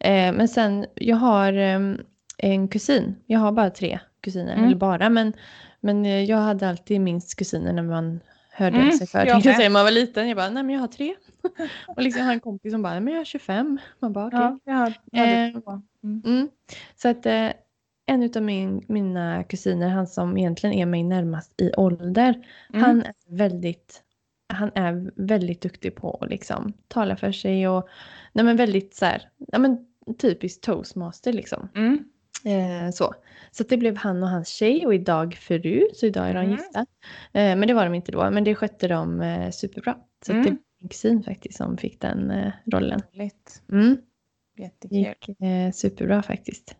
Eh, 0.00 0.32
men 0.32 0.48
sen, 0.48 0.86
jag 0.94 1.16
har 1.16 1.52
ehm, 1.52 2.00
en 2.38 2.68
kusin, 2.68 3.16
jag 3.26 3.40
har 3.40 3.52
bara 3.52 3.70
tre 3.70 3.98
kusiner, 4.20 4.52
Mm. 4.52 4.64
eller 4.64 4.76
bara, 4.76 5.08
men, 5.10 5.32
men 5.80 6.06
eh, 6.06 6.24
jag 6.24 6.36
hade 6.38 6.68
alltid 6.68 7.00
minst 7.00 7.36
kusiner 7.38 7.72
när 7.72 7.82
man 7.82 8.20
hörde 8.50 8.76
Mm, 8.76 8.92
sig 8.92 9.06
för. 9.06 9.18
jag 9.18 9.28
tänkte 9.28 9.52
säga, 9.54 9.70
man 9.70 9.84
var 9.84 9.90
liten, 9.92 10.28
jag 10.28 10.36
bara, 10.36 10.50
nej 10.50 10.62
men 10.62 10.74
jag 10.74 10.80
har 10.80 10.88
tre. 10.88 11.14
och 11.88 12.02
liksom 12.02 12.18
jag 12.20 12.26
har 12.26 12.32
en 12.32 12.40
kompis 12.40 12.72
som 12.72 12.82
bara, 12.82 12.92
nej 12.92 13.00
men 13.00 13.12
jag 13.14 13.20
har 13.20 13.24
25. 13.24 13.78
Man 14.00 14.12
bara, 14.12 14.26
okej. 14.26 14.38
Ja, 14.40 14.58
jag 14.64 14.74
hade, 14.74 14.94
jag 15.10 15.20
hade 15.20 15.32
Eh. 15.32 15.78
Mm. 16.04 16.22
Mm. 16.26 16.48
Så 16.96 17.08
att 17.08 17.26
eh, 17.26 17.48
en 18.06 18.30
av 18.36 18.42
min, 18.42 18.84
mina 18.88 19.44
kusiner, 19.44 19.88
han 19.88 20.06
som 20.06 20.36
egentligen 20.38 20.74
är 20.78 20.86
mig 20.86 21.02
närmast 21.02 21.60
i 21.60 21.72
ålder, 21.76 22.46
Mm. 22.74 22.82
han 22.84 23.00
är 23.02 23.12
väldigt 23.28 24.02
han 24.48 24.70
är 24.74 25.10
väldigt 25.16 25.60
duktig 25.60 25.94
på 25.96 26.18
att 26.20 26.30
liksom 26.30 26.72
tala 26.88 27.16
för 27.16 27.32
sig 27.32 27.68
och 27.68 27.88
nej 28.32 28.44
men 28.44 28.56
väldigt 28.56 28.94
så 28.94 29.04
här, 29.04 29.28
ja 29.38 29.58
men 29.58 29.78
typiskt 30.18 30.64
toastmaster 30.64 31.32
liksom. 31.32 31.68
Mm. 31.74 32.04
Eh, 32.44 32.90
så 32.90 33.14
så 33.50 33.64
det 33.64 33.76
blev 33.76 33.96
han 33.96 34.22
och 34.22 34.28
hans 34.28 34.48
tjej 34.48 34.86
och 34.86 34.94
idag 34.94 35.34
fru, 35.34 35.88
så 35.94 36.06
idag 36.06 36.28
är 36.28 36.34
de 36.34 36.40
Mm. 36.40 36.50
gifta. 36.50 36.80
Eh, 37.32 37.56
men 37.56 37.68
det 37.68 37.74
var 37.74 37.84
de 37.84 37.94
inte 37.94 38.12
då, 38.12 38.30
men 38.30 38.44
det 38.44 38.54
skötte 38.54 38.88
de 38.88 39.20
eh, 39.20 39.50
superbra. 39.50 39.96
Så 40.26 40.32
Mm. 40.32 40.44
det 40.44 40.50
var 40.50 40.58
min 40.80 40.88
kusin 40.88 41.22
faktiskt 41.22 41.56
som 41.56 41.76
fick 41.76 42.00
den 42.00 42.30
eh, 42.30 42.52
rollen. 42.66 43.02
Roligt. 43.14 43.62
Mm. 43.72 43.96
Jättekul. 44.58 44.98
gick 44.98 45.28
eh, 45.40 45.72
superbra 45.72 46.22
faktiskt. 46.22 46.76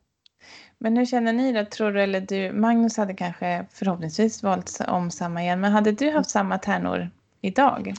Men 0.78 0.96
hur 0.96 1.04
känner 1.06 1.32
ni 1.32 1.52
då? 1.52 1.64
Tror 1.64 1.92
du 1.92 2.02
eller 2.02 2.20
du? 2.20 2.52
Magnus 2.52 2.96
hade 2.96 3.14
kanske 3.14 3.66
förhoppningsvis 3.70 4.42
valt 4.42 4.80
om 4.88 5.10
samma 5.10 5.42
igen. 5.42 5.60
Men 5.60 5.72
hade 5.72 5.92
du 5.92 6.10
haft 6.10 6.30
samma 6.30 6.58
tärnor 6.58 7.10
idag? 7.46 7.94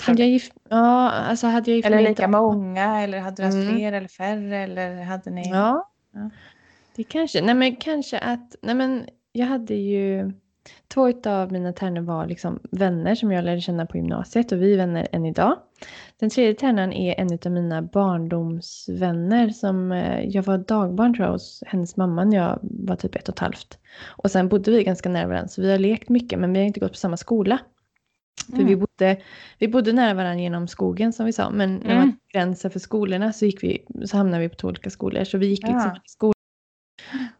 Hade 0.00 0.22
jag 0.22 0.28
gift, 0.30 0.52
ja, 0.68 1.10
alltså 1.10 1.46
hade 1.46 1.70
jag 1.70 1.76
gift 1.76 1.86
Eller 1.86 2.08
lika 2.08 2.28
många? 2.28 3.00
Eller 3.00 3.18
hade 3.20 3.36
du 3.36 3.42
haft 3.42 3.54
Mm. 3.54 3.68
fler 3.76 3.92
eller 3.92 4.08
färre? 4.08 4.56
Eller 4.58 5.02
hade 5.02 5.30
ni? 5.30 5.50
Ja. 5.50 5.90
Ja. 6.14 6.30
Det 6.96 7.04
kanske, 7.04 7.42
nej 7.42 7.54
men 7.54 7.76
kanske 7.76 8.18
att, 8.18 8.56
nej 8.62 8.74
men 8.74 9.06
jag 9.32 9.46
hade 9.46 9.74
ju, 9.74 10.32
två 10.94 11.12
av 11.26 11.52
mina 11.52 11.72
tärnor 11.72 12.00
var 12.00 12.26
liksom 12.26 12.60
vänner 12.70 13.14
som 13.14 13.32
jag 13.32 13.44
lärde 13.44 13.60
känna 13.60 13.86
på 13.86 13.96
gymnasiet 13.96 14.52
och 14.52 14.62
vi 14.62 14.72
är 14.72 14.76
vänner 14.76 15.08
än 15.12 15.26
idag. 15.26 15.56
Den 16.20 16.30
tredje 16.30 16.54
tärnan 16.54 16.92
är 16.92 17.20
en 17.20 17.38
av 17.46 17.52
mina 17.52 17.82
barndomsvänner 17.82 19.48
som, 19.48 19.92
eh, 19.92 20.20
jag 20.24 20.42
var 20.42 20.58
dagbarn 20.58 21.14
tror 21.14 21.26
jag 21.26 21.32
hos 21.32 21.62
hennes 21.66 21.96
mamma 21.96 22.24
när 22.24 22.36
jag 22.36 22.58
var 22.62 22.96
typ 22.96 23.14
ett 23.14 23.28
och 23.28 23.34
ett 23.34 23.38
halvt. 23.38 23.78
Och 24.06 24.30
sen 24.30 24.48
bodde 24.48 24.70
vi 24.70 24.84
ganska 24.84 25.08
nära 25.08 25.26
varandra 25.26 25.48
så 25.48 25.62
vi 25.62 25.70
har 25.70 25.78
lekt 25.78 26.08
mycket 26.08 26.38
men 26.38 26.52
vi 26.52 26.58
har 26.58 26.66
inte 26.66 26.80
gått 26.80 26.92
på 26.92 26.96
samma 26.98 27.16
skola. 27.16 27.58
För 28.46 28.52
Mm. 28.54 28.66
vi, 28.66 28.76
bodde, 28.76 29.20
vi 29.58 29.68
bodde 29.68 29.92
nära 29.92 30.14
varandra 30.14 30.42
genom 30.42 30.68
skogen 30.68 31.12
som 31.12 31.26
vi 31.26 31.32
sa. 31.32 31.50
Men 31.50 31.74
när 31.76 31.94
man 31.94 32.02
Mm. 32.02 32.16
gränser 32.32 32.68
för 32.68 32.78
skolorna 32.78 33.32
så, 33.32 33.46
gick 33.46 33.62
vi, 33.62 33.84
så 34.06 34.16
hamnade 34.16 34.42
vi 34.42 34.48
på 34.48 34.54
två 34.54 34.68
olika 34.68 34.90
skolor. 34.90 35.24
Så 35.24 35.38
vi 35.38 35.46
gick 35.46 35.62
liksom 35.62 35.90
Ja. 35.94 35.96
i 35.96 36.08
skolan. 36.08 36.34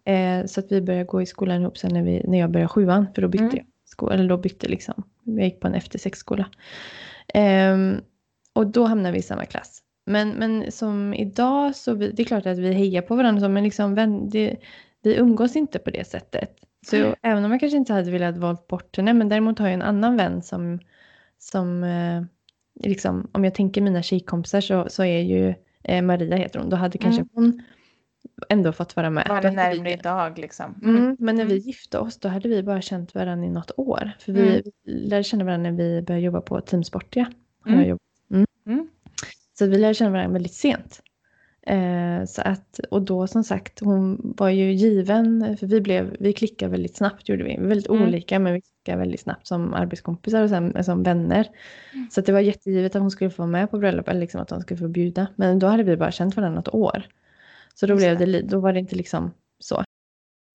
Eh, 0.05 0.47
så 0.47 0.61
att 0.61 0.73
vi 0.73 0.81
började 0.81 1.05
gå 1.05 1.23
i 1.23 1.27
skolan 1.27 1.63
ihop 1.63 1.79
sen 1.79 1.93
när, 1.95 2.03
vi, 2.03 2.23
när 2.29 2.39
jag 2.39 2.51
började 2.51 2.69
sjuan. 2.69 3.07
För 3.15 3.23
då 3.23 3.29
bytte 3.29 3.45
Mm. 3.45 3.57
jag 3.57 3.67
skola. 3.85 4.15
Eller 4.15 4.29
då 4.29 4.37
bytte 4.37 4.69
liksom. 4.69 5.03
Jag 5.25 5.45
gick 5.45 5.61
på 5.61 5.67
en 5.67 5.75
efter 5.75 5.99
sex-skola. 5.99 6.49
Ehm, 7.35 8.01
och 8.53 8.67
då 8.67 8.85
hamnade 8.85 9.13
vi 9.13 9.19
i 9.19 9.23
samma 9.23 9.45
klass. 9.45 9.83
Men, 10.07 10.31
men 10.31 10.73
som 10.73 11.15
idag 11.15 11.77
så 11.77 11.95
vi, 11.95 12.11
det 12.11 12.23
är 12.23 12.25
klart 12.25 12.47
att 12.47 12.59
vi 12.59 12.73
hejar 12.73 13.03
på 13.03 13.17
varandra. 13.17 13.49
Men 13.49 13.65
liksom, 13.65 13.95
det, 14.31 14.57
vi 15.03 15.17
umgås 15.17 15.57
inte 15.57 15.79
på 15.79 15.91
det 15.91 16.07
sättet. 16.07 16.57
Så 16.87 16.97
Nej. 16.99 17.15
även 17.23 17.45
om 17.45 17.51
jag 17.51 17.61
kanske 17.61 17.77
inte 17.77 17.93
hade 17.93 18.11
velat 18.11 18.37
valt 18.37 18.67
bort 18.67 18.97
henne. 18.97 19.13
Men 19.13 19.29
däremot 19.29 19.59
har 19.59 19.67
jag 19.67 19.75
en 19.75 19.83
annan 19.83 20.17
vän 20.17 20.43
som, 20.43 20.79
som 21.39 21.85
eh, 21.85 22.23
liksom, 22.89 23.31
om 23.33 23.45
jag 23.45 23.55
tänker 23.55 23.81
mina 23.81 24.03
tjejkompisar 24.03 24.61
så, 24.61 24.87
så 24.89 25.05
är 25.05 25.21
ju 25.21 25.55
eh, 25.85 26.03
Maria 26.03 26.37
heter 26.37 26.59
hon. 26.61 26.69
Då 26.71 26.77
hade 26.77 26.99
kanske 26.99 27.21
Mm. 27.23 27.29
hon 27.35 27.63
ändå 28.49 28.73
fått 28.73 28.97
vara 28.97 29.11
med. 29.11 29.27
Var 29.29 29.43
det 29.43 29.51
vi- 29.51 29.57
närmare 29.57 29.93
idag 29.93 30.39
liksom? 30.39 30.75
Mm, 30.83 31.17
men 31.19 31.37
när 31.37 31.45
vi 31.45 31.53
Mm. 31.53 31.63
gifte 31.67 31.99
oss 31.99 32.17
då 32.21 32.29
hade 32.29 32.49
vi 32.49 32.63
bara 32.63 32.81
känt 32.83 33.15
varandra 33.15 33.47
i 33.47 33.51
något 33.51 33.71
år. 33.77 34.11
För 34.19 34.33
vi, 34.33 34.41
Mm. 34.51 34.63
lärde 34.85 35.25
känna 35.25 35.45
varandra 35.45 35.71
när 35.71 35.77
vi 35.79 36.03
började 36.03 36.25
jobba 36.25 36.41
på 36.41 36.61
Team 36.61 36.85
Sportia. 36.85 37.33
Mm. 37.67 37.89
jobbat. 37.89 38.03
Mm. 38.31 38.47
Mm. 38.67 38.89
Så 39.59 39.67
vi 39.67 39.79
lärde 39.79 39.95
känna 39.95 40.11
varandra 40.11 40.33
väldigt 40.33 40.55
sent. 40.55 41.03
Eh, 41.67 42.25
så 42.25 42.43
att, 42.43 42.81
och 42.91 43.03
då 43.03 43.27
som 43.27 43.45
sagt, 43.45 43.81
hon 43.81 44.35
var 44.39 44.49
ju 44.49 44.73
given, 44.73 45.57
för 45.57 45.67
vi, 45.67 45.81
blev, 45.81 46.17
vi 46.21 46.33
klickade 46.33 46.71
väldigt 46.71 46.97
snabbt 46.97 47.29
gjorde 47.29 47.45
vi. 47.45 47.57
Vi 47.61 47.67
väldigt 47.67 47.89
Mm. 47.91 48.03
olika 48.03 48.39
men 48.39 48.53
vi 48.55 48.61
klickade 48.61 48.99
väldigt 48.99 49.21
snabbt 49.21 49.47
som 49.47 49.75
arbetskompisar 49.75 50.43
och 50.43 50.49
sen, 50.49 50.85
som 50.85 51.03
vänner. 51.03 51.49
Mm. 51.95 52.11
Så 52.11 52.21
det 52.21 52.33
var 52.33 52.41
jättegivet 52.41 52.97
att 52.97 53.03
hon 53.03 53.11
skulle 53.11 53.31
få 53.31 53.43
vara 53.43 53.51
med 53.53 53.71
på 53.71 53.79
bröllop 53.79 54.09
eller 54.09 54.21
liksom 54.21 54.41
att 54.41 54.51
hon 54.51 54.61
skulle 54.61 54.79
få 54.79 54.89
bjuda. 54.89 55.27
Men 55.37 55.59
då 55.59 55.67
hade 55.67 55.83
vi 55.83 55.97
bara 55.97 56.11
känt 56.13 56.37
varandra 56.37 56.57
något 56.61 56.75
år. 56.75 57.03
Så 57.75 57.87
då, 57.87 57.97
blev 57.97 58.19
det. 58.19 58.41
då 58.43 58.61
var 58.61 58.73
det 58.73 58.79
inte 58.81 58.97
liksom 58.97 59.31
så. 59.59 59.85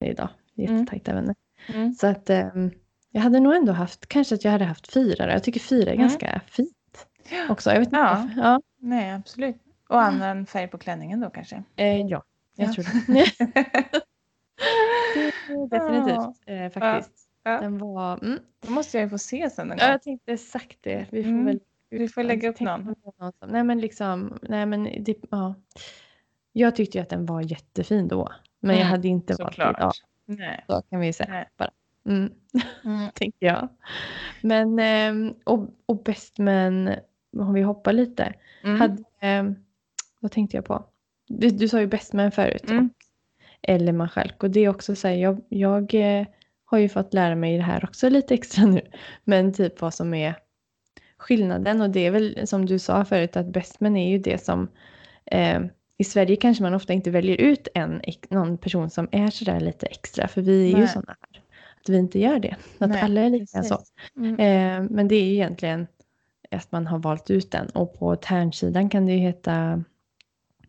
Idag, 0.06 0.30
jättetajta 0.56 1.14
vänner. 1.14 1.36
Mm. 1.74 1.94
Så 1.94 2.08
att 2.08 2.30
ehm, 2.30 2.72
jag 3.12 3.22
hade 3.22 3.40
nog 3.40 3.56
ändå 3.56 3.72
haft, 3.74 4.08
kanske 4.08 4.36
att 4.36 4.44
jag 4.44 4.52
hade 4.52 4.66
haft 4.66 4.94
fyra. 4.94 5.32
Jag 5.32 5.44
tycker 5.44 5.60
fyra 5.60 5.90
är 5.90 5.94
Mm. 5.96 6.08
ganska 6.08 6.42
fint 6.48 7.08
också. 7.50 7.70
Jag 7.70 7.80
vet 7.80 7.88
inte 7.88 7.98
Ja. 7.98 8.30
Ja, 8.36 8.62
Nej, 8.80 9.12
absolut. 9.12 9.56
Och 9.90 10.02
annan 10.02 10.46
färg 10.46 10.68
på 10.68 10.78
klänningen 10.78 11.20
då 11.20 11.30
kanske? 11.30 11.64
eh, 11.76 12.02
ja 12.02 12.24
jag 12.56 12.68
Ja. 12.70 12.74
tror 12.74 12.84
det. 13.08 13.26
det 15.14 15.78
definitivt 15.78 16.40
eh, 16.46 16.70
faktiskt. 16.70 17.28
Ja. 17.44 17.60
Den 17.62 17.78
var... 17.78 18.24
Mm. 18.24 18.40
Då 18.66 18.72
måste 18.72 18.98
jag 18.98 19.04
ju 19.04 19.10
få 19.10 19.18
se 19.18 19.50
sen 19.50 19.68
Ja, 19.70 19.76
gång. 19.76 19.92
jag 19.92 20.02
tänkte 20.02 20.38
sagt 20.38 20.78
det. 20.82 21.06
Vi 21.12 21.24
får 21.24 21.30
Mm. 21.30 21.46
väl... 21.46 21.60
Vi 21.90 22.08
får 22.08 22.24
lägga 22.24 22.50
upp 22.50 22.60
någon. 22.60 22.96
Nej 23.48 23.64
men 23.64 23.80
liksom, 23.80 24.40
nej 24.42 24.66
men 24.66 25.04
det, 25.04 25.18
ja. 25.32 25.56
Jag 26.54 26.76
tyckte 26.76 26.98
ju 26.98 27.02
att 27.02 27.10
den 27.10 27.26
var 27.26 27.42
jättefin 27.42 28.08
då. 28.08 28.30
Men 28.60 28.76
jag 28.76 28.82
Mm, 28.82 28.92
hade 28.92 29.08
inte 29.08 29.36
valt 29.40 29.56
idag. 29.58 29.68
Såklart. 29.74 29.96
Nej. 30.26 30.66
Så 30.68 30.82
kan 30.90 31.00
vi 31.00 31.14
säga 31.14 31.30
Nej. 31.30 31.50
bara. 31.58 31.72
Mm, 32.06 32.32
Mm. 32.86 33.10
tänker 33.16 33.46
jag. 33.46 33.68
Men, 34.42 34.80
ehm, 34.80 35.34
och, 35.44 35.70
och 35.86 36.04
bäst 36.04 36.38
men, 36.38 36.96
om 37.38 37.54
vi 37.54 37.62
hoppar 37.62 37.94
lite. 37.94 38.34
Mm. 38.64 38.82
Hade, 38.82 39.04
ehm, 39.20 39.56
vad 40.26 40.32
tänkte 40.32 40.58
jag 40.58 40.66
på? 40.66 40.86
Du, 41.28 41.50
du 41.50 41.68
sa 41.68 41.80
ju 41.80 41.88
bäst 41.88 42.14
men 42.14 42.32
förut. 42.32 42.70
Mm. 42.70 42.90
Eller 43.62 43.92
marskalk. 43.92 44.44
Och 44.44 44.52
det 44.52 44.60
är 44.60 44.70
också 44.70 44.96
så 44.96 45.08
här, 45.08 45.16
jag, 45.16 45.42
jag 45.50 45.94
eh, 45.94 46.28
har 46.66 46.78
ju 46.78 46.90
fått 46.90 47.14
lära 47.14 47.36
mig 47.36 47.58
det 47.58 47.64
här 47.64 47.84
också 47.84 48.10
lite 48.10 48.34
extra 48.34 48.66
nu. 48.66 48.82
Men 49.24 49.54
typ 49.54 49.82
vad 49.82 49.94
som 49.94 50.14
är 50.14 50.36
skillnaden. 51.18 51.82
Och 51.82 51.90
det 51.90 52.00
är 52.00 52.12
väl 52.12 52.48
som 52.48 52.66
du 52.66 52.80
sa 52.80 53.06
förut 53.06 53.38
att 53.38 53.46
bestman 53.46 53.98
är 53.98 54.10
ju 54.10 54.18
det 54.18 54.44
som 54.44 54.68
eh, 55.26 55.62
i 55.98 56.04
Sverige 56.04 56.36
kanske 56.36 56.64
man 56.64 56.74
ofta 56.74 56.94
inte 56.94 57.12
väljer 57.12 57.42
ut 57.42 57.68
en, 57.74 58.02
någon 58.30 58.58
person 58.58 58.90
som 58.90 59.10
är 59.12 59.30
sådär 59.30 59.60
lite 59.60 59.86
extra. 59.86 60.28
För 60.28 60.42
vi 60.42 60.64
är 60.64 60.70
ju 60.70 60.78
Nej. 60.78 60.88
sådana 60.88 61.16
här. 61.22 61.42
Att 61.82 61.90
vi 61.90 61.98
inte 61.98 62.20
gör 62.20 62.40
det. 62.40 62.56
Att 62.80 62.90
Nej, 62.90 63.02
alla 63.02 63.22
är 63.22 63.30
lika 63.30 63.64
så. 63.64 63.76
precis. 63.76 63.94
Mm. 64.18 64.34
Eh, 64.34 64.90
men 64.92 65.08
det 65.08 65.16
är 65.16 65.24
ju 65.24 65.34
egentligen 65.34 65.88
att 66.52 66.72
man 66.72 66.88
har 66.88 67.00
valt 67.00 67.30
ut 67.30 67.52
den. 67.52 67.70
Och 67.70 68.00
på 68.00 68.16
tärnsidan 68.16 68.90
kan 68.90 69.06
det 69.06 69.12
ju 69.12 69.20
heta, 69.20 69.84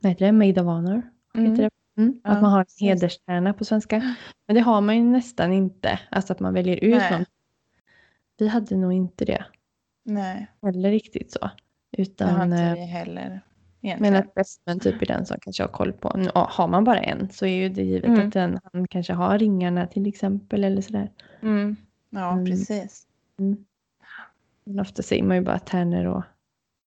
vad 0.00 0.12
heter 0.12 0.26
det, 0.26 0.32
Maid 0.32 0.58
of 0.58 0.64
Honor? 0.64 1.02
Mm. 1.34 1.50
Heter 1.50 1.62
det? 1.62 1.70
Mm, 2.02 2.20
Ja, 2.24 2.30
att 2.30 2.42
man 2.42 2.52
har 2.52 2.60
en 2.60 2.66
hederstärna 2.80 3.52
på 3.52 3.64
svenska. 3.64 4.14
Men 4.46 4.54
det 4.56 4.60
har 4.60 4.80
man 4.80 4.96
ju 4.96 5.02
nästan 5.02 5.52
inte. 5.52 6.00
Alltså 6.10 6.32
att 6.32 6.40
man 6.40 6.54
väljer 6.54 6.76
ut 6.84 6.94
Nej. 6.98 7.10
någon. 7.12 7.24
Vi 8.38 8.48
hade 8.48 8.76
nog 8.76 8.92
inte 8.92 9.24
det 9.24 9.44
Nej, 10.04 10.46
heller 10.62 10.90
riktigt 10.90 11.32
så. 11.32 11.38
det 11.40 11.48
har 11.98 12.02
Utan, 12.02 12.42
inte 12.52 12.62
eh, 12.62 12.74
vi 12.74 12.80
heller. 12.80 13.28
men 13.30 13.40
Egentligen. 13.90 14.16
att 14.16 14.34
bestman 14.34 14.80
typ 14.80 15.02
är 15.02 15.06
den 15.06 15.26
som 15.26 15.36
kanske 15.40 15.62
har 15.62 15.68
koll 15.68 15.92
på. 15.92 16.12
Nu, 16.16 16.30
ja, 16.34 16.48
har 16.52 16.68
man 16.68 16.84
bara 16.84 17.00
en 17.00 17.30
så 17.30 17.46
är 17.46 17.54
ju 17.56 17.68
det 17.68 17.82
givet 17.82 18.04
Mm. 18.10 18.26
att 18.26 18.32
den, 18.32 18.58
han 18.72 18.88
kanske 18.88 19.12
har 19.12 19.38
ringarna 19.38 19.86
till 19.86 20.06
exempel 20.06 20.64
eller 20.64 20.82
sådär. 20.82 21.10
Mm. 21.42 21.76
Ja, 22.10 22.32
Mm. 22.32 22.44
precis. 22.46 23.06
Men 24.64 24.80
ofta 24.80 25.02
säger 25.02 25.22
man 25.22 25.36
ju 25.36 25.42
bara 25.42 25.58
tärnor 25.58 26.04
och 26.04 26.22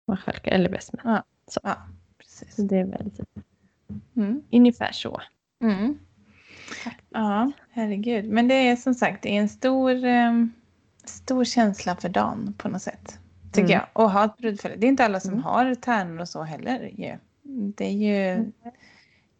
marskalkar 0.08 0.52
eller 0.52 0.69
bestman. 0.69 1.22
Ja, 1.63 1.78
precis. 2.39 2.56
Så 2.56 2.62
det 2.62 2.78
är 2.78 2.86
väl 2.86 3.12
Mm. 4.15 4.41
ungefär 4.52 4.91
så. 4.91 5.21
Mm. 5.63 5.99
Ja, 7.10 7.52
herregud. 7.71 8.25
Men 8.25 8.47
det 8.47 8.54
är 8.54 8.75
som 8.75 8.93
sagt 8.93 9.23
det 9.23 9.30
är 9.38 9.41
en 9.41 9.49
stor, 9.49 10.04
em, 10.06 10.54
stor 11.06 11.43
känsla 11.43 11.95
för 11.95 12.10
dagen 12.10 12.54
på 12.58 12.67
något 12.69 12.82
sätt. 12.82 13.19
Tycker 13.52 13.69
Mm. 13.69 13.71
jag. 13.93 14.04
Och 14.04 14.12
ha 14.12 14.25
ett 14.25 14.38
brudfälle. 14.38 14.75
Det 14.78 14.88
är 14.88 14.89
inte 14.89 15.06
alla 15.06 15.19
som 15.19 15.32
Mm. 15.34 15.43
har 15.43 15.75
tärnor 15.75 16.19
och 16.21 16.30
så 16.30 16.43
heller. 16.43 16.91
Ju. 16.97 17.17
Det 17.75 17.86
är 17.86 17.91
ju 17.91 18.52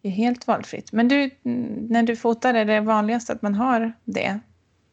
det 0.02 0.08
är 0.08 0.12
helt 0.12 0.48
valfritt. 0.48 0.92
Men 0.92 1.08
du, 1.08 1.30
mm, 1.44 1.88
när 1.90 2.04
du 2.04 2.16
fotar 2.16 2.54
är 2.54 2.66
det 2.66 2.80
vanligast 2.82 3.30
att 3.30 3.42
man 3.42 3.56
har 3.56 3.92
det 4.04 4.40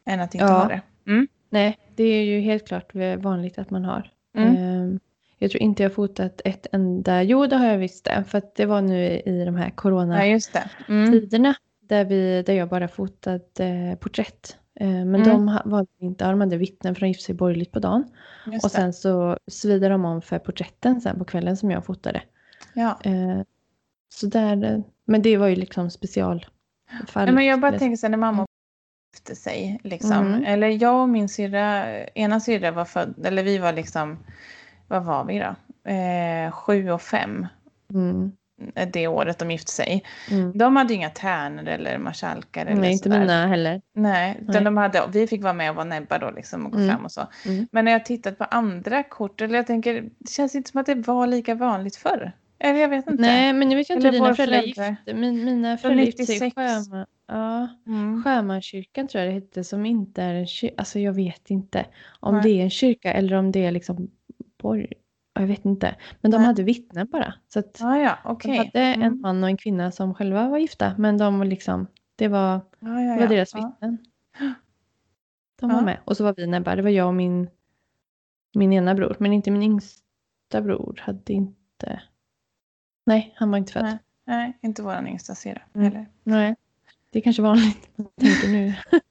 än 0.05 0.19
att 0.19 0.35
inte 0.35 0.45
Ja. 0.45 0.51
ha 0.59 0.67
det? 0.67 0.81
Mm. 1.07 1.27
Nej, 1.49 1.77
det 1.95 2.03
är 2.03 2.23
ju 2.23 2.39
helt 2.39 2.67
klart 2.67 2.95
vanligt 3.17 3.57
att 3.57 3.69
man 3.69 3.85
har. 3.85 4.11
Mm. 4.37 4.99
Jag 5.39 5.51
tror 5.51 5.61
inte 5.63 5.83
jag 5.83 5.93
fotat 5.93 6.41
ett 6.45 6.67
enda, 6.71 7.23
jo 7.23 7.47
det 7.47 7.55
har 7.55 7.65
jag 7.65 7.77
visst 7.77 8.05
det, 8.05 8.23
för 8.27 8.41
det 8.55 8.65
var 8.65 8.81
nu 8.81 9.03
i 9.25 9.45
de 9.45 9.55
här 9.55 9.65
Ja, 9.65 9.71
coronatiderna 9.75 10.39
det. 10.87 10.93
Mm. 10.93 11.53
där, 11.81 12.05
vi, 12.05 12.43
där 12.43 12.53
jag 12.53 12.69
bara 12.69 12.87
fotat 12.87 13.59
eh, 13.59 13.95
porträtt. 13.99 14.57
Eh, 14.79 14.87
men 14.87 15.15
Mm. 15.15 15.27
de 15.29 15.59
valde 15.65 15.91
inte, 15.99 16.23
ja, 16.23 16.31
de 16.31 16.41
hade 16.41 16.57
vittnen 16.57 16.95
för 16.95 17.01
de 17.01 17.07
gifte 17.07 17.23
sig 17.23 17.35
borgerligt 17.35 17.71
på 17.71 17.79
dagen. 17.79 18.03
Just 18.45 18.65
Och 18.65 18.69
det. 18.71 18.75
sen 18.75 18.93
så 18.93 19.37
svider 19.47 19.89
de 19.89 20.05
om 20.05 20.21
för 20.21 20.39
porträtten 20.39 21.01
sen 21.01 21.19
på 21.19 21.25
kvällen 21.25 21.57
som 21.57 21.71
jag 21.71 21.85
fotade. 21.85 22.21
Ja. 22.73 22.99
Eh, 23.03 23.41
så 24.09 24.27
där, 24.27 24.83
men 25.05 25.21
det 25.21 25.37
var 25.37 25.47
ju 25.47 25.55
liksom 25.55 25.89
specialfall. 25.89 26.49
Nej, 27.15 27.31
men 27.31 27.45
jag 27.45 27.59
bara 27.61 27.79
tänker 27.79 27.97
så 27.97 28.07
när 28.07 28.17
mamma 28.17 28.45
gifte 29.13 29.35
sig. 29.35 29.79
Liksom. 29.83 30.11
Mm. 30.27 30.43
Eller 30.45 30.67
jag 30.67 31.01
och 31.01 31.09
min 31.09 31.29
syrra, 31.29 31.85
ena 32.07 32.39
syrra 32.39 32.71
var 32.71 32.85
född, 32.85 33.25
eller 33.25 33.43
vi 33.43 33.57
var 33.57 33.73
liksom, 33.73 34.17
vad 34.87 35.03
var 35.05 35.25
vi 35.25 35.39
då? 35.39 35.55
Eh, 35.91 36.51
sju 36.51 36.89
och 36.89 37.01
fem 37.01 37.47
Mm, 37.93 38.31
det 38.93 39.07
året 39.07 39.39
de 39.39 39.51
gifte 39.51 39.71
sig. 39.71 40.03
mm. 40.31 40.57
De 40.57 40.75
hade 40.75 40.93
ju 40.93 40.97
inga 40.99 41.09
tärnor 41.09 41.67
eller 41.67 41.97
marskalkar. 41.97 42.65
eller 42.65 42.81
Nej, 42.81 42.91
inte 42.91 43.09
mina 43.09 43.47
heller. 43.47 43.81
Nej, 43.93 44.37
utan 44.41 44.53
Nej. 44.55 44.63
de 44.63 44.77
hade, 44.77 45.03
vi 45.11 45.27
fick 45.27 45.43
vara 45.43 45.53
med 45.53 45.69
och 45.69 45.75
vara 45.75 45.85
näbbar 45.85 46.19
då 46.19 46.31
liksom 46.31 46.65
och 46.65 46.71
gå 46.71 46.77
Mm. 46.77 46.89
fram 46.89 47.05
och 47.05 47.11
så. 47.11 47.27
Mm. 47.45 47.67
Men 47.71 47.85
när 47.85 47.91
jag 47.91 48.05
tittat 48.05 48.37
på 48.37 48.43
andra 48.43 49.03
kort, 49.03 49.41
eller 49.41 49.55
jag 49.55 49.67
tänker, 49.67 50.01
det 50.19 50.29
känns 50.31 50.55
inte 50.55 50.69
som 50.71 50.79
att 50.79 50.85
det 50.85 50.95
var 50.95 51.27
lika 51.27 51.55
vanligt 51.55 51.95
förr. 51.95 52.31
Eller 52.59 52.79
jag 52.79 52.89
vet 52.89 53.07
inte. 53.09 53.21
Nej, 53.21 53.53
men 53.53 53.69
nu 53.69 53.75
vet 53.75 53.89
jag 53.89 53.97
inte 53.97 54.07
Eller 54.07 54.19
hur 54.19 54.25
dina 54.25 54.35
föräldrar 54.35 54.61
gifte 54.61 55.13
Min, 55.13 55.45
Mina 55.45 55.77
föräldrar 55.77 56.03
gifte 56.05 56.25
sig 56.25 56.35
i 56.37 56.39
96. 56.39 56.55
Sjöman, 56.55 57.05
ja, 57.27 57.67
Mm. 57.87 58.23
Sjömanskyrkan 58.23 59.07
tror 59.07 59.23
jag 59.23 59.29
det 59.33 59.39
hette, 59.39 59.63
som 59.63 59.85
inte 59.85 60.23
är 60.23 60.33
en 60.33 60.47
kyrka. 60.47 60.73
Alltså 60.77 60.99
jag 60.99 61.13
vet 61.13 61.49
inte 61.49 61.85
om 62.19 62.33
Nej. 62.35 62.43
det 62.43 62.49
är 62.59 62.63
en 62.63 62.69
kyrka 62.69 63.13
eller 63.13 63.35
om 63.35 63.51
det 63.51 63.65
är 63.65 63.71
liksom 63.71 64.11
borg. 64.57 64.93
Jag 65.33 65.47
vet 65.47 65.65
inte. 65.65 65.95
Men 66.21 66.31
de 66.31 66.37
Nej. 66.37 66.45
hade 66.47 66.63
vittnen 66.63 67.07
bara. 67.11 67.33
Så 67.47 67.59
att 67.59 67.81
Ah, 67.81 67.97
ja, 67.97 68.17
de 68.23 68.29
okej. 68.31 68.57
hade 68.57 68.79
en 68.79 69.01
Mm. 69.01 69.21
man 69.21 69.43
och 69.43 69.49
en 69.49 69.57
kvinna 69.57 69.91
som 69.91 70.13
själva 70.13 70.47
var 70.49 70.57
gifta. 70.57 70.95
Men 70.97 71.17
de 71.17 71.37
var 71.39 71.45
liksom, 71.45 71.87
det 72.15 72.27
var, 72.27 72.61
Ja, 72.79 73.01
ja, 73.01 73.13
det 73.13 73.15
var 73.15 73.21
ja. 73.21 73.27
deras 73.27 73.53
Ja. 73.53 73.67
vittnen. 73.67 73.97
De 75.59 75.69
var 75.69 75.77
Ja. 75.77 75.81
med. 75.85 75.99
Och 76.05 76.17
så 76.17 76.23
var 76.23 76.33
vi 76.37 76.47
näbbar. 76.47 76.75
Det 76.75 76.81
var 76.81 76.89
jag 76.89 77.07
och 77.07 77.13
min, 77.13 77.49
min 78.55 78.73
ena 78.73 78.95
bror. 78.95 79.15
Men 79.19 79.33
inte 79.33 79.51
min 79.51 79.63
yngsta 79.63 80.61
bror 80.61 80.99
hade 81.01 81.33
inte... 81.33 82.01
Nej, 83.05 83.33
han 83.35 83.51
var 83.51 83.57
inte 83.57 83.73
född. 83.73 83.83
Nej. 83.83 83.97
Nej, 84.25 84.57
inte 84.61 84.81
våran 84.83 85.07
yngsta 85.07 85.35
syrra 85.35 85.61
Mm. 85.73 85.85
heller. 85.91 86.07
Nej, 86.23 86.55
det 87.11 87.19
är 87.19 87.23
kanske 87.23 87.41
vanligt. 87.41 87.89
Tänker 87.95 88.47
nu. 88.47 88.73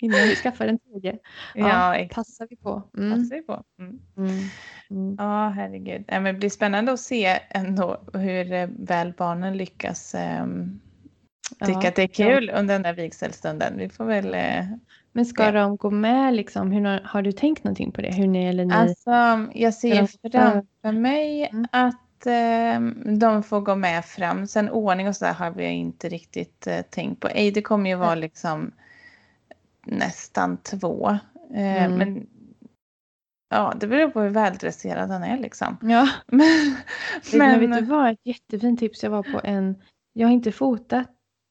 Innan 0.00 0.20
vi 0.20 0.34
skaffar 0.36 0.66
en 0.66 0.78
tredje. 0.78 1.18
Ja, 1.54 1.98
Ja. 1.98 2.08
Passar 2.14 2.46
vi 2.50 2.56
på. 2.56 2.82
Mm. 2.98 3.18
Passar 3.18 3.36
ju 3.36 3.42
på. 3.42 3.62
Mm. 3.78 3.98
Mm. 4.16 4.38
Mm. 4.90 5.16
Ja, 5.18 5.48
herregud. 5.56 6.04
Ja, 6.06 6.20
men 6.20 6.34
det 6.34 6.38
blir 6.40 6.50
spännande 6.50 6.92
att 6.92 7.00
se 7.00 7.38
ändå 7.50 8.00
hur 8.12 8.52
eh, 8.52 8.68
väl 8.78 9.12
barnen 9.18 9.56
lyckas 9.56 10.14
ehm, 10.14 10.80
tycka 11.66 11.80
Ja. 11.82 11.88
att 11.88 11.96
det 11.96 12.02
är 12.02 12.06
kul 12.06 12.50
under 12.54 12.74
den 12.74 12.82
där 12.82 12.94
vigselstunden. 12.94 13.78
Vi 13.78 13.88
får 13.88 14.04
väl... 14.04 14.34
Eh, 14.34 14.64
Men 15.12 15.24
ska 15.26 15.44
Ja. 15.44 15.52
de 15.52 15.76
gå 15.76 15.90
med 15.90 16.34
liksom? 16.34 16.72
Hur, 16.72 17.00
har- 17.04 17.22
du 17.22 17.32
tänkt 17.32 17.64
någonting 17.64 17.92
på 17.92 18.00
det? 18.00 18.14
Hur 18.14 18.26
ni 18.26 18.46
eller 18.46 18.64
ni? 18.64 18.74
alltså, 18.74 19.10
jag 19.54 19.74
ser 19.74 20.30
framför 20.30 20.92
mig 20.92 21.48
Mm. 21.52 21.66
att 21.72 22.26
ehm, 22.26 23.18
de 23.18 23.42
får 23.42 23.60
gå 23.60 23.74
med 23.76 24.04
fram. 24.04 24.46
Sen 24.46 24.68
ordning 24.70 25.08
och 25.08 25.16
sådär 25.16 25.32
har 25.32 25.50
vi 25.50 25.64
inte 25.66 26.08
riktigt 26.08 26.66
eh, 26.66 26.80
tänkt 26.90 27.20
på. 27.20 27.28
Eide 27.28 27.62
kommer 27.62 27.90
ju 27.90 27.96
vara 27.96 28.14
liksom 28.14 28.72
nästan 29.86 30.56
två. 30.62 31.10
Eh, 31.54 31.84
Mm. 31.84 31.98
Men 31.98 32.26
ja, 33.50 33.74
det 33.80 33.86
beror 33.86 34.10
på 34.10 34.20
hur 34.20 34.28
väldresserad 34.30 35.10
han 35.10 35.22
är 35.22 35.38
liksom. 35.38 35.76
ja, 35.82 36.08
Men, 36.26 36.76
men 37.38 37.60
vet 37.60 37.78
du 37.78 37.84
vad? 37.86 38.10
Ett 38.12 38.20
jättefint 38.26 38.80
tips. 38.80 39.02
Jag 39.02 39.10
var 39.10 39.22
på 39.22 39.40
en, 39.44 39.82
jag 40.12 40.28
har 40.28 40.32
inte 40.32 40.52
fotat 40.52 41.08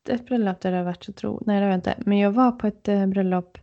ett 0.10 0.26
bröllop 0.26 0.62
där 0.62 0.72
det 0.72 0.78
har 0.78 0.84
varit 0.84 1.04
så 1.04 1.14
tro, 1.14 1.44
nej 1.46 1.60
det 1.60 1.66
har 1.66 1.70
jag 1.72 1.78
inte. 1.78 1.96
Men 2.06 2.18
jag 2.18 2.32
var 2.32 2.52
på 2.52 2.68
ett 2.68 2.88
eh, 2.88 3.06
bröllop 3.08 3.58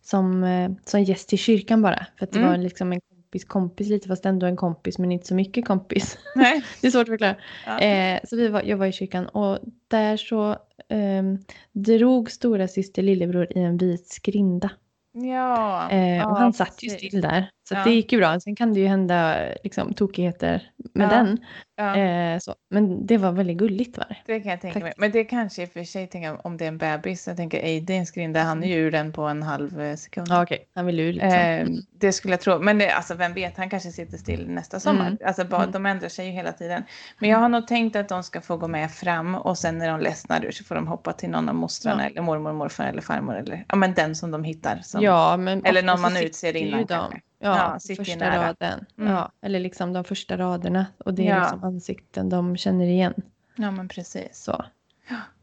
som, 0.00 0.44
eh, 0.44 0.72
som 0.84 1.02
gäst 1.02 1.28
till 1.28 1.38
kyrkan 1.38 1.82
bara. 1.82 2.06
För 2.18 2.24
att 2.26 2.32
det 2.32 2.38
Mm. 2.38 2.50
var 2.50 2.58
liksom 2.58 2.92
en 2.92 3.00
kompis 3.32 3.44
kompis 3.44 3.88
lite, 3.88 4.08
fast 4.08 4.26
ändå 4.26 4.46
en 4.46 4.56
kompis 4.56 4.98
men 4.98 5.12
inte 5.12 5.26
så 5.26 5.34
mycket 5.34 5.64
kompis. 5.64 6.18
nej. 6.34 6.64
Det 6.80 6.86
är 6.86 6.90
svårt 6.90 7.02
att 7.02 7.08
förklara. 7.08 7.36
Ja. 7.66 7.80
Eh, 7.80 8.20
så 8.24 8.36
vi 8.36 8.48
var, 8.48 8.62
jag 8.62 8.76
var 8.76 8.86
i 8.86 8.92
kyrkan 8.92 9.26
och 9.28 9.58
där 9.88 10.16
så 10.16 10.56
ehm, 10.88 11.38
drog 11.72 12.30
stora 12.30 12.68
syster 12.68 13.02
lillebror 13.02 13.46
i 13.58 13.60
en 13.60 13.76
vit 13.76 14.08
skrinda. 14.08 14.70
Ja, 15.14 15.90
Eh, 15.90 16.16
ja, 16.16 16.26
och 16.26 16.36
han 16.36 16.52
satt 16.52 16.82
ju 16.82 16.90
still 16.90 17.20
där. 17.20 17.50
Så 17.68 17.74
Ja. 17.74 17.84
det 17.84 17.90
gick 17.90 18.12
ju 18.12 18.18
bra. 18.18 18.40
Sen 18.40 18.56
kan 18.56 18.74
det 18.74 18.80
ju 18.80 18.86
hända 18.86 19.36
liksom, 19.64 19.94
tokigheter 19.94 20.70
med 20.94 21.04
Ja. 21.04 21.10
den. 21.10 21.38
Ja, 21.76 21.96
Eh, 21.96 22.38
så. 22.38 22.54
Men 22.70 23.06
det 23.06 23.16
var 23.18 23.32
väldigt 23.32 23.56
gulligt 23.56 23.98
var 23.98 24.04
det. 24.08 24.16
det 24.26 24.40
kan 24.40 24.50
jag 24.50 24.60
tänka 24.60 24.78
mig. 24.78 24.82
faktiskt. 24.82 25.00
Men 25.00 25.10
det 25.12 25.24
kanske 25.24 25.62
i 25.62 25.66
och 25.66 25.70
för 25.70 25.84
sig, 25.84 26.06
tänker, 26.06 26.46
om 26.46 26.56
det 26.56 26.64
är 26.64 26.68
en 26.68 26.78
bebis, 26.78 27.26
jag 27.26 27.36
tänker 27.36 27.90
en 27.90 28.06
skrinda, 28.06 28.42
han 28.42 28.64
är 28.64 28.68
ju 28.68 28.74
ur 28.74 28.90
den 28.90 29.12
på 29.12 29.22
en 29.22 29.42
halv 29.42 29.80
eh, 29.80 29.96
sekund. 29.96 30.26
Ja, 30.30 30.42
okej. 30.42 30.68
Han 30.74 30.86
ville 30.86 31.02
ju 31.02 31.12
liksom. 31.12 31.30
Eh, 31.30 31.66
det 32.00 32.12
skulle 32.12 32.32
jag 32.32 32.40
tro. 32.40 32.58
Men 32.58 32.78
det, 32.78 32.90
alltså, 32.90 33.14
vem 33.14 33.32
vet, 33.34 33.56
han 33.56 33.70
kanske 33.70 33.90
sitter 33.90 34.18
still 34.18 34.48
nästa 34.50 34.80
sommar. 34.80 35.06
Mm. 35.06 35.18
Alltså, 35.26 35.44
bara, 35.44 35.62
Mm. 35.62 35.72
De 35.72 35.86
ändrar 35.86 36.08
sig 36.08 36.26
ju 36.26 36.32
hela 36.32 36.52
tiden. 36.52 36.82
Men 37.18 37.30
jag 37.30 37.38
har 37.38 37.48
nog 37.48 37.66
tänkt 37.66 37.96
att 37.96 38.08
de 38.08 38.22
ska 38.22 38.40
få 38.40 38.56
gå 38.56 38.68
med 38.68 38.90
fram 38.90 39.34
och 39.34 39.58
sen 39.58 39.78
när 39.78 39.88
de 39.88 40.00
ledsnar 40.00 40.44
ur 40.44 40.50
så 40.50 40.64
får 40.64 40.74
de 40.74 40.86
hoppa 40.88 41.12
till 41.12 41.30
någon 41.30 41.48
av 41.48 41.54
mostrarna 41.54 42.06
eller 42.06 42.22
mormor, 42.22 42.52
morfar 42.52 42.84
eller 42.84 43.02
farmor. 43.02 43.36
Eller, 43.36 43.64
ja, 43.68 43.76
men 43.76 43.94
den 43.94 44.14
som 44.14 44.30
de 44.30 44.44
hittar. 44.44 44.80
Som, 44.82 45.02
ja, 45.02 45.36
men 45.36 45.64
eller 45.64 45.82
någon 45.82 46.00
man 46.00 46.16
utser 46.16 46.56
innan. 46.56 47.12
Ja, 47.42 47.78
Ja, 47.88 47.94
första 47.96 48.16
nära. 48.18 48.48
raden. 48.48 48.84
Mm. 48.98 49.12
Ja, 49.12 49.32
eller 49.42 49.60
liksom 49.60 49.92
de 49.92 50.04
första 50.04 50.36
raderna. 50.38 50.86
Och 51.04 51.14
det 51.14 51.28
är 51.28 51.36
Ja. 51.36 51.40
liksom 51.42 51.64
ansikten 51.64 52.28
de 52.28 52.56
känner 52.56 52.84
igen. 52.86 53.14
Ja, 53.56 53.70
men 53.70 53.88
precis. 53.88 54.28
Så. 54.44 54.64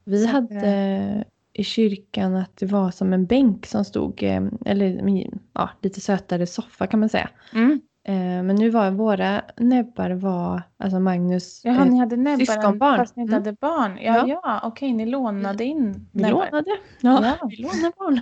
Vi 0.03 0.23
Så 0.23 0.29
hade 0.29 1.23
i 1.53 1.63
kyrkan 1.63 2.35
att 2.35 2.57
det 2.57 2.65
var 2.65 2.91
som 2.91 3.13
en 3.13 3.25
bänk 3.25 3.65
som 3.65 3.85
stod, 3.85 4.23
eh, 4.23 4.43
eller 4.65 5.01
ja, 5.53 5.69
lite 5.81 6.01
sötare 6.01 6.47
soffa 6.47 6.87
kan 6.87 6.99
man 6.99 7.09
säga. 7.09 7.29
Mm. 7.53 7.81
Eh, 8.03 8.15
men 8.43 8.55
nu 8.55 8.69
var 8.69 8.91
våra 8.91 9.41
näbbar 9.57 10.09
var, 10.09 10.61
alltså 10.77 10.99
Magnus 10.99 11.61
Jaha, 11.65 11.85
eh, 11.85 11.91
ni 11.91 11.99
hade 11.99 12.15
näbbar 12.15 12.45
syskonbarn. 12.45 12.97
fast 12.97 13.15
ni 13.15 13.21
inte 13.21 13.33
Mm. 13.35 13.43
hade 13.45 13.57
barn. 13.61 13.97
Ja, 14.01 14.27
ja. 14.27 14.41
Ja. 14.43 14.59
okej, 14.63 14.93
ni 14.93 15.05
lånade 15.05 15.63
in 15.63 16.07
Vi 16.11 16.21
näbbar. 16.21 16.45
lånade. 16.45 16.71
Ja, 17.01 17.35
Ja. 17.41 17.47
vi 17.49 17.55
lånade 17.55 17.91
barn. 17.97 18.19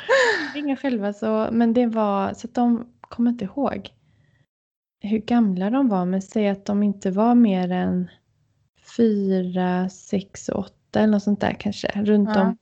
Inga 0.56 0.76
själva 0.76 1.12
så, 1.12 1.48
men 1.52 1.72
det 1.72 1.86
var 1.86 2.34
så 2.34 2.46
att 2.46 2.54
de 2.54 2.86
kommer 3.16 3.30
inte 3.30 3.44
ihåg 3.44 3.90
hur 5.00 5.18
gamla 5.18 5.70
de 5.70 5.88
var, 5.88 6.04
men 6.04 6.22
säg 6.22 6.48
att 6.48 6.64
de 6.66 6.82
inte 6.82 7.10
var 7.10 7.34
mer 7.34 7.72
än 7.72 8.08
fyra, 8.96 9.88
sex, 9.88 10.48
åtta 10.48 11.00
eller 11.00 11.06
något 11.12 11.22
sånt 11.22 11.40
där 11.40 11.56
kanske. 11.60 11.88
Runt 12.04 12.30
Ja. 12.34 12.42
om. 12.42 12.56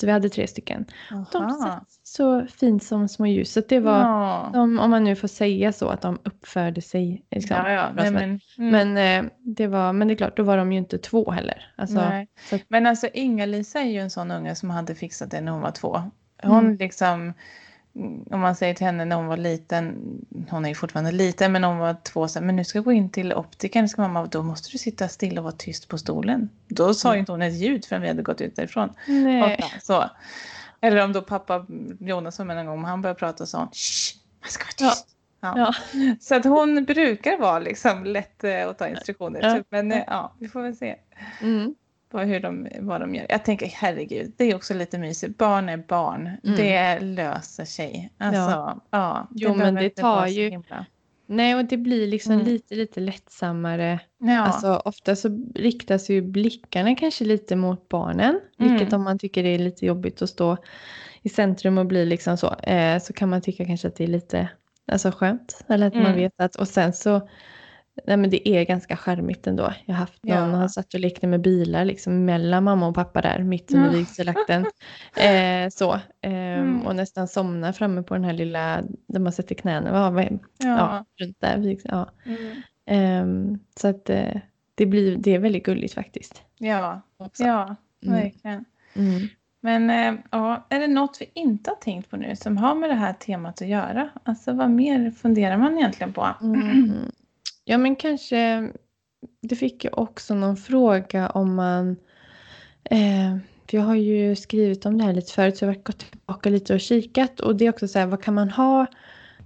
Så 0.00 0.06
vi 0.06 0.12
hade 0.12 0.28
tre 0.28 0.46
stycken. 0.46 0.84
De 1.32 1.42
Aha. 1.42 1.50
satt 1.50 1.88
så 2.02 2.46
fint 2.46 2.82
som 2.84 3.08
små 3.08 3.26
ljus. 3.26 3.52
Så 3.52 3.60
det 3.68 3.80
var, 3.80 3.98
Ja. 4.00 4.50
de, 4.52 4.78
om 4.78 4.90
man 4.90 5.04
nu 5.04 5.16
får 5.16 5.28
säga 5.28 5.72
så, 5.72 5.88
att 5.88 6.02
de 6.02 6.18
uppförde 6.24 6.80
sig. 6.82 7.24
Liksom, 7.30 7.56
Ja, 7.56 7.70
ja. 7.72 7.88
Nej, 7.96 8.10
men, 8.10 8.40
mm. 8.58 8.90
men, 8.94 9.24
eh, 9.26 9.30
det 9.42 9.66
var, 9.66 9.92
men 9.92 10.08
det 10.08 10.14
är 10.14 10.16
klart, 10.16 10.36
då 10.36 10.42
var 10.42 10.56
de 10.56 10.72
ju 10.72 10.78
inte 10.78 10.98
två 10.98 11.30
heller. 11.30 11.72
Alltså, 11.76 11.98
att- 11.98 12.62
Men 12.68 12.86
alltså 12.86 13.08
Inga-Lisa 13.14 13.80
är 13.80 13.90
ju 13.90 13.98
en 13.98 14.10
sån 14.10 14.30
unge 14.30 14.54
som 14.54 14.70
hade 14.70 14.94
fixat 14.94 15.30
det 15.30 15.40
när 15.40 15.52
hon 15.52 15.60
var 15.60 15.70
två. 15.70 16.02
Hon 16.42 16.58
Mm. 16.64 16.76
liksom, 16.76 17.32
om 18.30 18.40
man 18.40 18.56
säger 18.56 18.74
till 18.74 18.86
henne 18.86 19.04
när 19.04 19.16
hon 19.16 19.26
var 19.26 19.36
liten, 19.36 19.96
hon 20.50 20.64
är 20.64 20.68
ju 20.68 20.74
fortfarande 20.74 21.12
liten, 21.12 21.52
men 21.52 21.64
hon 21.64 21.78
var 21.78 21.96
två, 22.02 22.28
så 22.28 22.38
här, 22.38 22.46
men 22.46 22.56
nu 22.56 22.64
ska 22.64 22.78
jag 22.78 22.84
gå 22.84 22.92
in 22.92 23.10
till 23.10 23.32
optikern, 23.32 23.88
ska 23.88 24.02
mamma, 24.02 24.26
då 24.26 24.42
måste 24.42 24.70
du 24.72 24.78
sitta 24.78 25.08
still 25.08 25.38
och 25.38 25.44
vara 25.44 25.54
tyst 25.58 25.88
på 25.88 25.98
stolen. 25.98 26.48
Då 26.68 26.94
sa 26.94 27.08
ju 27.08 27.12
Mm. 27.12 27.20
inte 27.20 27.32
hon 27.32 27.42
ett 27.42 27.54
ljud 27.54 27.84
förrän 27.84 28.02
vi 28.02 28.08
hade 28.08 28.22
gått 28.22 28.40
ut 28.40 28.56
därifrån. 28.56 28.92
nej. 29.06 29.60
Och 29.76 29.82
så. 29.82 30.10
Eller 30.80 31.04
om 31.04 31.12
då 31.12 31.22
pappa 31.22 31.66
Jonas 32.00 32.38
var 32.38 32.46
med 32.46 32.58
en 32.58 32.66
gång, 32.66 32.84
han 32.84 33.02
började 33.02 33.18
prata 33.18 33.44
och 33.44 33.48
sa 33.48 33.58
man 33.58 33.68
ska 34.48 34.64
vara 34.64 34.88
Ja. 34.88 34.90
tyst. 34.90 35.06
Ja. 35.40 35.54
Ja. 35.56 35.74
Så 36.20 36.34
att 36.34 36.44
hon 36.44 36.84
brukar 36.84 37.38
vara 37.38 37.58
liksom 37.58 38.04
lätt 38.04 38.44
eh, 38.44 38.68
att 38.68 38.78
ta 38.78 38.88
instruktioner. 38.88 39.40
Ja. 39.42 39.54
Typ. 39.54 39.66
Men 39.70 39.92
eh, 39.92 40.02
ja, 40.06 40.32
vi 40.38 40.48
får 40.48 40.62
väl 40.62 40.76
se 40.76 40.96
Mm. 41.42 41.74
På 42.10 42.18
hur 42.18 42.40
de, 42.40 42.68
vad 42.80 43.00
de 43.00 43.14
gör. 43.14 43.26
Jag 43.28 43.44
tänker 43.44 43.66
herregud, 43.66 44.32
det 44.36 44.44
är 44.44 44.54
också 44.54 44.74
lite 44.74 44.98
mysigt. 44.98 45.38
Barn 45.38 45.68
är 45.68 45.76
barn. 45.76 46.26
Mm. 46.44 46.56
Det 46.56 47.00
löser 47.00 47.64
sig. 47.64 48.12
Alltså, 48.18 48.40
ja. 48.40 48.80
ja 48.90 49.28
Jo, 49.34 49.54
men 49.54 49.74
det 49.74 49.90
tar 49.90 50.26
ju- 50.26 50.50
himla- 50.50 50.86
Nej, 51.30 51.54
och 51.54 51.64
det 51.64 51.76
blir 51.76 52.06
liksom 52.06 52.32
Mm. 52.32 52.46
lite, 52.46 52.74
lite 52.74 53.00
lättsammare. 53.00 54.00
Ja. 54.18 54.38
Alltså, 54.40 54.82
ofta 54.84 55.16
så 55.16 55.44
riktas 55.54 56.10
ju 56.10 56.22
blickarna 56.22 56.94
kanske 56.94 57.24
lite 57.24 57.56
mot 57.56 57.88
barnen. 57.88 58.40
Mm. 58.60 58.72
Vilket 58.72 58.92
om 58.92 59.02
man 59.04 59.18
tycker 59.18 59.42
det 59.42 59.48
är 59.48 59.58
lite 59.58 59.86
jobbigt 59.86 60.22
att 60.22 60.30
stå 60.30 60.56
i 61.22 61.28
centrum 61.28 61.78
och 61.78 61.86
bli 61.86 62.06
liksom 62.06 62.36
så. 62.36 62.54
Eh, 62.54 62.98
så 63.00 63.12
kan 63.12 63.28
man 63.28 63.40
tycka 63.40 63.64
kanske 63.64 63.88
att 63.88 63.96
det 63.96 64.04
är 64.04 64.08
lite 64.08 64.48
alltså, 64.92 65.10
skönt. 65.10 65.64
Eller 65.68 65.86
att 65.86 65.94
man 65.94 66.06
Mm. 66.06 66.16
vet 66.16 66.40
att, 66.40 66.56
och 66.56 66.68
sen 66.68 66.92
så, 66.92 67.28
nej 68.06 68.16
men 68.16 68.30
det 68.30 68.48
är 68.48 68.64
ganska 68.64 68.96
charmigt 68.96 69.46
ändå. 69.46 69.72
Jag 69.86 69.94
har 69.94 69.98
haft 70.00 70.24
någon, 70.24 70.36
Ja. 70.50 70.56
han 70.56 70.70
satt 70.70 70.94
och 70.94 71.00
lekte 71.00 71.26
med 71.26 71.40
bilar 71.40 71.84
liksom 71.84 72.24
mellan 72.24 72.64
mamma 72.64 72.86
och 72.88 72.94
pappa 72.94 73.20
där, 73.20 73.38
mitt 73.42 73.74
under 73.74 73.86
Ja. 73.86 73.92
vigselakten. 73.98 74.66
Eh, 75.16 75.68
så, 75.70 75.92
eh, 75.94 76.32
Mm. 76.58 76.86
och 76.86 76.96
nästan 76.96 77.28
somna 77.28 77.72
framme 77.72 78.02
på 78.02 78.14
den 78.14 78.24
här 78.24 78.32
lilla, 78.32 78.82
där 79.08 79.20
man 79.20 79.32
sätter 79.32 79.54
knäna, 79.54 79.90
ja, 79.90 80.10
vad- 80.10 80.24
ja, 80.24 80.38
ja. 80.58 81.04
runt 81.20 81.40
där. 81.40 81.76
Ja. 81.84 82.10
Mm. 82.26 82.52
Ehm, 82.86 83.58
så 83.80 83.88
att 83.88 84.10
eh, 84.10 84.36
det, 84.74 84.86
blir, 84.86 85.16
det 85.16 85.34
är 85.34 85.38
väldigt 85.38 85.64
gulligt 85.64 85.94
faktiskt. 85.94 86.42
ja. 86.58 87.00
Också. 87.16 87.42
ja, 87.44 87.76
Mm. 88.06 88.20
verkligen. 88.20 88.64
Mm. 88.96 89.28
Men 89.60 89.90
eh, 89.90 90.20
ja, 90.30 90.66
är 90.70 90.80
det 90.80 90.86
något 90.86 91.16
vi 91.20 91.30
inte 91.34 91.70
har 91.70 91.76
tänkt 91.76 92.10
på 92.10 92.16
nu 92.16 92.36
som 92.36 92.56
har 92.56 92.74
med 92.74 92.90
det 92.90 92.94
här 92.94 93.12
temat 93.12 93.62
att 93.62 93.68
göra? 93.68 94.08
Alltså 94.22 94.52
vad 94.52 94.70
mer 94.70 95.10
funderar 95.10 95.56
man 95.56 95.78
egentligen 95.78 96.12
på? 96.12 96.28
Ja 97.68 97.78
men 97.78 97.96
kanske, 97.96 98.72
det 99.42 99.56
fick 99.56 99.84
jag 99.84 99.98
också 99.98 100.34
någon 100.34 100.56
fråga 100.56 101.30
om 101.30 101.54
man, 101.54 101.90
eh, 102.84 103.36
för 103.70 103.76
jag 103.78 103.84
har 103.84 103.94
ju 103.94 104.36
skrivit 104.36 104.86
om 104.86 104.98
det 104.98 105.04
här 105.04 105.12
lite 105.12 105.32
förut 105.32 105.56
så 105.56 105.64
jag 105.64 105.70
har 105.74 105.82
gått 105.82 105.98
tillbaka 105.98 106.50
lite 106.50 106.74
och 106.74 106.80
kikat 106.80 107.40
och 107.40 107.56
det 107.56 107.66
är 107.66 107.70
också 107.70 107.88
så 107.88 107.98
här, 107.98 108.06
vad 108.06 108.22
kan 108.22 108.34
man 108.34 108.50
ha 108.50 108.86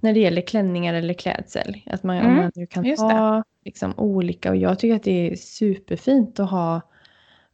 när 0.01 0.13
det 0.15 0.21
gäller 0.21 0.43
klänningar 0.43 0.95
eller 0.95 1.15
klädsel? 1.15 1.83
Att 1.87 2.03
man, 2.03 2.17
om 2.27 2.35
Mm, 2.35 2.51
man 2.57 2.67
kan 2.67 2.85
ha 2.99 3.45
liksom 3.65 3.95
olika 3.99 4.51
och 4.51 4.57
jag 4.57 4.79
tycker 4.79 4.97
att 4.97 5.03
det 5.03 5.33
är 5.33 5.37
superfint 5.37 6.41
att 6.41 6.51
ha 6.51 6.81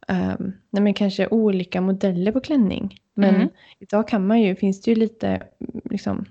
um, 0.07 0.53
nej 0.69 0.83
men 0.83 0.93
kanske 0.93 1.27
olika 1.27 1.81
modeller 1.81 2.31
på 2.31 2.39
klänning. 2.41 2.99
Men 3.13 3.35
Mm. 3.35 3.49
idag 3.79 4.07
kan 4.07 4.27
man 4.27 4.41
ju, 4.41 4.55
finns 4.55 4.81
det 4.81 4.91
ju 4.91 4.95
lite 4.95 5.43
liksom, 5.85 6.25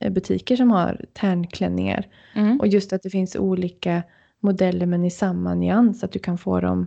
brudbutiker 0.00 0.56
som 0.56 0.70
har 0.70 1.04
tärnklänningar. 1.12 2.06
Mm. 2.34 2.60
Och 2.60 2.66
just 2.66 2.92
att 2.92 3.02
det 3.02 3.10
finns 3.10 3.36
olika 3.36 4.02
modeller 4.40 4.86
men 4.86 5.04
i 5.04 5.10
samma 5.10 5.54
nyans. 5.54 6.04
Att 6.04 6.12
du 6.12 6.18
kan 6.18 6.38
få 6.38 6.60
dem 6.60 6.86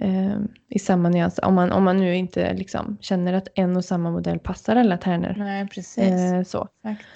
eh, 0.00 0.36
i 0.68 0.78
samma 0.78 1.08
nyans. 1.08 1.40
Om 1.42 1.54
man, 1.54 1.72
om 1.72 1.84
man 1.84 1.96
nu 1.96 2.16
inte 2.16 2.54
liksom 2.54 2.96
känner 3.00 3.32
att 3.32 3.48
en 3.54 3.76
och 3.76 3.84
samma 3.84 4.10
modell 4.10 4.38
passar 4.38 4.76
alla 4.76 4.96
tärnor. 4.96 5.34
Nej, 5.38 5.68
precis. 5.68 5.98
Eh, 6.04 6.42
så. 6.42 6.68
Exakt. 6.84 7.06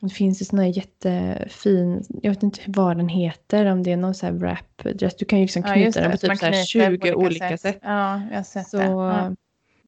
Det 0.00 0.08
finns 0.08 0.40
ju 0.40 0.44
sån 0.44 0.58
här 0.58 0.66
jättefin, 0.66 2.04
jag 2.22 2.30
vet 2.30 2.42
inte 2.42 2.60
vad 2.66 2.96
den 2.96 3.08
heter, 3.08 3.66
om 3.66 3.82
det 3.82 3.92
är 3.92 3.96
någon 3.96 4.14
sån 4.14 4.26
här 4.26 4.34
wrap 4.36 4.84
dress. 4.98 5.16
Du 5.16 5.24
kan 5.24 5.38
ju 5.38 5.44
liksom 5.44 5.62
Ja, 5.66 5.72
knyta 5.74 6.00
den 6.00 6.10
det. 6.10 6.16
på 6.16 6.26
typ 6.28 6.38
så 6.38 6.44
här 6.46 6.52
knyter 6.72 6.90
på 6.98 7.06
20 7.06 7.14
olika 7.14 7.56
sätt. 7.58 7.78
Ja, 7.82 8.22
jag 8.30 8.36
har 8.36 8.42
sett 8.42 8.68
Så 8.68 8.76
det. 8.76 8.84
Ja. 8.84 9.34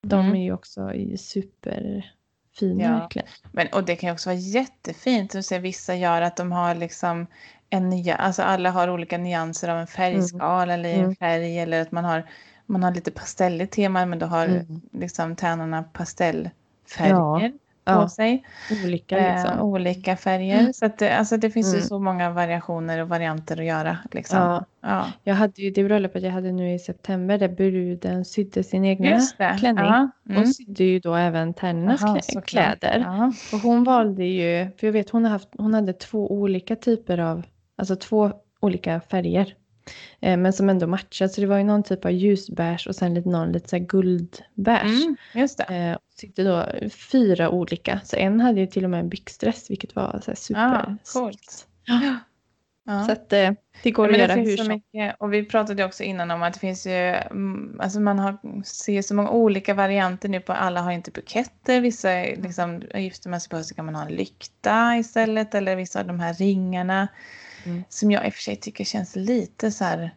de 0.03 0.21
Mm. 0.21 0.35
är 0.37 0.43
ju 0.45 0.53
också 0.53 0.93
i 0.95 1.17
superfina 2.59 2.85
Ja. 2.85 2.99
verkligen. 3.01 3.29
Men, 3.53 3.69
och 3.69 3.85
det 3.85 3.97
kan 3.97 4.09
ju 4.09 4.13
också 4.15 4.29
vara 4.31 4.39
jättefint 4.39 5.35
att 5.35 5.47
se 5.47 5.59
vissa 5.59 5.95
gör 5.95 6.23
att 6.23 6.37
de 6.37 6.53
har 6.53 6.75
liksom 6.75 7.27
en 7.71 7.91
nya, 7.91 8.15
alltså 8.17 8.43
alla 8.43 8.71
har 8.71 8.91
olika 8.91 9.19
nyanser 9.19 9.69
av 9.69 9.79
en 9.79 9.87
färgskala 9.87 10.75
eller 10.75 10.89
i 10.89 10.93
en 10.93 11.01
Mm. 11.01 11.17
färg 11.17 11.59
eller 11.59 11.83
att 11.83 11.93
man 11.93 12.05
har, 12.05 12.31
man 12.67 12.83
har 12.83 12.95
lite 12.95 13.11
pastelligt 13.11 13.73
tema 13.73 14.07
men 14.07 14.19
då 14.19 14.27
har 14.27 14.47
Mm. 14.47 14.81
liksom 14.93 15.37
tärnorna 15.37 15.83
pastellfärger 15.83 17.51
på 17.51 17.64
Ja, 17.87 18.09
sig. 18.09 18.45
olika 18.85 19.19
Eh, 19.19 19.35
liksom. 19.43 19.61
olika 19.61 20.17
färger. 20.17 20.73
Så 20.73 20.87
att 20.87 20.99
det, 20.99 21.17
alltså 21.17 21.37
det 21.37 21.51
finns 21.51 21.75
ju 21.75 21.77
Mm. 21.77 21.89
så 21.89 21.99
många 21.99 22.31
variationer 22.31 22.99
och 23.03 23.09
varianter 23.09 23.61
att 23.61 23.65
göra. 23.67 23.99
Liksom. 24.13 24.39
Ja. 24.39 24.65
Ja. 24.81 25.07
Jag 25.23 25.35
hade 25.35 25.63
ju 25.63 25.71
det 25.71 25.85
bröllopet 25.85 26.23
jag 26.23 26.31
hade 26.31 26.53
nu 26.53 26.75
i 26.75 26.79
september 26.79 27.39
där 27.39 27.49
bruden 27.49 28.25
sydde 28.25 28.63
sin 28.65 28.85
egna 28.85 29.21
det. 29.39 29.57
klänning. 29.59 29.85
Ja. 29.85 30.11
Mm. 30.29 30.43
Och 30.43 30.49
sydde 30.49 30.85
ju 30.85 30.99
då 31.01 31.15
även 31.15 31.55
tärnornas 31.55 32.03
Aha, 32.05 32.17
klä- 32.17 32.41
kläder. 32.41 32.99
Ja. 33.07 33.33
Och 33.53 33.59
hon 33.63 33.85
valde 33.85 34.25
ju, 34.25 34.71
för 34.81 34.87
jag 34.87 34.93
vet 34.93 35.11
hon, 35.11 35.25
har 35.25 35.31
haft, 35.31 35.49
hon 35.59 35.75
hade 35.75 35.93
två 35.93 36.33
olika 36.33 36.77
typer 36.77 37.19
av, 37.19 37.43
alltså 37.79 37.97
två 37.97 38.33
olika 38.61 39.01
färger. 39.01 39.55
Eh, 40.21 40.37
men 40.37 40.53
som 40.53 40.71
ändå 40.71 40.87
matchade. 40.87 41.29
Så 41.29 41.41
det 41.41 41.47
var 41.47 41.59
ju 41.59 41.65
någon 41.65 41.83
typ 41.83 42.05
av 42.05 42.11
ljusbeige 42.11 42.89
och 42.89 42.97
sen 42.97 43.15
lite, 43.15 43.29
någon 43.29 43.53
lite 43.53 43.69
så 43.69 43.79
guldbeige. 43.79 45.05
Mm, 45.05 45.17
just 45.35 45.59
det. 45.59 45.65
Eh, 45.65 45.99
sydde 46.21 46.45
då 46.45 46.89
fyra 46.91 47.51
olika. 47.51 48.01
Så 48.05 48.17
en 48.17 48.41
hade 48.41 48.61
ju 48.61 48.67
till 48.67 48.85
och 48.85 48.91
med 48.91 49.01
en 49.01 49.09
byxdress 49.09 49.71
vilket 49.71 49.97
var 49.97 50.21
så 50.25 50.31
här 50.31 50.37
super. 50.37 50.61
Ah, 50.61 50.97
coolt. 51.13 51.67
Ja. 51.85 52.19
Ja. 52.87 53.05
Så 53.05 53.13
att 53.13 53.33
eh, 53.33 53.51
det 53.83 53.91
går 53.91 54.09
Men 54.09 54.11
att 54.11 54.19
det 54.19 54.23
göra 54.23 54.35
finns 54.35 54.49
hur 54.49 54.57
så 54.57 54.65
som. 54.65 54.73
mycket, 54.73 55.17
och 55.19 55.33
vi 55.33 55.45
pratade 55.45 55.85
också 55.85 56.03
innan 56.03 56.31
om 56.31 56.43
att 56.43 56.55
det 56.55 56.61
finns 56.61 56.87
ju, 56.87 56.93
mm, 56.93 57.81
alltså 57.81 58.01
man 58.01 58.19
har, 58.19 58.63
ser 58.65 59.03
så 59.03 59.15
många 59.15 59.31
olika 59.31 59.75
varianter 59.75 60.29
nu 60.29 60.41
på, 60.41 60.53
alla 60.53 60.81
har 60.81 60.93
inte 60.93 61.11
buketter, 61.11 61.81
vissa 61.81 62.09
liksom, 62.23 62.83
gifter 62.95 63.31
man 63.31 63.41
sig 63.41 63.51
på 63.51 63.63
så 63.63 63.75
kan 63.75 63.85
man 63.85 63.95
ha 63.95 64.07
en 64.07 64.13
lykta 64.13 64.97
istället, 64.97 65.55
eller 65.55 65.77
vissa 65.77 66.01
av 66.01 66.07
de 66.07 66.21
här 66.21 66.35
ringarna, 66.35 67.09
Mm. 67.67 67.85
som 67.89 68.11
jag 68.11 68.27
i 68.27 68.29
och 68.29 68.35
för 68.35 68.43
sig 68.43 68.57
tycker 68.57 68.85
känns 68.85 69.17
lite 69.17 69.71
så 69.71 69.85
här, 69.85 70.11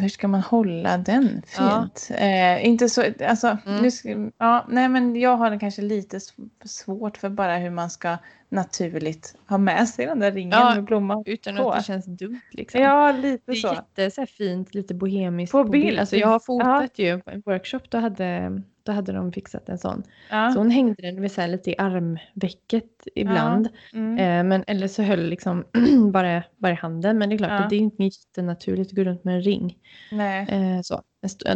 hur 0.00 0.08
ska 0.08 0.28
man 0.28 0.40
hålla 0.40 0.98
den 0.98 1.42
Ja. 1.58 1.88
fint? 1.94 2.18
Eh, 2.20 2.66
inte 2.66 2.88
så, 2.88 3.04
alltså, 3.28 3.58
Mm. 3.66 3.82
nu 4.06 4.32
ja, 4.38 4.66
nej 4.68 4.88
men 4.88 5.16
jag 5.16 5.36
har 5.36 5.60
kanske 5.60 5.82
lite 5.82 6.18
sv- 6.18 6.48
svårt 6.64 7.16
för 7.16 7.28
bara 7.28 7.56
hur 7.56 7.70
man 7.70 7.90
ska 7.90 8.16
naturligt 8.48 9.34
ha 9.48 9.58
med 9.58 9.88
sig 9.88 10.06
den 10.06 10.18
där 10.20 10.32
ringen 10.32 10.58
Ja, 10.58 10.74
med 10.74 10.84
blomma 10.84 11.22
Utan 11.26 11.56
på. 11.56 11.70
att 11.70 11.78
det 11.78 11.84
känns 11.84 12.04
dumt 12.06 12.40
liksom. 12.50 12.80
Ja, 12.80 13.12
Det 13.12 13.18
lite 13.18 13.52
är 13.52 13.54
så. 13.54 13.68
jätte 13.74 14.10
så 14.10 14.20
här 14.20 14.26
fint, 14.26 14.74
lite 14.74 14.94
bohemiskt 14.94 15.52
På 15.52 15.64
på, 15.64 15.70
bild. 15.70 15.84
bild. 15.86 15.98
Alltså 15.98 16.16
jag 16.16 16.28
har 16.28 16.38
fotat 16.40 16.98
ju 16.98 17.20
på 17.20 17.30
en 17.30 17.42
workshop, 17.46 17.80
då 17.88 17.98
hade, 17.98 18.62
då 18.84 18.92
hade 18.92 19.12
de 19.12 19.32
fixat 19.32 19.68
en 19.68 19.78
sån. 19.78 20.02
Ja. 20.30 20.50
Så 20.52 20.58
hon 20.58 20.70
hängde 20.70 21.02
den 21.02 21.20
med 21.20 21.32
så 21.32 21.46
lite 21.46 21.70
i 21.70 21.74
armvecket 21.78 23.06
ibland. 23.14 23.68
Mm. 23.92 24.18
Eh, 24.18 24.44
men, 24.48 24.64
eller 24.66 24.88
så 24.88 25.02
höll 25.02 25.20
liksom 25.28 25.64
bara, 26.12 26.42
bara 26.56 26.72
i 26.72 26.76
handen. 26.76 27.18
Men 27.18 27.28
det 27.28 27.34
är 27.34 27.38
klart 27.38 27.50
Ja. 27.50 27.58
att 27.58 27.70
det 27.70 27.76
är 27.76 27.80
inte 27.80 28.04
jättenaturligt 28.04 28.90
att 28.90 28.96
gå 28.96 29.04
runt 29.04 29.24
med 29.24 29.34
en 29.34 29.42
ring. 29.42 29.78
Nej. 30.12 30.46
Eh, 30.48 30.80
så. 30.82 31.02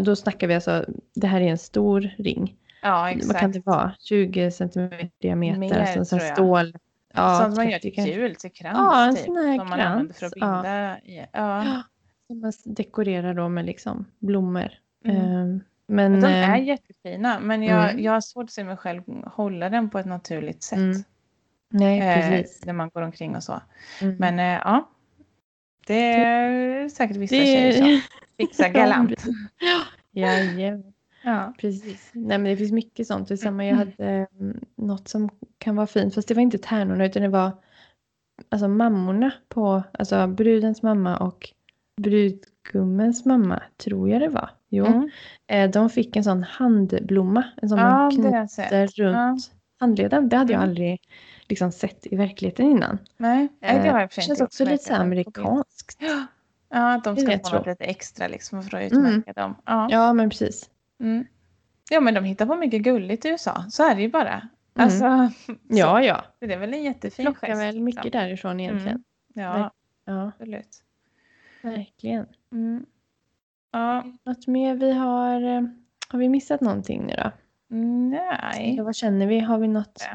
Då 0.01 0.16
snackar 0.16 0.47
vi 0.47 0.55
alltså, 0.55 0.85
det 1.14 1.26
här 1.26 1.41
är 1.41 1.49
en 1.51 1.59
stor 1.59 2.11
ring. 2.18 2.57
Ja, 2.83 3.11
exakt. 3.11 3.26
Vad 3.33 3.37
kan 3.41 3.53
det 3.53 3.66
vara? 3.66 3.93
20 4.01 4.51
centimeter 4.51 5.11
diameter. 5.20 5.59
Mer, 5.59 6.05
tror 6.05 6.22
jag. 6.22 6.35
stål. 6.37 6.74
Ja, 7.14 7.39
Sånt 7.43 7.57
man 7.57 7.70
gör 7.70 7.79
30 7.79 7.91
till 7.95 8.07
jul, 8.14 8.35
till 8.35 8.53
krans 8.53 8.79
Ja, 8.79 9.09
en 9.09 9.14
typ. 9.16 9.24
sån 9.24 9.37
här 9.37 9.59
som 9.59 9.68
man 9.68 9.81
använder 9.81 10.14
för 10.14 10.26
att 10.26 10.33
binda. 10.33 10.99
Ja. 11.05 11.26
Ja, 11.33 11.83
som 12.26 12.41
man 12.41 12.53
dekorerar 12.64 13.35
då 13.35 13.49
med 13.49 13.64
liksom 13.66 14.05
blommor. 14.18 14.68
Mm. 15.05 15.61
Eh, 15.89 15.95
Men, 15.95 16.20
De 16.20 16.26
eh, 16.26 16.51
är 16.51 16.57
jättefina 16.57 17.41
men 17.41 17.62
jag, 17.62 17.91
Mm. 17.91 18.03
jag 18.05 18.12
har 18.12 18.20
svårt 18.20 18.45
att 18.45 18.51
se 18.51 18.64
mig 18.64 18.76
själv 18.76 19.03
hålla 19.26 19.68
den 19.68 19.91
på 19.91 19.99
ett 19.99 20.07
naturligt 20.07 20.62
sätt. 20.62 20.78
Mm, 20.78 21.03
nej, 21.70 22.01
Eh, 22.01 22.30
precis. 22.30 22.64
när 22.64 22.72
man 22.72 22.89
går 22.95 23.03
omkring 23.03 23.36
och 23.36 23.43
så. 23.43 23.61
Mm. 24.03 24.16
Men 24.18 24.39
eh, 24.39 24.61
ja. 24.64 24.89
Det 25.86 26.12
är 26.14 26.89
säkert 26.89 27.16
vissa 27.16 27.36
det 27.36 27.45
tjejer 27.45 27.72
som 27.72 28.01
fixar 28.36 28.68
galant. 28.68 29.14
Jajamän, 30.12 30.93
Ja. 31.22 31.55
precis. 31.59 32.11
Nej 32.12 32.39
men 32.39 32.45
det 32.45 32.57
finns 32.57 32.72
mycket 32.72 33.07
sånt. 33.07 33.28
Det 33.28 33.36
samma, 33.36 33.66
jag 33.66 33.76
hade 33.76 34.26
mm, 34.41 34.61
något 34.76 35.09
som 35.09 35.28
kan 35.59 35.76
vara 35.76 35.86
fint. 35.86 36.14
Fast 36.14 36.28
det 36.28 36.34
var 36.34 36.43
inte 36.43 36.59
tärnorna 36.59 37.07
utan 37.07 37.22
det 37.22 37.28
var 37.28 37.53
alltså 38.49 38.68
mammorna 38.68 39.30
på, 39.49 39.82
alltså 39.99 40.26
brudens 40.26 40.82
mamma 40.82 41.16
och 41.16 41.49
brudgummens 42.73 43.25
mamma 43.25 43.62
tror 43.77 44.11
jag 44.11 44.21
det 44.21 44.29
var. 44.29 44.51
Jo. 44.69 44.87
Mm. 44.87 45.11
Eh, 45.47 45.71
de 45.71 45.91
fick 45.91 46.16
en 46.16 46.25
sån 46.25 46.43
handblomma. 46.43 47.45
En 47.62 47.69
sån 47.69 47.79
Ja, 47.79 47.85
man 47.91 48.03
jag 48.03 48.12
knyter 48.51 48.87
runt 49.03 49.51
handleden. 49.81 50.29
Det 50.29 50.37
hade 50.37 50.53
jag 50.53 50.59
Mm. 50.61 50.69
aldrig 50.71 51.01
liksom 51.49 51.73
sett 51.73 52.07
i 52.07 52.16
verkligheten 52.16 52.66
innan. 52.66 52.99
Nej, 53.16 53.49
nej, 53.61 53.75
det 53.75 53.79
har 53.79 53.87
jag 53.87 53.95
och 53.95 54.01
det 54.01 54.14
för 54.14 54.23
känns 54.23 54.41
också 54.41 54.64
lite 54.64 54.85
så 54.85 54.95
amerikanskt. 54.95 55.97
Ja, 56.01 56.27
Ja, 56.71 56.95
att 56.95 57.05
de 57.05 57.16
ska 57.16 57.27
få 57.27 57.33
jag. 57.43 57.53
något 57.53 57.66
lite 57.66 57.85
extra 57.85 58.29
liksom 58.29 58.62
för 58.62 58.77
att 58.79 58.93
utmärka 58.93 59.33
dem. 59.33 59.55
Ja. 59.64 59.89
Ja 59.91 60.12
men 60.12 60.31
precis. 60.31 60.71
Mm. 61.01 61.25
ja, 61.91 62.01
men 62.01 62.14
de 62.14 62.25
hittar 62.25 62.47
på 62.47 62.57
mycket 62.57 62.83
gulligt 62.83 63.25
i 63.25 63.29
USA. 63.29 63.64
Så 63.71 63.91
är 63.91 63.95
det 63.95 64.03
ju 64.03 64.09
bara. 64.11 64.49
Alltså, 64.79 65.05
Mm. 65.05 65.31
Ja 65.69 66.03
ja. 66.03 66.25
det 66.41 66.53
är 66.55 66.59
väl 66.59 66.75
en 66.75 66.83
jättefin 66.83 67.25
Plockar 67.27 67.47
gest. 67.49 67.61
väl 67.61 67.81
mycket 67.81 68.05
liksom. 68.05 68.21
därifrån 68.21 68.61
egentligen. 68.61 69.03
Ja, 69.35 69.73
Ja, 70.05 70.33
absolut. 70.39 70.69
Verkligen. 71.69 72.27
Mm. 72.53 72.87
Ja, 73.73 74.05
Något 74.25 74.47
mer 74.47 74.75
vi 74.75 74.93
har, 74.93 75.43
eh, 75.43 75.62
har 76.09 76.19
vi 76.19 76.29
missat 76.29 76.61
någonting 76.61 77.07
nu 77.07 77.14
då? 77.16 77.31
nej. 77.77 78.73
Eller 78.73 78.83
vad 78.83 78.97
känner 78.97 79.27
vi? 79.27 79.41
Har 79.41 79.59
vi 79.59 79.69
något? 79.69 80.09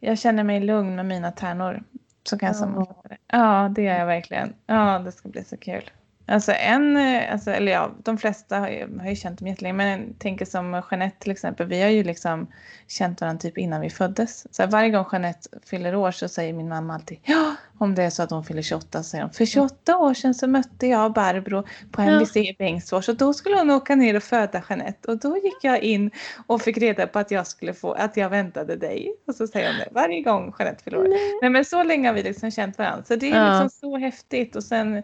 Jag 0.00 0.18
känner 0.18 0.44
mig 0.44 0.60
lugn 0.60 0.96
med 0.96 1.06
mina 1.06 1.30
tärnor. 1.30 1.82
Så 2.28 2.38
kan 2.38 2.46
jag 2.46 2.54
Ja. 2.54 2.58
sammanfatta 2.58 3.08
det. 3.08 3.16
Ja, 3.26 3.72
det 3.74 3.82
gör 3.82 3.98
jag 3.98 4.06
verkligen. 4.06 4.54
Ja, 4.66 4.98
det 4.98 5.12
ska 5.12 5.28
bli 5.28 5.44
så 5.44 5.56
kul. 5.56 5.90
Alltså 6.28 6.52
en, 6.52 6.96
eh, 6.96 7.32
alltså, 7.32 7.50
eller 7.50 7.72
ja, 7.72 7.90
de 8.04 8.18
flesta 8.18 8.58
har 8.58 8.68
ju, 8.68 8.98
har 8.98 9.08
ju 9.08 9.16
känt 9.16 9.38
dem 9.38 9.48
jättelänge. 9.48 9.74
Men 9.74 10.14
tänker 10.14 10.44
som 10.44 10.82
Jeanette 10.90 11.16
till 11.18 11.30
exempel. 11.32 11.66
Vi 11.66 11.82
har 11.82 11.88
ju 11.88 12.04
liksom 12.04 12.46
känt 12.88 13.20
varandra 13.20 13.40
typ 13.40 13.58
innan 13.58 13.80
vi 13.80 13.90
föddes. 13.90 14.54
Så 14.54 14.62
här, 14.62 14.70
varje 14.70 14.90
gång 14.90 15.06
Jeanette 15.12 15.48
fyller 15.66 15.94
år 15.94 16.10
så 16.10 16.28
säger 16.28 16.52
min 16.52 16.68
mamma 16.68 16.94
alltid 16.94 17.18
ja, 17.24 17.54
om 17.78 17.94
det 17.94 18.02
är 18.02 18.10
så 18.10 18.22
att 18.22 18.30
hon 18.30 18.44
fyller 18.44 18.62
28 18.62 19.02
så 19.02 19.08
säger 19.08 19.24
hon 19.24 19.32
för 19.32 19.46
28 19.46 19.96
år 19.96 20.14
sedan 20.14 20.34
så 20.34 20.46
mötte 20.46 20.86
jag 20.86 21.12
Barbro 21.12 21.64
på. 21.90 22.02
MVC 22.02 22.36
i 22.36 22.56
Bengtsfors 22.58 23.08
och 23.08 23.16
då 23.16 23.32
skulle 23.34 23.56
hon 23.58 23.70
åka 23.70 23.94
ner 23.94 24.16
och 24.16 24.22
föda 24.22 24.62
Jeanette 24.68 25.10
och 25.10 25.18
då 25.18 25.36
gick 25.36 25.64
jag 25.64 25.82
in 25.82 26.10
och 26.46 26.62
fick 26.62 26.78
reda 26.78 27.06
på 27.06 27.18
att 27.18 27.30
jag 27.30 27.46
skulle 27.46 27.74
få, 27.74 27.92
att 27.92 28.16
jag 28.16 28.30
väntade 28.30 28.76
dig. 28.76 29.14
Och 29.26 29.34
så 29.34 29.46
säger 29.46 29.68
hon 29.68 29.78
det 29.78 29.88
varje 29.90 30.20
gång 30.22 30.54
Jeanette 30.58 30.84
fyller 30.84 30.98
år. 30.98 31.08
Nej. 31.08 31.38
Nej 31.42 31.50
men 31.50 31.64
så 31.64 31.82
länge 31.82 32.08
har 32.08 32.14
vi 32.14 32.22
liksom 32.22 32.50
känt 32.50 32.78
varandra. 32.78 33.04
Så 33.04 33.16
det 33.16 33.30
är 33.30 33.36
Ja. 33.36 33.50
liksom 33.62 33.70
så 33.80 33.98
häftigt 33.98 34.56
och 34.56 34.64
sen 34.64 35.02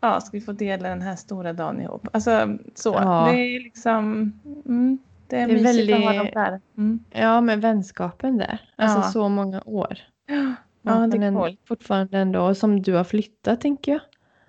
ja, 0.00 0.20
ska 0.20 0.30
vi 0.36 0.40
få 0.40 0.52
dela 0.52 0.88
den 0.88 1.02
här 1.02 1.16
stora 1.16 1.52
dagen 1.52 1.80
ihop. 1.80 2.08
Alltså 2.12 2.58
så. 2.74 2.92
Ja. 2.94 3.28
Det 3.32 3.38
är 3.38 3.60
liksom 3.60 4.32
mm, 4.66 4.98
det 5.28 5.36
är, 5.36 5.46
Det 5.48 5.52
är 5.54 5.62
mysigt 5.62 5.94
att 5.94 6.00
ha 6.04 6.12
väldigt- 6.12 6.34
dem 6.34 6.42
där. 6.44 6.60
Mm. 6.78 7.00
Ja, 7.10 7.40
men 7.40 7.60
vänskapen 7.60 8.38
där. 8.38 8.60
Alltså 8.76 8.98
Ja. 8.98 9.02
så 9.02 9.28
många 9.28 9.62
år. 9.66 9.98
Ja, 10.26 10.54
Man 10.82 11.10
det 11.10 11.16
är 11.16 11.22
ändå-. 11.22 11.56
Fortfarande 11.68 12.18
ändå, 12.18 12.40
och 12.40 12.56
som 12.56 12.82
du 12.82 12.94
har 12.94 13.04
flyttat 13.04 13.60
tänker 13.60 13.92
jag. 13.92 14.00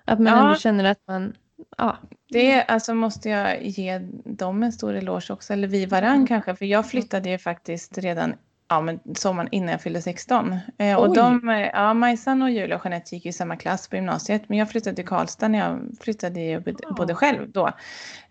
Att 0.04 0.18
man 0.20 0.32
Ja. 0.32 0.42
ändå 0.46 0.54
känner 0.54 0.84
att 0.84 1.00
man, 1.08 1.32
ja. 1.78 1.96
Det 2.30 2.62
alltså 2.62 2.94
måste 2.94 3.28
jag 3.28 3.62
ge 3.66 3.98
dem 4.24 4.62
en 4.62 4.72
stor 4.72 4.94
eloge 4.94 5.32
också, 5.32 5.52
eller 5.52 5.68
vi 5.68 5.86
varann 5.86 6.14
Mm. 6.14 6.26
kanske, 6.26 6.54
för 6.56 6.64
jag 6.64 6.86
flyttade 6.86 7.30
ju 7.30 7.38
faktiskt 7.38 7.98
redan 7.98 8.34
ja, 8.68 8.80
men 8.80 9.00
sommaren 9.14 9.48
innan 9.52 9.68
jag 9.70 9.80
fyllde 9.82 10.02
16. 10.02 10.56
Eh, 10.78 10.96
och 10.96 11.14
de, 11.14 11.48
eh, 11.48 11.58
ja, 11.72 11.94
Majsan 11.94 12.42
och 12.42 12.50
Julia 12.50 12.76
och 12.76 12.84
Jeanette 12.84 13.14
gick 13.14 13.26
i 13.26 13.32
samma 13.32 13.56
klass 13.56 13.88
på 13.88 13.96
gymnasiet, 13.96 14.42
men 14.48 14.58
jag 14.58 14.70
flyttade 14.70 14.96
till 14.96 15.06
Karlstad 15.06 15.48
när 15.48 15.58
jag 15.58 15.80
flyttade 16.00 16.40
Ja. 16.40 16.62
bodde 16.96 17.14
själv 17.14 17.50
då. 17.52 17.66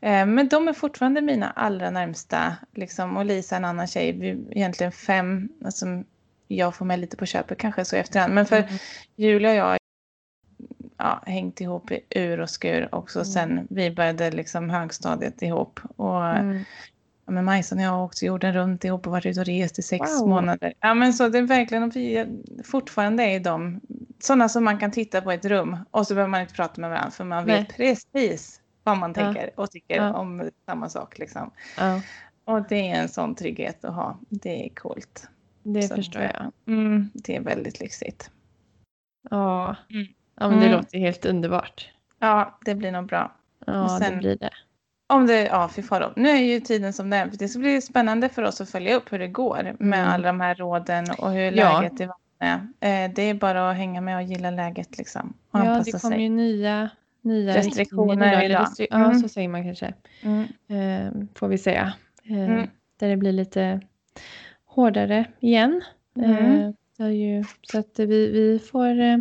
Eh, 0.01 0.25
men 0.25 0.47
de 0.47 0.67
är 0.67 0.73
fortfarande 0.73 1.21
mina 1.21 1.49
allra 1.51 1.89
närmsta, 1.89 2.55
liksom, 2.75 3.17
och 3.17 3.25
Lisa 3.25 3.55
en 3.55 3.65
annan 3.65 3.88
tjej, 3.88 4.11
vi 4.11 4.29
är 4.29 4.38
egentligen 4.57 4.91
fem, 4.91 5.49
alltså, 5.65 5.85
jag 6.47 6.75
får 6.75 6.85
med 6.85 6.99
lite 6.99 7.17
på 7.17 7.25
köpet 7.25 7.57
kanske 7.57 7.85
så 7.85 7.95
efterhand, 7.95 8.33
men 8.33 8.45
för 8.45 8.57
Mm. 8.57 8.69
Julia 9.15 9.49
och 9.51 9.55
jag 9.55 9.77
ja, 10.97 11.23
hängt 11.25 11.61
ihop 11.61 11.91
i 11.91 11.99
ur 12.09 12.39
och 12.39 12.49
skur 12.49 12.95
också 12.95 13.19
Mm. 13.19 13.25
sen 13.25 13.67
vi 13.69 13.91
började 13.91 14.31
liksom 14.31 14.69
högstadiet 14.69 15.41
ihop. 15.41 15.79
Och 15.95 16.25
Mm. 16.27 16.63
Ja, 17.28 17.32
men 17.34 17.45
Majsan 17.45 17.78
och 17.78 17.84
jag 17.84 17.89
har 17.91 18.03
också 18.03 18.25
jorden 18.25 18.53
runt 18.53 18.84
ihop 18.84 19.05
och 19.07 19.11
varit 19.11 19.25
ute 19.25 19.39
och 19.39 19.45
rest 19.45 19.80
i 19.80 19.82
sex 19.82 20.11
Wow. 20.21 20.30
månader. 20.30 20.73
Ja 20.80 20.93
men 20.93 21.13
så 21.13 21.30
det 21.30 21.38
är 21.38 21.41
verkligen, 21.41 21.89
vi 21.89 22.25
fortfarande 22.63 23.23
är 23.23 23.39
de 23.39 23.82
sådana 24.19 24.49
som 24.49 24.63
man 24.63 24.78
kan 24.78 24.91
titta 24.91 25.21
på 25.21 25.32
i 25.32 25.36
ett 25.36 25.45
rum 25.45 25.78
och 25.91 26.07
så 26.07 26.13
behöver 26.13 26.30
man 26.32 26.41
inte 26.41 26.53
prata 26.53 26.82
med 26.82 26.89
varandra 26.89 27.11
för 27.11 27.23
man 27.23 27.45
vet 27.45 27.78
Nej. 27.78 27.95
precis 28.03 28.61
vad 28.84 28.97
man 28.97 29.13
Ja. 29.17 29.23
tänker 29.23 29.59
och 29.59 29.71
tycker 29.71 29.95
Ja. 29.95 30.13
om 30.13 30.49
samma 30.65 30.89
sak 30.89 31.17
liksom. 31.19 31.51
Ja, 31.78 32.01
Och 32.45 32.67
det 32.69 32.89
är 32.89 33.01
en 33.01 33.09
sån 33.09 33.36
trygghet 33.36 33.86
att 33.86 33.93
ha. 33.95 34.19
Det 34.30 34.65
är 34.65 34.69
coolt. 34.69 35.30
det 35.63 35.82
Så 35.82 35.95
förstår 35.95 36.21
jag. 36.21 36.51
Mm, 36.67 37.09
det 37.13 37.36
är 37.36 37.41
väldigt 37.41 37.80
lyxigt. 37.80 38.32
Ja, 39.30 39.75
Mm. 39.89 40.07
ja 40.39 40.49
men 40.49 40.59
det 40.59 40.65
Mm. 40.65 40.78
låter 40.78 40.97
helt 40.99 41.25
underbart. 41.25 41.89
Ja, 42.19 42.59
det 42.65 42.75
blir 42.75 42.91
nog 42.91 43.05
bra. 43.05 43.36
Ja, 43.65 43.99
sen- 44.01 44.11
det 44.11 44.17
blir 44.17 44.36
det. 44.38 44.49
Om 45.10 45.28
det, 45.28 45.41
ja 45.45 45.70
fy 45.76 45.82
faro. 45.82 46.14
Nu 46.16 46.30
är 46.30 46.36
ju 46.38 46.60
tiden 46.60 46.93
som 46.93 47.10
det 47.10 47.18
är. 47.18 47.30
För 47.30 47.38
det 47.38 47.47
ska 47.47 47.60
bli 47.60 47.82
spännande 47.82 48.30
för 48.30 48.41
oss 48.43 48.62
att 48.62 48.70
följa 48.70 48.95
upp 48.95 49.14
hur 49.14 49.20
det 49.20 49.28
går 49.28 49.64
med 49.80 49.99
Mm. 49.99 50.10
alla 50.14 50.28
de 50.28 50.39
här 50.41 50.55
råden 50.55 51.05
och 51.18 51.32
hur 51.32 51.51
Ja. 51.51 51.82
läget 51.82 52.01
i 52.01 52.10
är. 52.39 52.53
Eh, 52.80 53.12
Det 53.16 53.22
är 53.22 53.34
bara 53.34 53.70
att 53.72 53.78
hänga 53.78 54.01
med 54.01 54.16
och 54.18 54.24
gilla 54.24 54.51
läget 54.51 54.97
liksom. 54.97 55.34
Och 55.51 55.60
Ja, 55.60 55.82
det 55.86 56.01
kommer 56.01 56.18
ju 56.18 56.30
nya, 56.30 56.89
nya 57.22 57.55
Restriktioner 57.55 58.43
idag, 58.43 58.62
restri- 58.66 58.88
Ja, 58.89 59.05
Mm. 59.05 59.20
så 59.20 59.28
säger 59.30 59.47
man 59.49 59.64
kanske. 59.64 59.93
Mm. 60.22 60.43
Eh, 60.68 61.12
får 61.36 61.47
vi 61.47 61.58
säga. 61.58 61.93
Eh, 62.24 62.38
Mm. 62.49 62.68
Där 62.99 63.10
det 63.10 63.18
blir 63.18 63.32
lite 63.32 63.82
hårdare 64.66 65.26
igen. 65.39 65.82
Mm. 66.18 66.32
Eh, 66.99 67.05
är 67.05 67.10
ju, 67.10 67.43
så 67.62 67.80
att 67.80 67.99
vi, 67.99 68.32
vi 68.32 68.60
får 68.60 68.99
eh, 68.99 69.18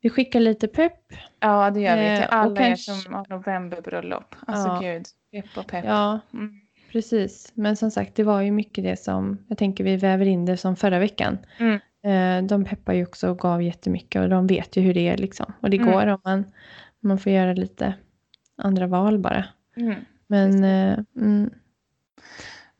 vi 0.00 0.10
skickar 0.10 0.40
lite 0.40 0.68
pepp. 0.68 1.00
Ja, 1.42 1.70
det 1.70 1.80
gör 1.80 1.96
vi 1.96 2.06
Eh, 2.08 2.16
till 2.16 2.24
och 2.26 2.34
alla 2.34 2.60
er 2.60 2.66
kanske- 2.68 2.92
som 2.92 3.14
har 3.14 3.26
novemberbröllop. 3.30 4.34
Alltså 4.46 4.68
Ja. 4.68 4.78
gud, 4.80 5.06
pepp 5.32 5.56
och 5.58 5.66
pepp. 5.66 5.84
Ja, 5.84 6.20
Mm. 6.32 6.60
precis. 6.92 7.52
Men 7.54 7.76
som 7.76 7.90
sagt, 7.90 8.14
det 8.14 8.22
var 8.24 8.40
ju 8.40 8.50
mycket 8.52 8.84
det 8.84 8.96
som 8.96 9.38
jag 9.48 9.58
tänker 9.58 9.84
vi 9.84 9.96
väver 9.96 10.26
in 10.26 10.44
det 10.46 10.56
som 10.56 10.76
förra 10.76 10.98
veckan. 10.98 11.38
Mm. 11.58 11.80
Eh, 12.04 12.46
de 12.48 12.64
peppar 12.64 12.92
ju 12.92 13.02
också 13.06 13.30
och 13.30 13.38
gav 13.38 13.62
jättemycket 13.62 14.22
och 14.22 14.28
de 14.28 14.46
vet 14.46 14.76
ju 14.76 14.80
hur 14.82 14.94
det 14.94 15.08
är 15.08 15.16
liksom. 15.16 15.52
Och 15.60 15.70
det 15.70 15.76
Mm. 15.76 15.92
går 15.92 16.06
om 16.06 16.18
man, 16.24 16.44
man 17.00 17.18
får 17.18 17.32
göra 17.32 17.52
lite 17.52 17.94
andra 18.56 18.86
val 18.86 19.18
bara. 19.18 19.44
Mm. 19.76 19.94
Men 20.26 20.64
eh, 20.64 20.98
mm, 21.16 21.50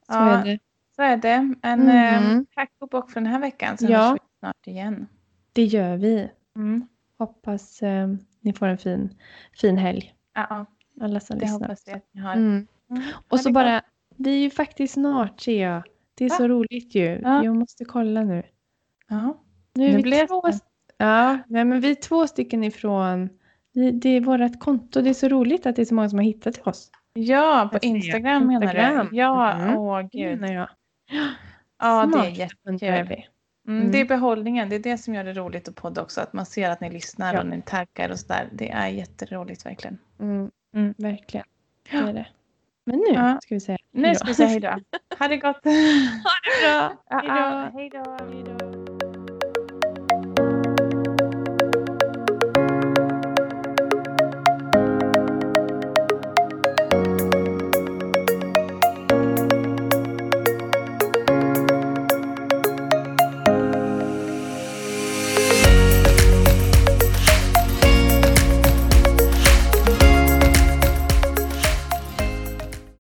så 0.07 0.13
Ja, 0.15 0.39
är 0.39 0.45
det. 0.45 0.59
Så 0.97 1.03
är 1.03 1.17
det. 1.17 1.55
En 1.63 1.83
Mm. 1.91 2.39
eh, 2.39 2.45
tack 2.55 2.71
och 2.81 2.89
bock 2.89 3.11
för 3.11 3.21
den 3.21 3.27
här 3.31 3.41
veckan. 3.41 3.79
Sen 3.79 3.91
Ja. 3.91 3.99
hörs 4.11 4.13
vi 4.23 4.39
snart 4.39 4.67
igen. 4.67 5.07
Det 5.53 5.65
gör 5.65 5.97
vi. 5.97 6.29
Mm. 6.57 6.87
Hoppas 7.19 7.83
eh, 7.83 8.09
ni 8.43 8.53
får 8.53 8.67
en 8.67 8.79
fin, 8.79 9.15
fin 9.61 9.77
helg. 9.79 10.15
Ja, 10.35 10.67
Alla 11.01 11.21
som 11.21 11.39
det 11.39 11.45
lyssnar. 11.45 11.61
hoppas 11.61 11.83
jag 11.87 11.97
att 11.97 12.09
ni 12.13 12.21
har. 12.21 12.33
Mm. 12.33 12.67
Mm. 12.91 13.03
Och 13.29 13.41
så 13.41 13.49
gott. 13.49 13.55
bara, 13.55 13.83
vi 14.17 14.31
är 14.35 14.39
ju 14.43 14.51
faktiskt 14.51 14.95
snart 14.95 15.41
ser 15.41 15.63
jag. 15.63 15.83
Det 16.15 16.25
är 16.25 16.29
Va? 16.31 16.37
så 16.37 16.49
roligt 16.49 16.95
ju. 16.95 17.21
Ja. 17.23 17.45
Jag 17.45 17.57
måste 17.57 17.85
kolla 17.85 18.23
nu. 18.25 18.43
Ja. 19.09 19.39
Nu 19.75 19.87
är 19.89 19.93
Nu 19.93 20.03
vi 20.03 20.27
två, 20.27 20.43
ja, 20.97 21.39
nej, 21.47 21.65
men 21.65 21.81
vi 21.81 21.91
är 21.91 21.95
två 21.95 22.27
stycken 22.27 22.65
ifrån. 22.65 23.29
Vi, 23.73 23.91
det 23.91 24.09
är 24.09 24.21
vårt 24.21 24.61
konto. 24.61 25.01
Det 25.01 25.11
är 25.11 25.15
så 25.15 25.29
roligt 25.29 25.67
att 25.67 25.77
det 25.77 25.83
är 25.83 25.87
så 25.87 25.95
många 25.95 26.09
som 26.09 26.19
har 26.19 26.25
hittat 26.25 26.55
till 26.55 26.63
oss. 26.63 26.91
Ja, 27.13 27.69
på 27.73 27.79
ser. 27.79 27.87
Instagram 27.89 28.47
menar 28.47 28.63
Instagram. 28.63 29.09
du? 29.11 29.17
Ja, 29.17 29.59
Mhm. 29.59 29.77
åh 29.77 30.03
gud. 30.13 30.43
Jag. 30.45 30.69
Ja, 31.79 32.07
det 32.13 32.19
är 32.19 32.31
jättekul. 32.31 33.23
Mm, 33.69 33.81
Mm. 33.81 33.93
Det 33.93 34.01
är 34.01 34.05
behållningen, 34.05 34.69
det 34.69 34.77
är 34.77 34.81
det 34.81 34.99
som 34.99 35.15
gör 35.15 35.25
det 35.25 35.33
roligt 35.33 35.69
att 35.69 35.75
podda 35.75 36.03
också. 36.03 36.21
Att 36.21 36.33
man 36.33 36.47
ser 36.47 36.71
att 36.71 36.81
ni 36.81 36.91
lyssnar 36.91 37.35
Ja. 37.35 37.41
och 37.41 37.47
ni 37.47 37.63
taggar 37.63 38.11
och 38.11 38.19
sådär. 38.19 38.49
Det 38.53 38.71
är 38.71 38.89
jätteroligt 38.89 39.67
verkligen. 39.67 39.99
Mm, 40.21 40.51
Mm. 40.75 40.95
verkligen. 40.99 41.47
Det 41.91 41.97
är 41.97 42.13
det. 42.13 42.27
Men 42.85 42.99
nu 42.99 43.15
Ja. 43.15 43.39
ska 43.43 43.55
vi 43.55 43.61
säga 43.61 43.79
Nu 43.93 44.15
ska 44.15 44.25
vi 44.27 44.35
säga 44.35 44.49
hej 44.49 44.61
då. 44.61 44.69
Ha 45.19 45.29
det 45.29 45.37
gott. 45.37 45.65
Ha 45.65 45.71
det 46.45 46.63
bra. 46.63 46.93
Ja, 47.11 47.71
Hej 47.75 47.91
då. 47.91 47.99
ja, 48.07 48.19
Hej 48.33 48.45
då. 48.59 48.72